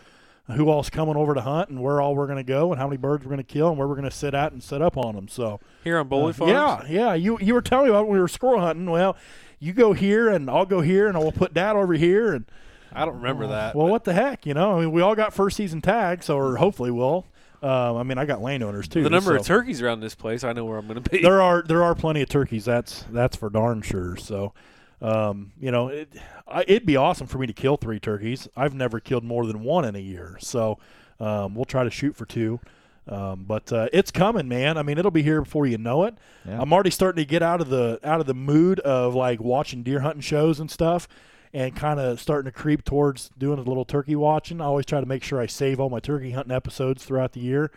[0.49, 2.89] who all's coming over to hunt and where all we're going to go and how
[2.89, 4.83] many birds we're going to kill and where we're going to sit at and set
[4.83, 5.29] up on them.
[5.29, 5.61] So.
[5.85, 6.91] Here on Bowling Uh, Farms.
[6.91, 7.15] Yeah, yeah.
[7.15, 8.91] You you were telling me about when we were squirrel hunting.
[8.91, 9.17] Well,
[9.61, 12.47] you go here and I'll go here and we'll put Dad over here and
[12.93, 13.75] I don't remember that.
[13.75, 14.77] Well, but what the heck, you know?
[14.77, 17.27] I mean, we all got first season tags, or hopefully will.
[17.63, 19.03] Um, I mean, I got landowners too.
[19.03, 21.23] the number of turkeys around this place, I know where I'm going to be.
[21.23, 22.65] there are there are plenty of turkeys.
[22.65, 24.17] That's that's for darn sure.
[24.17, 24.55] So,
[25.03, 26.11] um, you know, it,
[26.49, 28.49] I, it'd be awesome for me to kill three turkeys.
[28.57, 30.79] I've never killed more than one in a year, so
[31.21, 32.61] um, we'll try to shoot for two.
[33.09, 34.79] Um, but uh, it's coming, man.
[34.79, 36.15] I mean, it'll be here before you know it.
[36.47, 36.61] Yeah.
[36.61, 39.83] I'm already starting to get out of the out of the mood of like watching
[39.83, 41.09] deer hunting shows and stuff,
[41.53, 44.61] and kind of starting to creep towards doing a little turkey watching.
[44.61, 47.41] I always try to make sure I save all my turkey hunting episodes throughout the
[47.41, 47.71] year,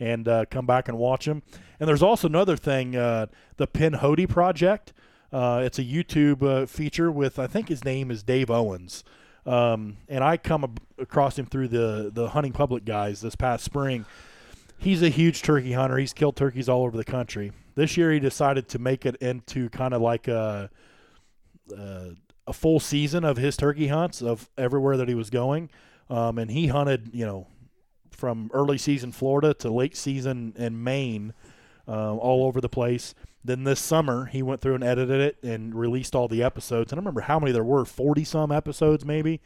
[0.00, 1.42] and uh, come back and watch them.
[1.78, 3.26] And there's also another thing, uh,
[3.56, 4.92] the Pinhoti Project.
[5.30, 9.04] Uh, it's a YouTube uh, feature with I think his name is Dave Owens,
[9.44, 13.62] um, and I come ab- across him through the the hunting public guys this past
[13.64, 14.06] spring.
[14.78, 15.98] he's a huge turkey hunter.
[15.98, 17.52] He's killed turkeys all over the country.
[17.74, 20.70] This year, he decided to make it into kind of like a,
[21.76, 22.10] a
[22.48, 25.70] a full season of his turkey hunts of everywhere that he was going,
[26.10, 27.46] um, and he hunted, you know,
[28.10, 31.34] from early season Florida to late season in Maine,
[31.86, 33.14] uh, all over the place.
[33.44, 36.90] Then this summer, he went through and edited it and released all the episodes.
[36.90, 39.40] And I remember how many there were 40 some episodes, maybe.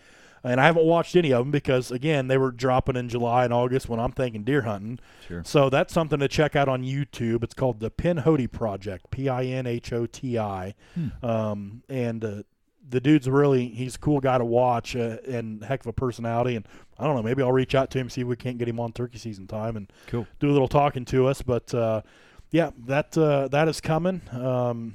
[0.44, 3.52] And I haven't watched any of them because, again, they were dropping in July and
[3.52, 4.98] August when I'm thinking deer hunting.
[5.28, 5.42] Sure.
[5.44, 7.44] So that's something to check out on YouTube.
[7.44, 10.74] It's called the Pinhoti Project, P I N H O T I.
[11.22, 12.42] Um, and uh,
[12.88, 16.56] the dude's really, he's a cool guy to watch uh, and heck of a personality.
[16.56, 16.66] And
[16.98, 18.80] I don't know, maybe I'll reach out to him, see if we can't get him
[18.80, 20.26] on turkey season time and Cool.
[20.40, 21.42] do a little talking to us.
[21.42, 22.02] But uh,
[22.50, 24.20] yeah, that uh, that is coming.
[24.32, 24.94] Um,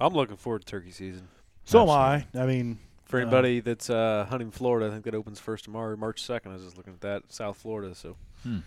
[0.00, 1.28] I'm looking forward to turkey season.
[1.64, 2.26] so am I.
[2.34, 5.96] I mean, For Uh, anybody that's uh, hunting Florida, I think that opens first tomorrow,
[5.96, 6.46] March 2nd.
[6.48, 7.94] I was just looking at that, South Florida.
[7.94, 8.58] So Hmm.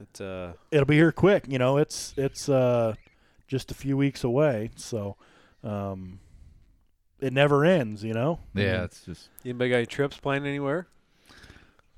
[0.00, 1.44] it, uh, it'll be here quick.
[1.48, 2.94] You know, it's it's uh,
[3.46, 4.70] just a few weeks away.
[4.76, 5.16] So
[5.64, 6.18] um,
[7.20, 8.02] it never ends.
[8.04, 8.38] You know.
[8.54, 10.86] Yeah, it's just anybody got any trips planned anywhere?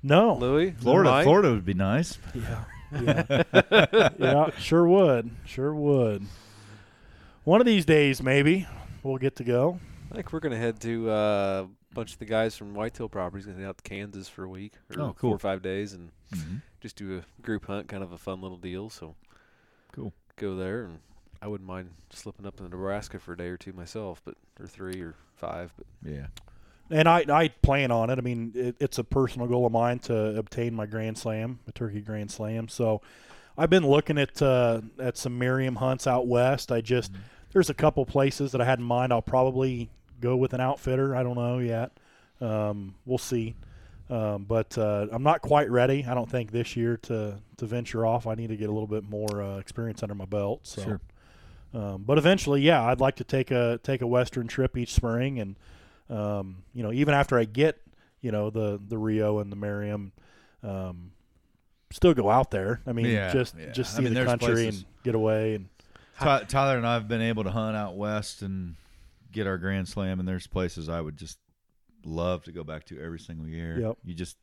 [0.01, 0.35] No.
[0.35, 0.71] Louis?
[0.71, 1.09] Florida.
[1.11, 1.23] Mike?
[1.23, 2.17] Florida would be nice.
[2.35, 3.43] Yeah.
[3.51, 4.09] Yeah.
[4.19, 4.49] yeah.
[4.59, 5.31] Sure would.
[5.45, 6.27] Sure would.
[7.43, 8.67] One of these days, maybe
[9.01, 9.79] we'll get to go.
[10.11, 13.09] I think we're going to head to uh, a bunch of the guys from Whitetail
[13.09, 15.31] Properties going to head out to Kansas for a week or Oh, four cool.
[15.33, 16.57] or five days and Mm-hmm.
[16.81, 18.89] just do a group hunt, kind of a fun little deal.
[18.91, 19.15] So
[19.91, 20.13] Cool.
[20.35, 20.99] go there, and
[21.43, 24.65] I wouldn't mind slipping up in Nebraska for a day or two myself, but or
[24.65, 25.73] three or five.
[25.75, 26.27] But Yeah.
[26.89, 28.17] And I, I plan on it.
[28.17, 31.73] I mean, it, it's a personal goal of mine to obtain my Grand Slam, a
[31.73, 32.69] Turkey Grand Slam.
[32.69, 33.01] So
[33.57, 36.71] I've been looking at uh, at some Merriam hunts out west.
[36.71, 37.11] I just
[37.51, 39.11] there's a couple places that I had in mind.
[39.11, 39.89] I'll probably
[40.21, 41.13] go with an outfitter.
[41.13, 41.91] I don't know yet.
[42.39, 43.55] Um, we'll see.
[44.09, 46.05] Um, but uh, I'm not quite ready.
[46.07, 48.27] I don't think this year to to venture off.
[48.27, 50.61] I need to get a little bit more uh, experience under my belt.
[50.63, 50.83] So.
[50.83, 51.01] Sure.
[51.73, 55.39] Um, but eventually, yeah, I'd like to take a take a western trip each spring,
[55.39, 55.55] and
[56.09, 57.81] um, you know, even after I get
[58.21, 60.11] you know the the Rio and the Merriam,
[60.61, 61.11] um,
[61.91, 62.81] still go out there.
[62.85, 63.71] I mean, Yeah, just yeah.
[63.71, 65.55] just I see mean, the country places- and get away.
[65.55, 65.69] And
[66.19, 68.75] Ty- Tyler and I have been able to hunt out west and
[69.31, 71.39] get our Grand Slam, and there's places I would just
[72.05, 73.79] love to go back to every single year.
[73.79, 73.97] Yep.
[74.05, 74.37] You just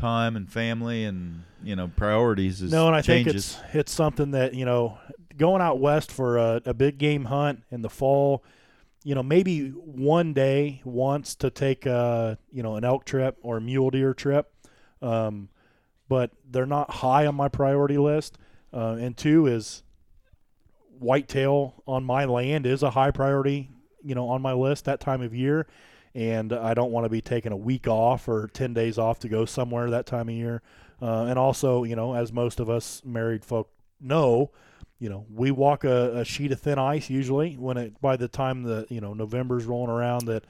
[0.00, 3.54] time and family and you know priorities is no, and I changes.
[3.56, 4.98] think it's it's something that you know
[5.36, 8.42] going out west for a, a big game hunt in the fall.
[9.02, 13.56] You know, maybe one day once to take a you know an elk trip or
[13.56, 14.52] a mule deer trip,
[15.00, 15.48] um,
[16.08, 18.36] but they're not high on my priority list.
[18.72, 19.82] Uh, and two is
[20.98, 23.70] whitetail on my land is a high priority.
[24.02, 25.66] You know, on my list that time of year,
[26.14, 29.28] and I don't want to be taking a week off or ten days off to
[29.28, 30.62] go somewhere that time of year.
[31.02, 33.70] Uh, and also, you know, as most of us married folk
[34.00, 34.50] know,
[34.98, 38.28] you know, we walk a, a sheet of thin ice usually when it by the
[38.28, 40.26] time the you know November's rolling around.
[40.26, 40.44] That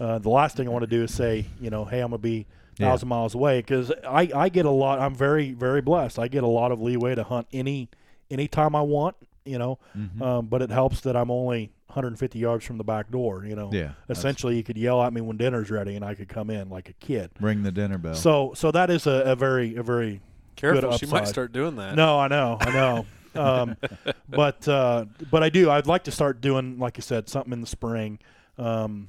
[0.00, 2.18] uh, the last thing I want to do is say, you know, hey, I'm gonna
[2.18, 2.46] be
[2.78, 2.88] Yeah.
[2.90, 4.98] thousand miles away because I I get a lot.
[4.98, 6.18] I'm very very blessed.
[6.18, 7.88] I get a lot of leeway to hunt any
[8.30, 9.14] any time I want.
[9.44, 10.22] You know, Mhm.
[10.22, 13.44] um, but it helps that I'm only 150 yards from the back door.
[13.44, 16.28] You know, yeah, essentially you could yell at me when dinner's ready and I could
[16.28, 17.30] come in like a kid.
[17.40, 18.14] ring the dinner bell.
[18.14, 20.20] So so that is a, a very a very
[20.56, 21.94] careful, she might start doing that.
[21.94, 23.06] no, I know, I know.
[23.34, 23.76] um,
[24.28, 25.70] but uh, but I do.
[25.70, 28.18] I'd like to start doing, like you said, something in the spring.
[28.58, 29.08] Um,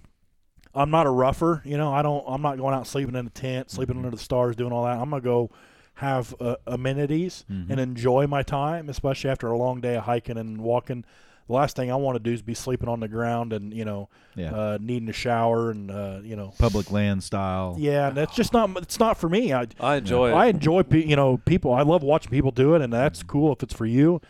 [0.76, 1.94] I'm not a rougher, you know.
[1.94, 2.24] I don't.
[2.28, 4.06] I'm not going out sleeping in a tent, sleeping Mm-hmm.
[4.06, 4.98] under the stars, doing all that.
[4.98, 5.52] I'm gonna go
[5.96, 7.70] have uh, amenities Mhm.
[7.70, 11.06] and enjoy my time, especially after a long day of hiking and walking.
[11.48, 13.84] The last thing I want to do is be sleeping on the ground and you
[13.86, 17.76] know yeah, uh, needing a shower and uh, you know public land style.
[17.78, 19.54] yeah, and that's just not it's not for me.
[19.54, 20.56] I I enjoy I it.
[20.56, 21.74] enjoy pe- you know people.
[21.74, 24.22] I love watching people do it, and that's cool if it's for you.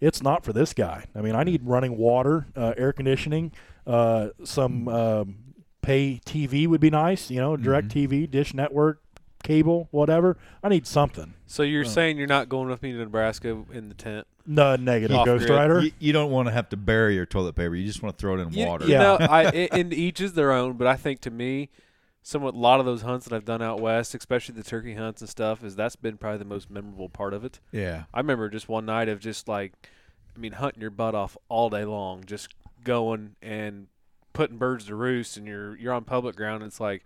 [0.00, 1.06] It's not for this guy.
[1.16, 3.50] I mean, I need running water, uh, air conditioning,
[3.86, 5.36] uh, some um,
[5.82, 7.30] pay TV would be nice.
[7.30, 9.00] You know, direct TV, Dish Network,
[9.42, 10.36] cable, whatever.
[10.62, 11.34] I need something.
[11.46, 11.88] So you're Oh.
[11.88, 14.26] saying you're not going with me to Nebraska in the tent?
[14.50, 15.56] No negative, Off Ghost grid.
[15.58, 15.80] Rider.
[15.82, 17.74] You, you don't want to have to bury your toilet paper.
[17.74, 18.86] You just want to throw it in You, water.
[18.86, 18.98] you Yeah.
[18.98, 20.72] know, I i- and each is their own.
[20.78, 21.68] But I think to me,
[22.22, 25.20] somewhat a lot of those hunts that I've done out west, especially the turkey hunts
[25.20, 27.60] and stuff, is that's been probably the most memorable part of it.
[27.72, 28.04] yeah.
[28.14, 29.72] I remember just one night of just like,
[30.34, 32.48] I mean, hunting your butt off all day long, just
[32.84, 33.88] going and
[34.32, 36.62] putting birds to roost, and you're you're on public ground.
[36.62, 37.04] And it's like,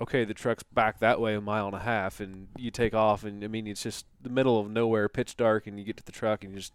[0.00, 3.24] okay, the truck's back that way a mile and a half, and you take off,
[3.24, 6.04] and I mean, it's just the middle of nowhere, pitch dark, and you get to
[6.04, 6.72] the truck, and you just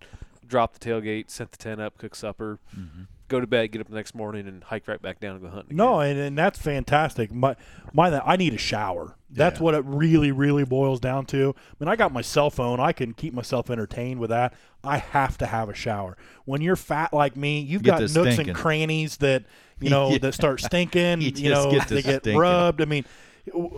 [0.48, 3.04] drop the tailgate, set the tent up, cook supper, Mm-hmm.
[3.28, 5.50] go to bed, get up the next morning, and hike right back down and go
[5.50, 5.76] hunting.
[5.76, 6.18] No, again.
[6.18, 7.32] and, and that's fantastic.
[7.34, 7.56] My
[7.94, 9.16] my I need a shower.
[9.32, 9.64] That's Yeah.
[9.64, 11.56] what it really, really boils down to.
[11.58, 12.80] I mean, I got my cell phone.
[12.80, 14.54] I can keep myself entertained with that.
[14.84, 16.16] I have to have a shower.
[16.46, 19.46] When you're fat like me, you've Get got nooks and crannies that
[19.80, 20.18] you know Yeah.
[20.20, 21.22] that start stinking.
[21.22, 22.38] You you know, get they get stinking.
[22.38, 22.82] rubbed.
[22.82, 23.06] I mean,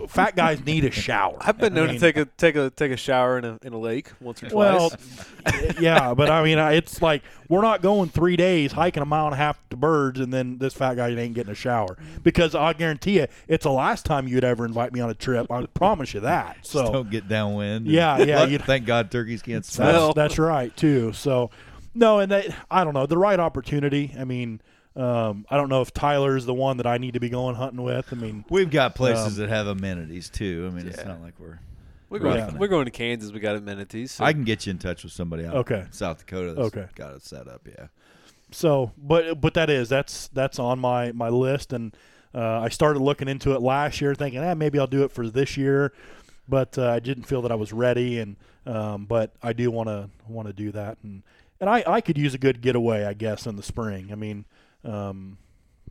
[0.08, 1.36] fat guys need a shower.
[1.40, 3.58] I've been I known mean, to take a take a take a shower in a
[3.62, 4.74] in a lake once or twice.
[4.74, 4.92] Well,
[5.80, 9.34] yeah, but I mean, it's like we're not going three days hiking a mile and
[9.34, 12.72] a half to birds, and then this fat guy ain't getting a shower because I
[12.72, 15.50] guarantee you, it's the last time you'd ever invite me on a trip.
[15.50, 16.56] I promise you that.
[16.62, 17.86] Just So don't get downwind.
[17.88, 20.12] Yeah, yeah, Let- you- thank God turkeys can't smell.
[20.14, 21.12] that's right too.
[21.12, 21.50] So
[21.94, 24.14] no, and that I don't know the right opportunity.
[24.18, 24.60] I mean,
[24.98, 27.82] um, I don't know if Tyler's the one that I need to be going hunting
[27.82, 28.12] with.
[28.12, 30.68] I mean, We've got places Um, that have amenities too.
[30.70, 31.60] I mean, it's not like we're.
[32.10, 32.52] we're going Right.
[32.58, 33.30] we're going to Kansas.
[33.32, 34.12] We got amenities.
[34.12, 34.24] So.
[34.24, 35.80] I can get you in touch with somebody out Okay.
[35.80, 36.54] in South Dakota.
[36.54, 36.86] That's Okay.
[36.96, 37.62] got it set up.
[37.66, 37.86] Yeah.
[38.50, 41.94] So, but but that is that's that's on my my list, and
[42.34, 45.28] uh, I started looking into it last year, thinking, ah, maybe I'll do it for
[45.28, 45.92] this year,
[46.48, 49.88] but uh, I didn't feel that I was ready, and um, but I do want
[49.90, 51.22] to want to do that, and
[51.60, 54.08] and I I could use a good getaway, I guess, in the spring.
[54.10, 54.46] I mean,
[54.84, 55.38] um,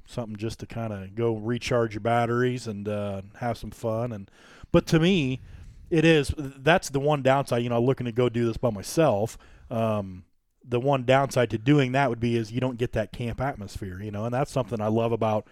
[0.06, 4.30] something just to kind of go recharge your batteries and uh, have some fun, and
[4.72, 5.42] but to me,
[5.90, 7.64] it is that's the one downside.
[7.64, 9.38] You know, looking to go do this by myself.
[9.70, 10.24] Um,
[10.70, 14.02] the one downside to doing that would be is you don't get that camp atmosphere,
[14.02, 15.48] you know, and that's something I love about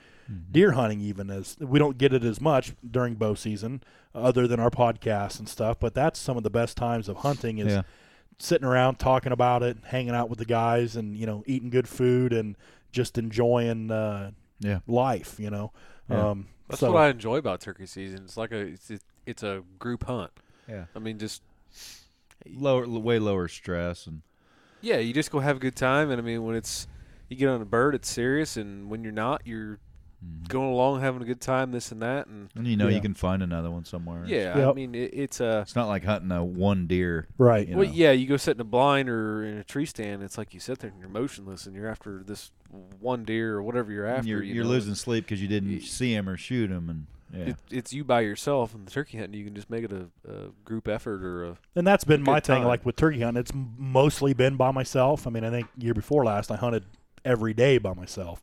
[0.51, 0.99] deer hunting.
[0.99, 3.81] Even as we don't get it as much during bow season,
[4.13, 5.79] other than our podcasts and stuff.
[5.79, 7.81] But that's some of the best times of hunting is Yeah.
[8.39, 11.87] sitting around talking about it, hanging out with the guys, and you know, eating good
[11.87, 12.57] food and
[12.95, 14.79] just enjoying uh, Yeah.
[14.87, 15.39] life.
[15.39, 15.71] You know,
[16.09, 16.29] Yeah.
[16.31, 18.21] um, That's so what I enjoy about turkey season.
[18.23, 20.31] It's like a it's it, it's a group hunt.
[20.67, 20.85] Yeah.
[20.95, 21.43] I mean, just
[22.47, 24.21] Lower, way lower stress and
[24.81, 26.11] yeah, you just go have a good time.
[26.11, 26.87] And I mean, when it's
[27.27, 29.79] you get on a bird, it's serious, and when you're not, you're
[30.25, 30.45] Mm-hmm.
[30.47, 32.95] going along having a good time, this and that, and and you know Yeah.
[32.95, 34.23] you can find another one somewhere.
[34.25, 37.27] yeah, I mean, it, it's a It's not like hunting a one deer.
[37.37, 37.67] right.
[37.67, 37.93] You well, know.
[37.93, 40.23] yeah, you go sit in a blind or in a tree stand.
[40.23, 42.51] It's like you sit there and you're motionless, and you're after this
[42.99, 44.29] one deer or whatever you're And after.
[44.29, 46.89] you're you you're know, losing sleep because you didn't Y- see him or shoot him,
[46.89, 47.49] and yeah.
[47.51, 50.05] It, it's you by yourself, and the turkey hunting, you can just make it a,
[50.31, 52.57] a group effort or a And that's been my thing.
[52.59, 52.67] time.
[52.67, 55.25] Like with turkey hunting, it's mostly been by myself.
[55.27, 56.85] I mean, I think year before last, I hunted
[57.25, 58.41] every day by myself,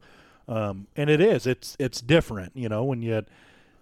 [0.48, 1.46] um, and it is.
[1.46, 3.24] It's it's different, you know, when you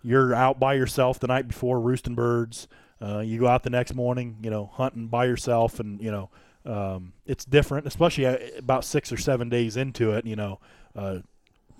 [0.02, 2.68] you're out by yourself the night before roosting birds.
[3.02, 6.28] Uh, you go out the next morning, you know, hunting by yourself, and you know,
[6.66, 10.26] um, it's different, especially uh, about six or seven days into it.
[10.26, 10.60] You know,
[10.94, 11.18] uh,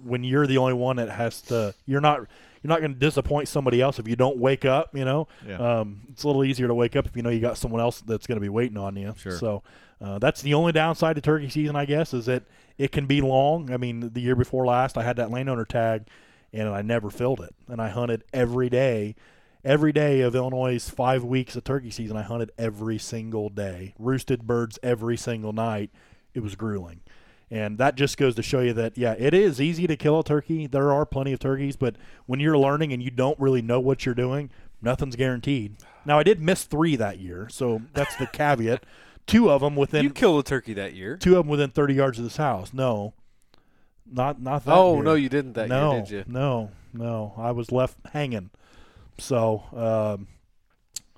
[0.03, 2.21] when you're the only one that has to, you're not
[2.63, 4.95] you're not going to disappoint somebody else if you don't wake up.
[4.97, 5.81] You know, Yeah.
[5.81, 8.01] um, it's a little easier to wake up if you know you got someone else
[8.01, 9.15] that's going to be waiting on you.
[9.19, 9.33] Sure.
[9.37, 9.63] So
[10.01, 12.45] uh, that's the only downside to turkey season, I guess, is that
[12.81, 13.71] it can be long.
[13.71, 16.07] I mean, the year before last, I had that landowner tag,
[16.51, 19.17] and I never filled it, and I hunted every day.
[19.63, 23.93] Every day of Illinois' five weeks of turkey season, I hunted every single day.
[23.99, 25.91] Roosted birds every single night.
[26.33, 27.03] It was grueling.
[27.51, 30.25] And that just goes to show you that, yeah, it is easy to kill a
[30.25, 30.67] turkey.
[30.67, 34.07] There are plenty of turkeys, but when you're learning and you don't really know what
[34.07, 34.49] you're doing,
[34.81, 35.77] nothing's guaranteed.
[36.07, 38.87] Now, I did miss three that year, so that's the caveat.
[39.31, 41.17] Two of them within you killed a turkey that year.
[41.17, 42.73] two of them within 30 yards of this house.
[42.75, 43.15] No,
[44.11, 44.75] not not that.
[44.75, 45.05] Oh year.
[45.05, 46.25] no, you didn't that no, year, did you?
[46.27, 48.51] No, no, I was left hanging.
[49.19, 50.27] So, um,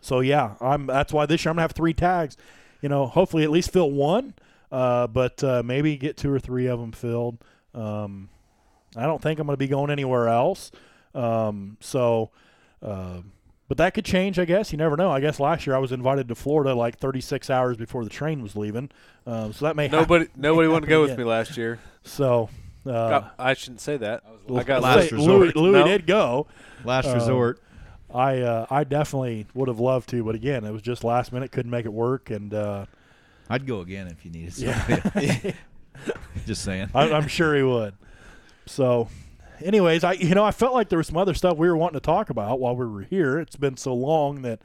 [0.01, 0.87] so yeah, I'm.
[0.87, 2.37] That's why this year I'm gonna have three tags.
[2.83, 4.35] You know, hopefully at least fill one,
[4.71, 7.39] uh, but uh, maybe get two or three of them filled.
[7.75, 8.29] Um,
[8.95, 10.71] I don't think I'm gonna be going anywhere else.
[11.15, 12.31] Um, so.
[12.83, 13.23] Uh,
[13.73, 14.71] but that could change, I guess.
[14.71, 15.11] You never know.
[15.11, 18.43] I guess last year I was invited to Florida like 36 hours before the train
[18.43, 18.91] was leaving,
[19.27, 21.79] um, so that may hap- Nobody, nobody wanted to go with me last year.
[22.05, 22.51] So
[22.85, 24.25] uh, Got- I shouldn't say that.
[24.55, 25.27] I got last say, last.
[25.27, 25.57] Louis, resort.
[25.57, 25.87] Louis No.
[25.87, 26.49] did go.
[26.85, 27.63] Last Uh, resort.
[28.15, 31.51] I uh, I definitely would have loved to, but again, it was just last minute.
[31.51, 32.85] Couldn't make it work, and uh,
[33.49, 35.53] I'd go again if you needed yeah.
[36.47, 36.91] Just saying.
[36.95, 37.95] I, I'm sure he would.
[38.67, 39.09] So,
[39.65, 42.01] anyways, I you know I felt like there was some other stuff we were wanting
[42.01, 43.39] to talk about while we were here.
[43.39, 44.61] It's been so long that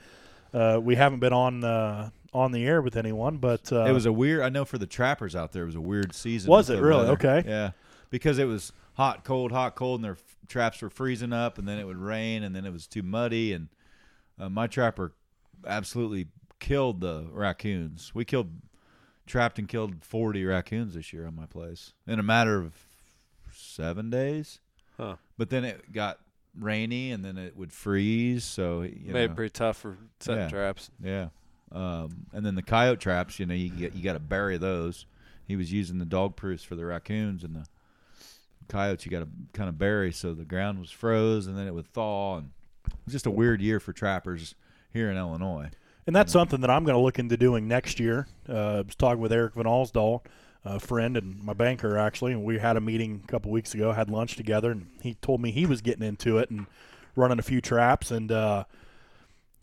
[0.53, 4.05] uh, we haven't been on uh, on the air with anyone, but uh, it was
[4.05, 4.41] a weird.
[4.41, 6.49] I know for the trappers out there, it was a weird season.
[6.49, 7.01] Was it really?
[7.01, 7.13] weather.
[7.13, 7.43] Okay.
[7.47, 7.71] Yeah,
[8.09, 11.67] because it was hot, cold, hot, cold, and their f- traps were freezing up, and
[11.67, 13.69] then it would rain, and then it was too muddy, and
[14.39, 15.13] uh, my trapper
[15.65, 16.27] absolutely
[16.59, 18.11] killed the raccoons.
[18.13, 18.51] We killed,
[19.25, 22.73] trapped and killed forty raccoons this year on my place in a matter of
[23.51, 24.59] seven days.
[24.97, 25.15] Huh.
[25.37, 26.19] But then it got
[26.59, 28.43] rainy, and then it would freeze.
[28.43, 30.49] So you Made know, it pretty tough for setting Yeah.
[30.49, 30.89] traps.
[31.03, 31.27] yeah.
[31.71, 35.05] Um, and then the coyote traps, you know, you get you got to bury those.
[35.45, 37.65] He was using the dog proofs for the raccoons and the
[38.67, 39.05] coyotes.
[39.05, 41.87] You got to kind of bury, so the ground was froze, and then it would
[41.93, 42.51] thaw, and
[43.05, 44.55] was just a weird year for trappers
[44.93, 45.69] here in Illinois.
[46.05, 48.27] And that's something that I'm going to look into doing next year.
[48.47, 50.21] Uh, I was talking with Eric Van Alsdahl,
[50.75, 53.91] a friend and my banker actually, and we had a meeting a couple weeks ago,
[53.91, 56.67] had lunch together, and he told me he was getting into it and
[57.15, 58.65] running a few traps, and uh,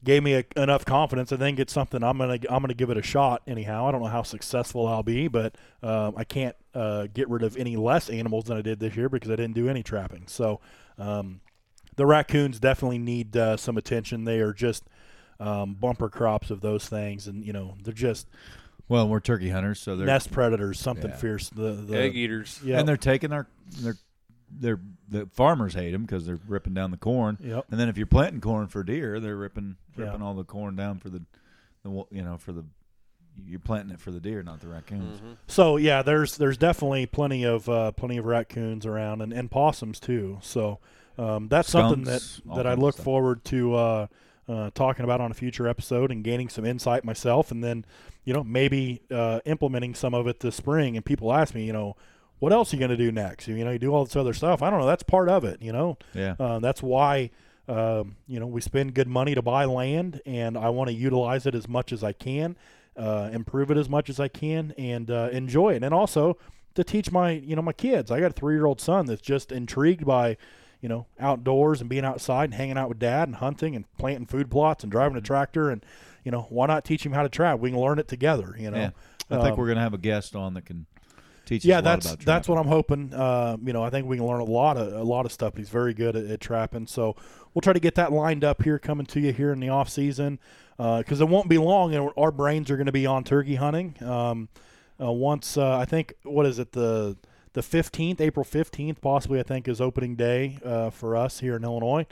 [0.05, 1.33] gave me a, enough confidence.
[1.33, 3.89] I think it's something I'm gonna I'm gonna give it a shot anyhow.
[3.89, 7.57] I don't know how successful I'll be, but um, I can't uh, get rid of
[7.57, 10.25] any less animals than I did this year because I didn't do any trapping.
[10.27, 10.61] So
[10.99, 11.41] um,
[11.97, 14.25] the raccoons definitely need uh, some attention.
[14.25, 14.85] They are just
[15.41, 18.29] um, bumper crops of those things, and you know they're just
[18.89, 21.17] Well, we're turkey hunters, so they're nest predators, something Yeah.
[21.17, 21.49] fierce.
[21.49, 22.61] The, the Egg eaters.
[22.65, 23.47] yeah, and they're taking our
[23.81, 23.97] their
[24.51, 24.79] their
[25.09, 27.39] the farmers hate them because they're ripping down the corn.
[27.43, 27.67] Yep.
[27.71, 30.05] And then if you're planting corn for deer, they're ripping Yeah.
[30.07, 31.23] ripping all the corn down for the,
[31.83, 32.65] the you know for the
[33.47, 35.19] you're planting it for the deer, not the raccoons.
[35.21, 35.37] Mhm.
[35.49, 39.99] So yeah, there's there's definitely plenty of uh, plenty of raccoons around and, and possums
[39.99, 40.39] too.
[40.43, 40.79] So
[41.19, 42.23] um, that's something that
[42.55, 44.07] that I look forward to uh,
[44.49, 47.85] uh, talking about on a future episode and gaining some insight myself, and then
[48.25, 50.97] you know maybe uh, implementing some of it this spring.
[50.97, 51.97] And people ask me, you know,
[52.39, 53.49] what else are you going to do next?
[53.49, 54.63] You know, you do all this other stuff.
[54.63, 54.87] I don't know.
[54.87, 55.63] That's part of it.
[55.63, 56.35] You know, Yeah.
[56.39, 57.31] uh, that's why
[57.69, 61.47] um, you know we spend good money to buy land, and I want to utilize
[61.47, 62.57] it as much as I can,
[62.97, 65.83] uh, improve it as much as I can, and uh, enjoy it.
[65.83, 66.37] And also
[66.75, 68.11] to teach my you know my kids.
[68.11, 70.37] I got a three year old son that's just intrigued by
[70.85, 74.27] you know outdoors and being outside and hanging out with dad and hunting and planting
[74.27, 75.83] food plots and driving a tractor and
[76.25, 77.59] you know why not teach him how to trap?
[77.59, 78.55] We can learn it together.
[78.59, 78.77] You know.
[78.77, 78.91] yeah.
[79.31, 80.85] I think Um, we're gonna have a guest on that can
[81.47, 83.15] teach yeah, that's that's what I'm hoping.
[83.15, 85.57] Uh, you know, I think we can learn a lot of a lot of stuff.
[85.57, 87.17] He's very good at, at trapping, so
[87.55, 89.89] we'll try to get that lined up here, coming to you here in the off
[89.89, 90.39] season,
[90.77, 93.95] because it won't be long, and our brains are going to be on turkey hunting.
[94.03, 94.51] Um,
[95.01, 97.17] uh, once uh, I think, what is it the
[97.55, 101.65] the 15th, April 15th, possibly I think is opening day uh, for us here in
[101.65, 102.07] Illinois,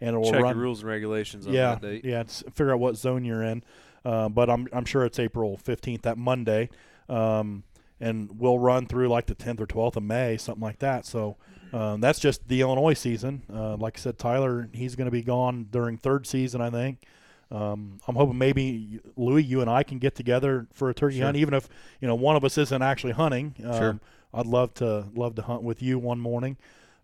[0.00, 0.56] and it will Check run.
[0.58, 2.04] rules and regulations on yeah, that date.
[2.04, 3.62] yeah, it's figure out what zone you're in.
[4.04, 6.68] Uh, but I'm I'm sure it's April 15th, that Monday,
[7.08, 7.62] um,
[8.00, 11.06] and we'll run through like the 10th or 12th of May, something like that.
[11.06, 11.36] So
[11.72, 13.42] um, that's just the Illinois season.
[13.52, 17.02] Uh, like I said, Tyler, he's going to be gone during third season, I think.
[17.50, 21.26] Um, I'm hoping maybe Louis, you and I can get together for a turkey Sure.
[21.26, 21.68] hunt, even if
[22.00, 23.54] you know one of us isn't actually hunting.
[23.64, 24.00] Um, Sure.
[24.34, 26.56] I'd love to love to hunt with you one morning,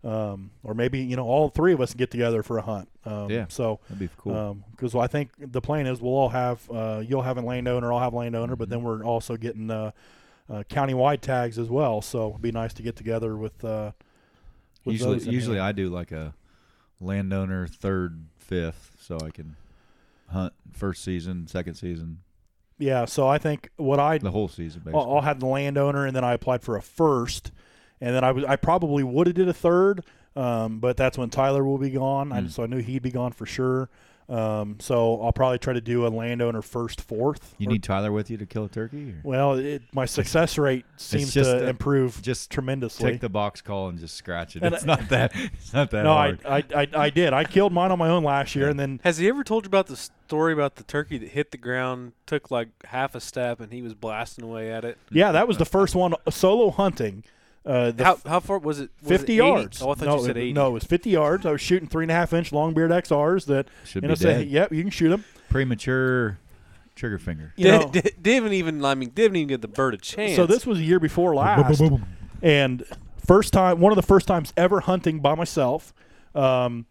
[0.03, 2.89] um, or maybe you know all three of us get together for a hunt.
[3.05, 3.45] Um, Yeah.
[3.49, 4.57] So That'd be cool.
[4.71, 7.99] because I think the plan is we'll all have uh, you'll have a landowner, I'll
[7.99, 9.91] have a landowner, but then we're also getting uh,
[10.49, 12.01] uh, countywide tags as well.
[12.01, 13.63] So it'd be nice to get together with.
[13.63, 13.91] Uh,
[14.83, 15.59] with usually, usually.
[15.59, 16.33] I do like a
[16.99, 19.55] landowner third, fifth, so I can
[20.29, 22.19] hunt first season, second season,
[22.81, 23.05] yeah.
[23.05, 24.99] So I think what I the whole season basically.
[25.01, 27.51] I'll, I'll have the landowner, and then I applied for a first,
[28.01, 30.03] and then I was I probably would have did a third,
[30.35, 32.31] um, but that's when Tyler will be gone.
[32.31, 32.51] I, Mm.
[32.51, 33.89] so I knew he'd be gone for sure.
[34.31, 37.53] Um, so I'll probably try to do a landowner first, fourth.
[37.57, 39.11] you or- need Tyler with you to kill a turkey.
[39.11, 39.15] Or?
[39.23, 43.11] well, it, my success rate seems just to a- improve just tremendously.
[43.11, 44.63] Take the box call and just scratch it.
[44.63, 45.33] And It's not that.
[45.35, 46.37] It's not that no, I.
[46.45, 47.33] I, I, I did.
[47.33, 49.67] I killed mine on my own last year, and then Has he ever told you
[49.67, 53.59] about the story about the turkey that hit the ground, took like half a step,
[53.59, 54.97] and he was blasting away at it?
[55.11, 57.25] yeah, that was the first one solo hunting.
[57.65, 58.89] Uh, the How, how far was it?
[59.01, 59.35] Was 50 80?
[59.35, 59.81] yards.
[59.81, 60.53] Oh, I thought no, you said it- 80.
[60.53, 61.45] No, it was 50 yards.
[61.45, 64.15] I was shooting three and a half inch longbeard XRs that, Should you be know,
[64.15, 64.47] say, dead.
[64.47, 65.23] yep, you can shoot them.
[65.49, 66.39] Premature
[66.95, 67.53] trigger finger.
[67.55, 68.83] You Di- know, di- didn't even.
[68.83, 70.35] I mean, didn't even give the bird a chance.
[70.35, 71.81] so this was a year before last,
[72.41, 72.83] and
[73.25, 75.93] first time, one of the first times ever hunting by myself.
[76.33, 76.85] Um,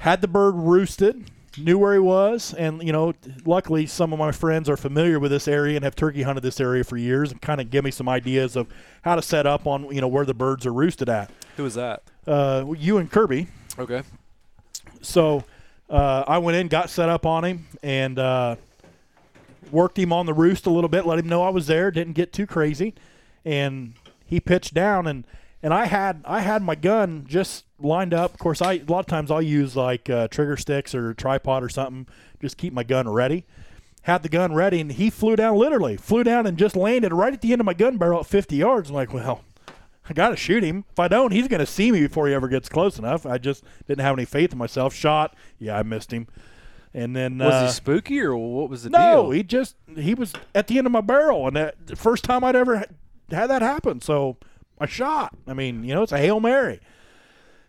[0.00, 3.14] had the bird roosted, knew where he was, and you know,
[3.44, 6.60] luckily some of my friends are familiar with this area and have turkey hunted this
[6.60, 8.68] area for years, and kind of give me some ideas of
[9.02, 11.30] how to set up on you know where the birds are roosted at.
[11.56, 12.02] Who was that?
[12.26, 13.48] Uh, you and Kirby.
[13.78, 14.02] Okay.
[15.02, 15.44] So
[15.88, 18.56] uh, I went in, got set up on him, and uh,
[19.70, 21.06] worked him on the roost a little bit.
[21.06, 21.90] Let him know I was there.
[21.90, 22.94] Didn't get too crazy,
[23.44, 23.94] and
[24.26, 25.06] he pitched down.
[25.06, 25.24] and
[25.62, 28.34] And I had I had my gun just lined up.
[28.34, 31.62] Of course, I a lot of times I'll use like uh, trigger sticks or tripod
[31.62, 32.06] or something.
[32.40, 33.44] Just keep my gun ready.
[34.02, 35.56] Had the gun ready, and he flew down.
[35.56, 38.26] Literally flew down and just landed right at the end of my gun barrel at
[38.26, 38.90] 50 yards.
[38.90, 39.42] I'm like, well.
[40.08, 40.84] I got to shoot him.
[40.92, 43.26] If I don't, he's going to see me before he ever gets close enough.
[43.26, 44.94] I just didn't have any faith in myself.
[44.94, 45.34] Shot.
[45.58, 46.28] Yeah, I missed him.
[46.94, 49.30] And then Was uh, he spooky or what was the no, deal?
[49.32, 52.44] he just he was at the end of my barrel, and that the first time
[52.44, 52.84] I'd ever
[53.30, 54.00] had that happen.
[54.00, 54.36] So
[54.80, 55.34] I shot.
[55.46, 56.80] I mean, you know, it's a hail mary.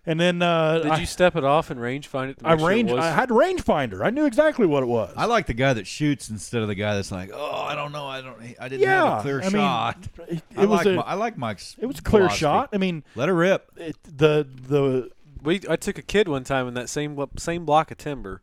[0.05, 2.39] And then uh, Did I, you step it off and range find it?
[2.39, 2.91] To I make sure it range.
[2.93, 4.05] was- I had rangefinder.
[4.05, 5.13] I knew exactly what it was.
[5.17, 7.91] I like the guy that shoots instead of the guy that's like, oh, I don't
[7.91, 10.07] know, I don't, I didn't yeah, have a clear I mean, shot.
[10.29, 11.75] It, I it was like, a Mi- I like Mike's.
[11.77, 12.39] it was a clear philosophy.
[12.39, 12.69] shot.
[12.71, 13.69] I mean, Let her rip.
[13.75, 15.09] it, the the
[15.43, 18.41] we I took a kid one time in that same same block of timber.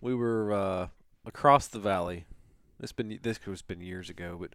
[0.00, 0.88] We were uh,
[1.26, 2.24] across the valley.
[2.80, 4.54] This been this was been years ago, but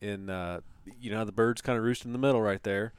[0.00, 0.60] in uh,
[1.00, 2.92] you know the birds kind of roost in the middle right there,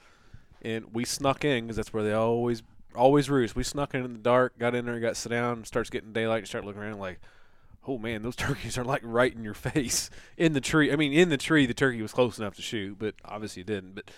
[0.62, 2.64] and we snuck in because that's where they always
[2.96, 3.56] always roost.
[3.56, 6.40] We snuck in in the dark, got in there, got sit down, starts getting daylight,
[6.40, 7.20] and start looking around like.
[7.86, 10.94] Oh man, those turkeys are like right in your face in the tree.
[10.94, 13.68] I mean, in the tree, the turkey was close enough to shoot, but obviously it
[13.68, 13.96] didn't.
[13.96, 14.10] But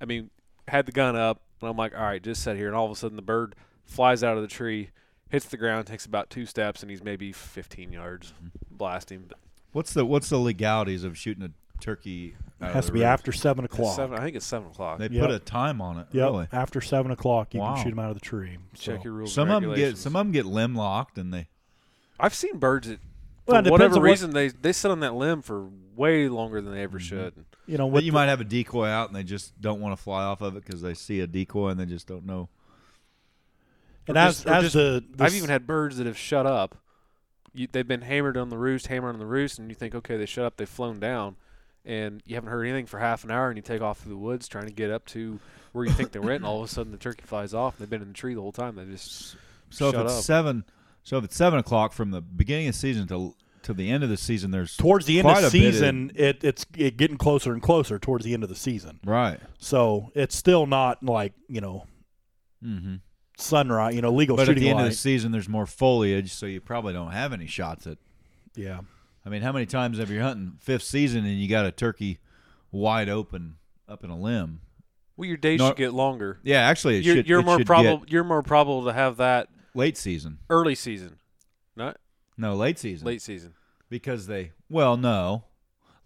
[0.00, 0.30] I mean,
[0.66, 2.66] had the gun up, and I'm like, all right, just sit here.
[2.66, 3.54] And all of a sudden, the bird
[3.84, 4.90] flies out of the tree,
[5.28, 8.76] hits the ground, takes about two steps, and he's maybe 15 yards, mm-hmm.
[8.76, 9.26] blasting.
[9.28, 9.38] But
[9.72, 11.50] What's the what's the legalities of shooting a
[11.82, 12.34] turkey?
[12.60, 13.06] It has to be roost?
[13.08, 13.96] after seven o'clock.
[13.96, 14.98] seven, I think it's seven o'clock.
[14.98, 15.20] They Yep.
[15.26, 16.06] put a time on it.
[16.12, 16.46] Yep, Really?
[16.52, 17.74] after seven o'clock, you Wow.
[17.74, 18.56] can shoot them out of the tree.
[18.74, 19.34] Check your rules.
[19.34, 21.48] Some of them get some of them get limb locked, and they
[22.20, 23.00] I've seen birds that,
[23.46, 26.28] Well, for it whatever on what- reason, they they sit on that limb for way
[26.28, 27.02] longer than they ever Mhm.
[27.02, 27.44] should.
[27.66, 29.96] You know, But you the- might have a decoy out and they just don't want
[29.96, 32.48] to fly off of it because they see a decoy and they just don't know.
[34.08, 36.44] and or as just- as just- the, the I've even had birds that have shut
[36.46, 36.76] up.
[37.54, 40.16] You, they've been hammered on the roost, hammered on the roost, and you think, okay,
[40.16, 41.36] they shut up, they've flown down,
[41.84, 44.18] and you haven't heard anything for half an hour, and you take off through the
[44.18, 45.38] woods trying to get up to
[45.72, 47.74] where you think they went, and all of a sudden the turkey flies off.
[47.74, 48.76] And they've been in the tree the whole time.
[48.76, 49.36] They just
[49.70, 50.24] So Shut if it's up.
[50.24, 50.64] seven,
[51.02, 54.02] so if it's seven o'clock from the beginning of the season to to the end
[54.02, 56.66] of the season, there's towards the end quite of a bit of- season, it, it's
[56.76, 58.98] it getting closer and closer towards the end of the season.
[59.04, 59.38] right.
[59.58, 61.86] So it's still not like you know
[62.64, 62.96] Mm-hmm.
[63.38, 64.84] sunrise, you know, legal But at the end light.
[64.84, 67.98] of the season, there's more foliage, so you probably don't have any shots at.
[68.54, 68.80] yeah,
[69.24, 72.18] I mean, how many times have you hunting fifth season and you got a turkey
[72.70, 73.56] wide open
[73.88, 74.60] up in a limb?
[75.16, 76.40] well, your days No- should get longer.
[76.42, 77.28] Yeah, actually, it You're, should.
[77.28, 78.04] you're more probable.
[78.08, 80.38] You're more probable to have that late season.
[80.50, 81.18] early season,
[81.76, 81.98] not
[82.36, 83.06] No, late season.
[83.06, 83.54] late season.
[83.90, 85.44] because they well no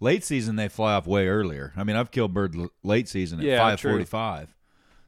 [0.01, 3.39] late season they fly off way earlier i mean i've killed bird l- late season
[3.39, 4.53] at Yeah, 545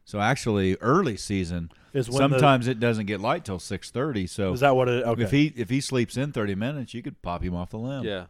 [0.10, 4.62] so actually early season is when sometimes it doesn't get light till 630 so is
[4.62, 5.06] that what it?
[5.06, 7.78] Okay, if he if he sleeps in 30 minutes you could pop him off the
[7.78, 8.26] limb Yeah,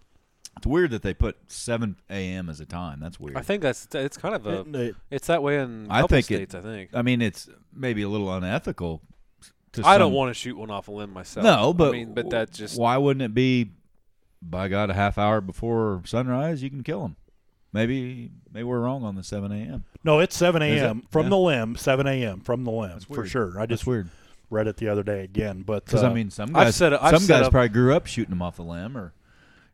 [0.57, 3.87] it's weird that they put 7 a.m as a time that's weird I think that's
[3.93, 6.55] it's kind of a It- it- it's that way in I couple think it- states.
[6.55, 6.89] I think.
[6.93, 9.01] i mean it's maybe a little unethical
[9.73, 11.45] to I don't want to shoot one off a limb myself.
[11.45, 13.71] no but I mean, but that's just why wouldn't it be
[14.41, 17.15] by god a half hour before sunrise you can kill him
[17.73, 20.85] maybe maybe we're wrong on the 7 a.m no, it's seven Is it?
[20.85, 21.03] a.m.
[21.11, 21.29] from Yeah.
[21.31, 21.75] the limb.
[21.75, 22.39] Seven a.m.
[22.39, 23.57] from the limb That's for sure.
[23.57, 24.09] I That's just weird
[24.49, 27.27] read it the other day again, but Because uh, I mean, some guys, set some
[27.27, 29.13] guys up- probably grew up shooting them off the limb or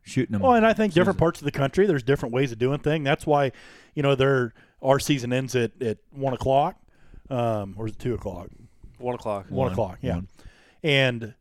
[0.02, 0.42] shooting them.
[0.42, 3.04] Well, and I think different parts of the country, there's different ways of doing things.
[3.04, 3.52] That's why,
[3.94, 4.52] you know, there
[4.82, 6.76] our season ends at, at one o'clock,
[7.30, 8.48] um, or is it two o'clock?
[8.98, 9.46] one o'clock.
[9.48, 9.72] One, One.
[9.72, 10.14] o'clock, yeah.
[10.16, 10.28] One.
[10.82, 11.34] And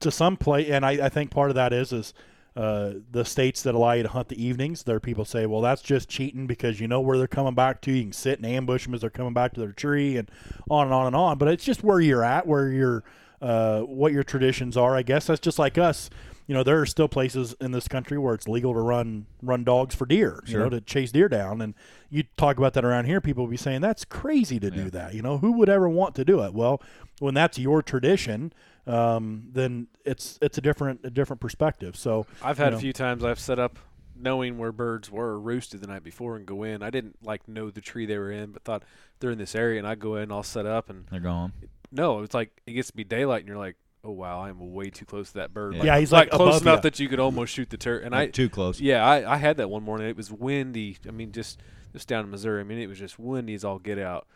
[0.00, 2.14] to some play, and I, I think part of that is is
[2.54, 4.82] uh, the states that allow you to hunt the evenings.
[4.82, 7.80] There are people say, well, that's just cheating because you know where they're coming back
[7.82, 7.92] to.
[7.92, 10.30] You can sit and ambush them as they're coming back to their tree, and
[10.70, 11.38] on and on and on.
[11.38, 13.04] But it's just where you're at, where your
[13.40, 14.94] uh, what your traditions are.
[14.96, 16.10] I guess that's just like us.
[16.48, 19.64] You know, there are still places in this country where it's legal to run run
[19.64, 20.42] dogs for deer.
[20.46, 20.70] You know, Sure.
[20.70, 21.62] to chase deer down.
[21.62, 21.72] And
[22.10, 25.14] you talk about that around here, people will be saying that's crazy to do that.
[25.14, 26.52] You know, who would ever want to do it?
[26.52, 26.82] Well,
[27.20, 28.52] when that's your tradition,
[28.86, 31.96] um, then it's it's a different a different perspective.
[31.96, 33.78] So I've had you a few times I've set up
[34.14, 36.82] knowing where birds were roosted the night before and go in.
[36.82, 38.82] I didn't like know the tree they were in, but thought
[39.20, 41.52] they're in this area and I go in, I'll set up and They're gone.
[41.90, 44.72] no, it's like it gets to be daylight and you're like, oh wow, I am
[44.72, 45.74] way too close to that bird.
[45.76, 45.84] Yeah.
[45.84, 46.80] Yeah, he's, like, close enough ya.
[46.82, 48.04] that you could almost shoot the turkey.
[48.04, 48.80] And Like, I too close.
[48.80, 50.08] yeah, I, I had that one morning.
[50.08, 50.98] It was windy.
[51.06, 51.60] I mean, just
[51.92, 52.60] just down in Missouri.
[52.60, 54.26] I mean, it was just windy as all get out.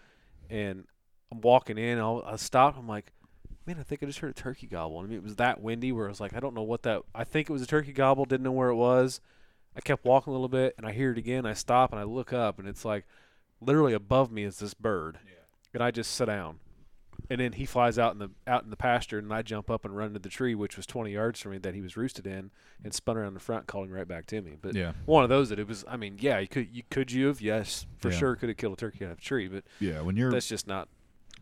[0.50, 0.84] And
[1.32, 1.98] I'm walking in.
[1.98, 2.78] I'll, I stop.
[2.78, 3.12] I'm like,
[3.66, 4.98] man, I think I just heard a turkey gobble.
[4.98, 7.02] I mean, it was that windy where I was like, I don't know what that.
[7.14, 8.24] I think it was a turkey gobble.
[8.24, 9.20] Didn't know where it was.
[9.76, 11.44] I kept walking a little bit, and I hear it again.
[11.44, 13.04] I stop and I look up, and it's like
[13.60, 15.18] literally above me is this bird,
[15.74, 16.60] and I just sit down.
[17.28, 19.84] And then he flies out in the out in the pasture, and I jump up
[19.84, 22.26] and run to the tree, which was 20 yards from me that he was roosted
[22.26, 22.50] in,
[22.84, 24.56] and spun around the front, calling right back to me.
[24.60, 24.92] But Yeah.
[25.06, 25.84] one of those that it was.
[25.88, 28.18] I mean, yeah, you could you could you have yes for Yeah.
[28.18, 30.02] sure could have killed a turkey out of a tree, but Yeah.
[30.02, 30.88] When you're that's just not.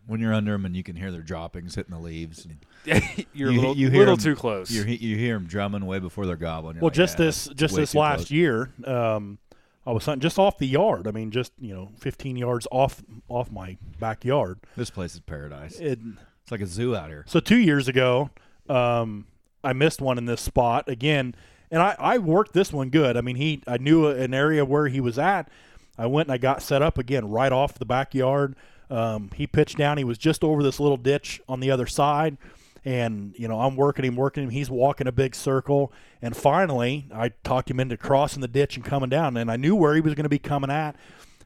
[0.07, 2.47] When you're under them and you can hear their droppings hitting the leaves,
[2.85, 2.99] you're
[3.33, 4.71] You- a little, you hear little 'em- too close.
[4.71, 6.77] you you hear them drumming way before they're gobbling.
[6.77, 9.39] You're well, like, just "Yeah, this just this last close." year, um,
[9.87, 11.07] I was hunting just off the yard.
[11.07, 14.59] I mean, just you know, 15 yards off off my backyard.
[14.77, 15.79] This place is paradise.
[15.79, 15.99] It,
[16.43, 17.25] It's like a zoo out here.
[17.27, 18.31] So two years ago,
[18.69, 19.27] um,
[19.63, 21.35] I missed one in this spot again,
[21.71, 23.17] and I, I worked this one good.
[23.17, 25.49] I mean, he I knew an area where he was at.
[25.97, 28.57] I went and I got set up again right off the backyard.
[28.91, 29.99] Um, he pitched down.
[29.99, 32.37] He was just over this little ditch on the other side,
[32.85, 34.51] and you know I'm working him, working him.
[34.51, 38.85] He's walking a big circle, and finally I talked him into crossing the ditch and
[38.85, 39.37] coming down.
[39.37, 40.97] And I knew where he was going to be coming at.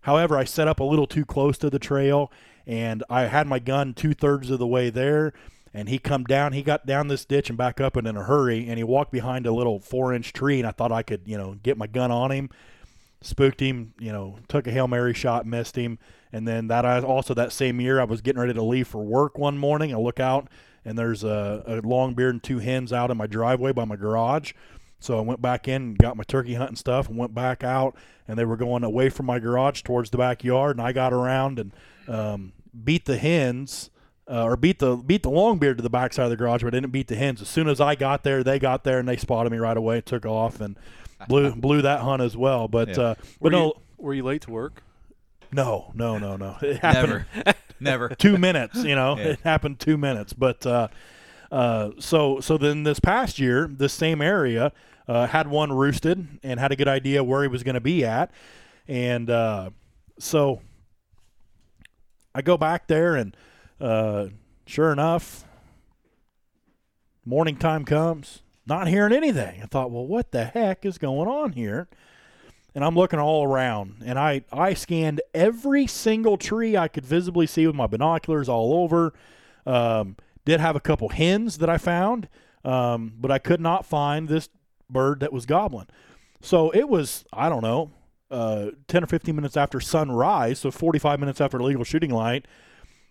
[0.02, 2.32] However, I set up a little too close to the trail,
[2.66, 5.32] and I had my gun two thirds of the way there.
[5.74, 6.54] And he come down.
[6.54, 8.66] He got down this ditch and back up and in a hurry.
[8.68, 10.58] And he walked behind a little four inch tree.
[10.58, 12.50] And I thought I could, you know, get my gun on him.
[13.20, 15.98] Spooked him, you know, took a hail mary shot, missed him.
[16.32, 19.02] And then that I also that same year I was getting ready to leave for
[19.02, 19.92] work one morning.
[19.92, 20.48] I look out
[20.84, 23.96] and there's a, a long beard and two hens out in my driveway by my
[23.96, 24.52] garage.
[25.00, 27.94] So I went back in and got my turkey hunting stuff and went back out,
[28.26, 31.58] and they were going away from my garage towards the backyard, and I got around
[31.58, 31.72] and
[32.08, 32.52] um,
[32.84, 33.90] beat the hens.
[34.30, 36.66] Uh, or beat the beat the long beard to the backside of the garage, but
[36.66, 37.40] I didn't beat the hens.
[37.40, 39.96] As soon as I got there, they got there and they spotted me right away.
[39.96, 40.76] And took off and
[41.26, 42.68] blew blew that hunt as well.
[42.68, 43.00] But Yeah.
[43.02, 44.82] uh, Were but no, you, were you late to work?
[45.52, 46.56] no, no, no, no.
[46.62, 48.08] It happened Never, never.
[48.10, 48.76] two minutes.
[48.84, 49.24] You know, Yeah.
[49.28, 50.32] it happened two minutes.
[50.34, 50.88] But uh,
[51.50, 54.72] uh, so so then this past year, this same area
[55.08, 58.04] uh, had one roosted and had a good idea where he was going to be
[58.04, 58.30] at,
[58.86, 59.70] and uh,
[60.18, 60.60] so
[62.34, 63.34] I go back there and
[63.80, 64.26] uh,
[64.66, 65.44] sure enough,
[67.24, 68.42] morning time comes.
[68.68, 69.62] Not hearing anything.
[69.62, 71.88] I thought, well, what the heck is going on here?
[72.78, 77.44] and I'm looking all around, and I I scanned every single tree I could visibly
[77.44, 79.14] see with my binoculars all over.
[79.66, 82.28] Um, did have a couple hens that I found,
[82.64, 84.48] um, but I could not find this
[84.88, 85.88] bird that was gobbling.
[86.40, 87.90] So it was I don't know,
[88.30, 92.46] uh, ten or fifteen minutes after sunrise, so 45 minutes after legal shooting light.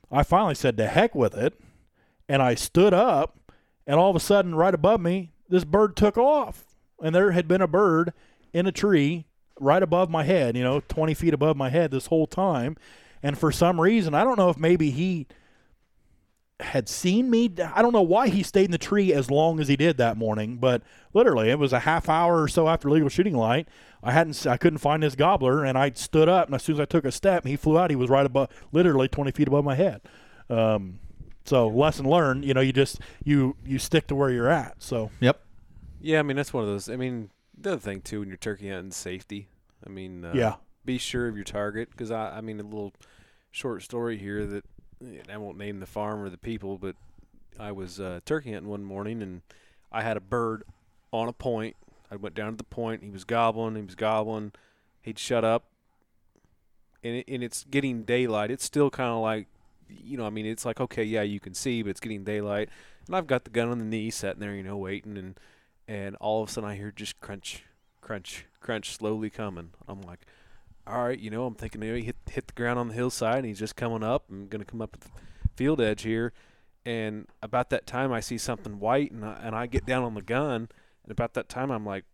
[0.10, 1.60] I finally said to heck with it,
[2.30, 3.38] and I stood up,
[3.86, 6.66] and all of a sudden, right above me, this bird took off,
[7.02, 8.14] and there had been a bird
[8.54, 9.26] in a tree
[9.60, 12.76] right above my head, you know, 20 feet above my head this whole time.
[13.24, 15.28] And for some reason, I don't know if maybe he
[16.60, 17.52] had seen me.
[17.76, 20.18] I don't know why he stayed in the tree as long as he did that
[20.18, 20.82] morning, but
[21.14, 23.68] literally it was a half hour or so after legal shooting light.
[24.04, 26.80] I hadn't, I couldn't find this gobbler, and I stood up, and as soon as
[26.80, 27.90] I took a step, he flew out.
[27.90, 30.02] He was right above, literally 20 feet above my head.
[30.50, 31.00] Um,
[31.48, 34.76] so lesson learned, you know, you just you you stick to where you're at.
[34.84, 35.42] So Yep.
[36.02, 36.90] Yeah, I mean that's one of those.
[36.90, 39.48] I mean the other thing too when you're turkey hunting safety.
[39.86, 40.56] I mean, uh, yeah,
[40.86, 42.94] be sure of your target because I, I mean a little
[43.52, 44.66] short story here that
[45.00, 46.96] and I won't name the farm or the people, but
[47.60, 49.42] I was uh, turkey hunting one morning and
[49.92, 50.64] I had a bird
[51.12, 51.76] on a point.
[52.12, 53.04] I went down to the point.
[53.04, 53.76] He was gobbling.
[53.76, 54.54] He was gobbling.
[55.02, 55.66] He'd shut up,
[57.04, 58.52] and it, and it's getting daylight.
[58.52, 59.48] It's still kind of like,
[59.90, 62.70] you know, I mean, it's like okay, yeah, you can see, but it's getting daylight.
[63.08, 65.40] And I've got the gun on the knee, sitting there, you know, waiting, and
[65.88, 67.64] and all of a sudden I hear just crunch,
[68.02, 69.72] crunch, crunch, slowly coming.
[69.88, 70.26] I'm like,
[70.86, 73.38] all right, you know, I'm thinking maybe he hit hit the ground on the hillside,
[73.38, 74.26] and he's just coming up.
[74.30, 75.10] I'm gonna come up at the
[75.56, 76.34] field edge here,
[76.86, 80.14] and about that time I see something white, and I, and I get down on
[80.14, 80.70] the gun,
[81.04, 82.06] and about that time I'm like,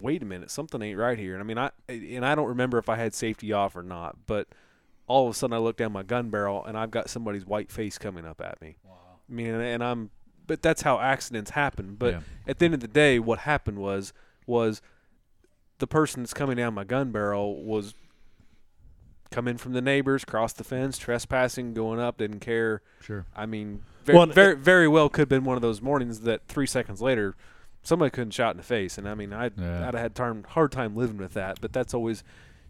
[0.00, 1.34] wait a minute, something ain't right here.
[1.34, 4.26] And I mean, I and I don't remember if I had safety off or not,
[4.26, 4.48] but
[5.06, 7.70] all of a sudden I look down my gun barrel, and I've got somebody's white
[7.70, 8.76] face coming up at me.
[8.84, 8.92] Wow.
[9.28, 10.10] I mean, and, and I'm,
[10.46, 11.96] but that's how accidents happen.
[11.98, 12.20] But Yeah.
[12.46, 14.12] at the end of the day, what happened was
[14.46, 14.82] was
[15.78, 17.94] the person that's coming down my gun barrel was
[19.30, 22.82] coming from the neighbors, crossed the fence, trespassing, going up, didn't care.
[23.00, 23.24] Sure.
[23.34, 26.46] I mean, very, Well, very, very well could have been one of those mornings that
[26.48, 27.34] three seconds later,
[27.82, 28.98] somebody couldn't shot in the face.
[28.98, 29.78] And I mean, I'd, Yeah.
[29.88, 31.60] I'd have had time, hard time living with that.
[31.62, 32.22] But that's always,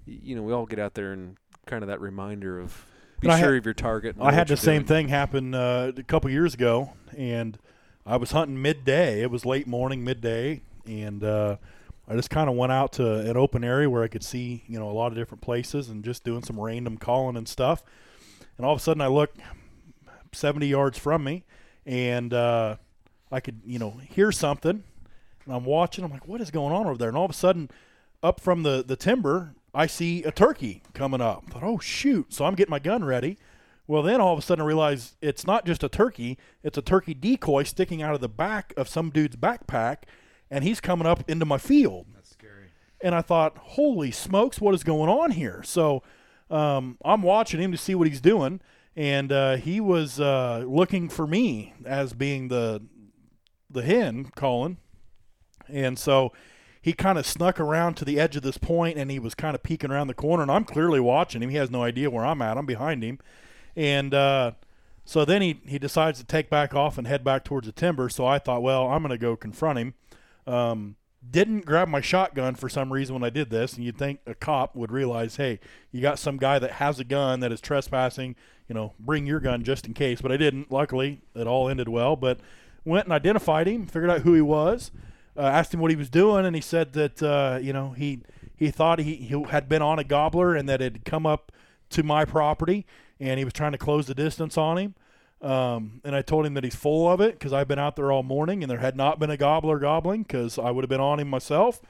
[0.07, 1.37] you know, we all get out there and
[1.67, 2.87] kind of that reminder of
[3.21, 4.17] be And sure had- of your target.
[4.21, 4.87] I had the same doing.
[4.87, 7.57] thing happen uh, a couple years ago, and
[8.05, 9.23] I was hunting midday.
[9.23, 11.57] It was late morning, midday, and uh,
[12.09, 14.79] I just kind of went out to an open area where I could see, you
[14.79, 17.85] know, a lot of different places, and just doing some random calling and stuff.
[18.59, 19.33] And all of a sudden, I look
[20.33, 21.45] 70 yards from me,
[21.87, 22.77] and uh,
[23.31, 24.83] I could, you know, hear something.
[25.45, 26.05] And I'm watching.
[26.05, 27.09] I'm like, what is going on over there?
[27.09, 27.71] And all of a sudden,
[28.23, 31.45] up from the the timber, I see a turkey coming up.
[31.49, 32.33] I thought, oh shoot!
[32.33, 33.39] So I'm getting my gun ready.
[33.87, 36.83] Well, then all of a sudden I realize it's not just a turkey; it's a
[36.83, 40.05] turkey decoy sticking out of the back of some dude's backpack,
[40.51, 42.07] and he's coming up into my field.
[42.15, 42.69] That's scary.
[43.03, 45.63] And I thought, holy smokes, what is going on here?
[45.65, 46.03] So
[46.51, 48.61] um, I'm watching him to see what he's doing,
[48.95, 52.83] and uh, he was uh, looking for me as being the
[53.71, 54.77] the hen calling,
[55.67, 56.33] and so
[56.83, 59.55] he kind of snuck around to the edge of this point, and he was kind
[59.55, 61.49] of peeking around the corner, and I'm clearly watching him.
[61.49, 62.59] He has no idea where I'm at.
[62.59, 63.21] I'm behind him,
[63.77, 64.53] and uh,
[65.05, 68.09] so then he he decides to take back off and head back towards the timber.
[68.09, 69.95] So I thought, well, I'm going to go confront him.
[70.47, 70.97] Um,
[71.29, 74.35] didn't grab my shotgun for some reason when I did this, and you'd think a
[74.35, 75.61] cop would realize, hey,
[75.93, 78.35] you got some guy that has a gun that is trespassing.
[78.69, 80.21] You know, bring your gun just in case.
[80.21, 80.73] But I didn't.
[80.73, 82.17] Luckily, it all ended well.
[82.17, 82.41] But
[82.85, 84.91] went and identified him, figured out who he was,
[85.37, 88.23] uh, asked him what he was doing, and he said that uh, you know he
[88.57, 91.51] he thought he, he had been on a gobbler and that it had come up
[91.91, 92.87] to my property
[93.19, 94.95] and he was trying to close the distance on him.
[95.41, 98.13] Um, and I told him that he's full of it because I've been out there
[98.13, 101.01] all morning and there had not been a gobbler gobbling because I would have been
[101.01, 101.81] on him myself.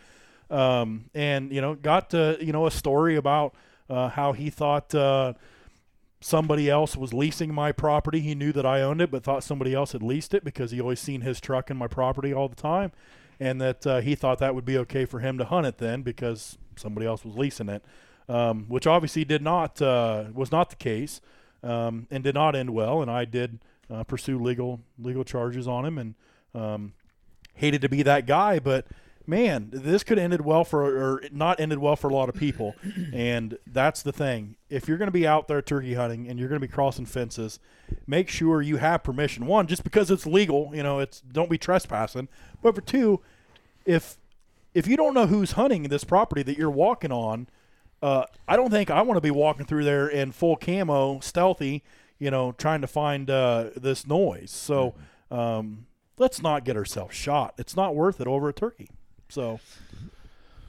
[0.51, 3.55] Um, and you know, got to you know a story about
[3.91, 5.35] uh, how he thought uh,
[6.21, 8.21] somebody else was leasing my property.
[8.21, 10.81] He knew that I owned it, but thought somebody else had leased it because he
[10.81, 12.93] always seen his truck in my property all the time,
[13.43, 16.03] and that uh, he thought that would be okay for him to hunt it then
[16.03, 17.85] because somebody else was leasing it,
[18.29, 21.21] um, which obviously did not uh, was not the case,
[21.65, 23.03] um, and did not end well.
[23.03, 23.59] And I did
[23.91, 26.15] uh, pursue legal legal charges on him, and
[26.55, 26.93] um,
[27.55, 28.87] hated to be that guy, but
[29.27, 32.35] man, this could have ended well for or not ended well for a lot of
[32.35, 32.75] people.
[33.13, 34.57] and that's the thing.
[34.71, 37.07] If you're going to be out there turkey hunting and you're going to be crossing
[37.07, 37.59] fences,
[38.07, 39.47] make sure you have permission.
[39.47, 42.29] One, just because it's legal, you know, it's don't be trespassing.
[42.63, 43.21] But for two,
[43.85, 44.17] if
[44.75, 47.47] if you don't know who's hunting this property that you're walking on,
[48.03, 51.83] uh, I don't think I want to be walking through there in full camo, stealthy,
[52.19, 54.51] you know, trying to find uh, this noise.
[54.51, 54.95] So
[55.31, 55.87] um,
[56.19, 57.55] let's not get ourselves shot.
[57.59, 58.89] It's not worth it over a turkey.
[59.29, 59.61] So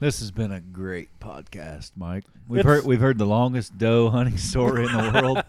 [0.00, 2.24] This has been a great podcast, Mike.
[2.46, 5.42] We've It's- heard we've heard the longest doe hunting story in the world,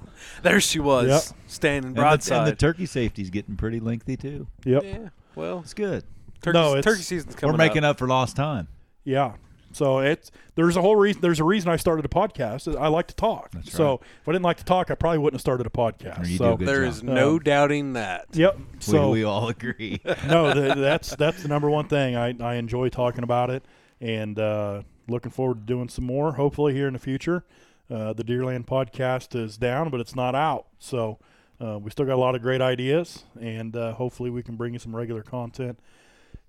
[0.44, 1.38] There she was, Yep.
[1.48, 2.38] standing and the, broadside.
[2.40, 4.48] and the turkey safety's getting pretty lengthy too.
[4.64, 6.06] yep, yeah, well, It's good.
[6.46, 7.92] Turkey, No, it's- turkey season's coming We're making up.
[7.92, 8.68] up for lost time.
[9.04, 9.34] yeah.
[9.74, 11.22] So it's there's a whole reason.
[11.22, 12.80] There's a reason I started a podcast.
[12.80, 13.52] I like to talk.
[13.52, 14.00] That's so right.
[14.22, 16.20] if I didn't like to talk, I probably wouldn't have started a podcast.
[16.20, 16.94] You do so a good There job.
[16.94, 18.28] is no Um, doubting that.
[18.32, 18.58] yep.
[18.80, 20.00] So we, we all agree.
[20.30, 22.16] no, th that's that's the number one thing.
[22.16, 23.66] I, I enjoy talking about it,
[24.00, 26.32] and uh, looking forward to doing some more.
[26.36, 27.44] Hopefully here in the future.
[27.92, 30.68] Uh, the Deerland podcast is down, but it's not out.
[30.80, 31.20] So
[31.60, 34.72] uh, we still got a lot of great ideas, and uh, hopefully we can bring
[34.72, 35.80] you some regular content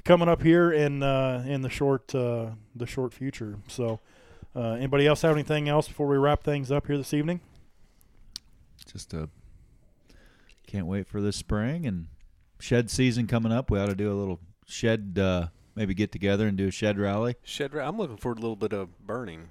[0.07, 3.59] coming up here in uh, in the short uh, the short future.
[3.69, 4.01] So.
[4.55, 7.41] Uh, anybody else have anything else before we wrap things up here this evening?
[8.91, 9.29] Just a
[10.67, 12.07] can't wait for this spring and
[12.59, 13.71] shed season coming up.
[13.71, 16.99] We ought to do a little shed, uh, maybe get together and do a shed
[16.99, 17.37] rally.
[17.45, 17.75] Shed.
[17.75, 19.51] ra- I'm looking forward to a little bit of burning.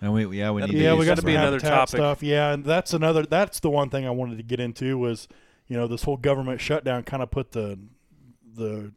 [0.00, 1.56] And we yeah we That'd need be- to yeah, we got to be be another
[1.56, 1.88] habitat topic.
[1.98, 2.22] stuff.
[2.22, 3.26] Yeah, and that's another.
[3.26, 5.26] That's the one thing I wanted to get into was,
[5.66, 7.76] you know, this whole government shutdown kind of put the
[8.54, 8.92] the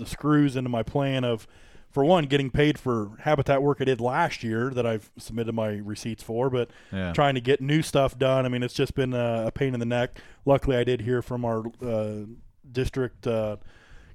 [0.00, 1.46] the screws into my plan of,
[1.90, 5.68] for one, getting paid for habitat work I did last year that I've submitted my
[5.68, 7.12] receipts for, but yeah.
[7.12, 8.44] trying to get new stuff done.
[8.46, 10.18] I mean, it's just been a, a pain in the neck.
[10.44, 12.26] Luckily, I did hear from our uh,
[12.70, 13.56] district uh,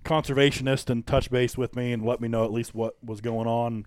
[0.03, 3.47] conservationist and touch base with me and let me know at least what was going
[3.47, 3.85] on.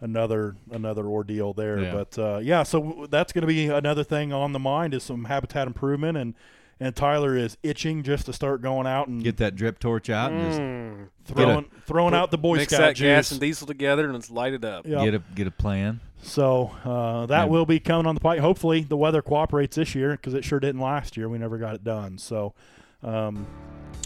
[0.00, 1.92] Another another ordeal there, Yeah.
[1.92, 2.62] but uh, yeah.
[2.64, 6.16] So w- that's going to be another thing on the mind is some habitat improvement
[6.18, 6.34] and.
[6.80, 10.32] And Tyler is itching just to start going out and Get that drip torch out
[10.32, 11.08] and just Mm.
[11.24, 13.04] throwing throwing out the Boy Mix Scout that juice.
[13.06, 14.86] gas and diesel together and let's light it up.
[14.86, 15.04] Yeah.
[15.04, 16.00] get a get a plan.
[16.22, 17.50] So uh, that Yeah.
[17.50, 18.40] will be coming on the pipe.
[18.40, 21.28] Hopefully, the weather cooperates this year because it sure didn't last year.
[21.28, 22.18] We never got it done.
[22.18, 22.54] So,
[23.02, 23.46] um,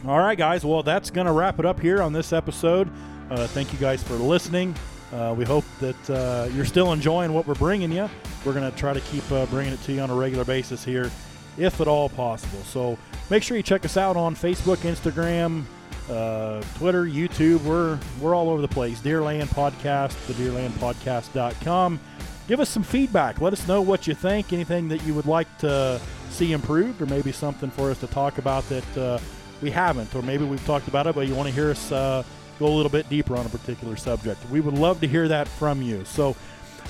[0.06, 0.64] all right, guys.
[0.64, 2.88] Well, that's going to wrap it up here on this episode.
[3.30, 4.74] Uh, thank you guys for listening.
[5.12, 8.08] Uh, we hope that uh, you're still enjoying what we're bringing you.
[8.44, 10.84] We're going to try to keep uh, bringing it to you on a regular basis
[10.84, 11.10] here,
[11.58, 12.60] if at all possible.
[12.64, 12.98] So
[13.30, 15.64] make sure you check us out on Facebook, Instagram,
[16.10, 17.62] uh, Twitter, YouTube.
[17.62, 19.00] We're we're all over the place.
[19.00, 22.00] Deerland Podcast, the DeerlandPodcast.com.
[22.46, 23.40] Give us some feedback.
[23.40, 24.52] Let us know what you think.
[24.52, 28.38] Anything that you would like to see improved, or maybe something for us to talk
[28.38, 29.18] about that uh,
[29.60, 32.22] we haven't, or maybe we've talked about it, but you want to hear us uh,
[32.58, 34.40] go a little bit deeper on a particular subject.
[34.50, 36.04] We would love to hear that from you.
[36.04, 36.36] So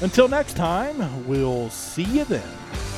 [0.00, 2.97] until next time, we'll see you then.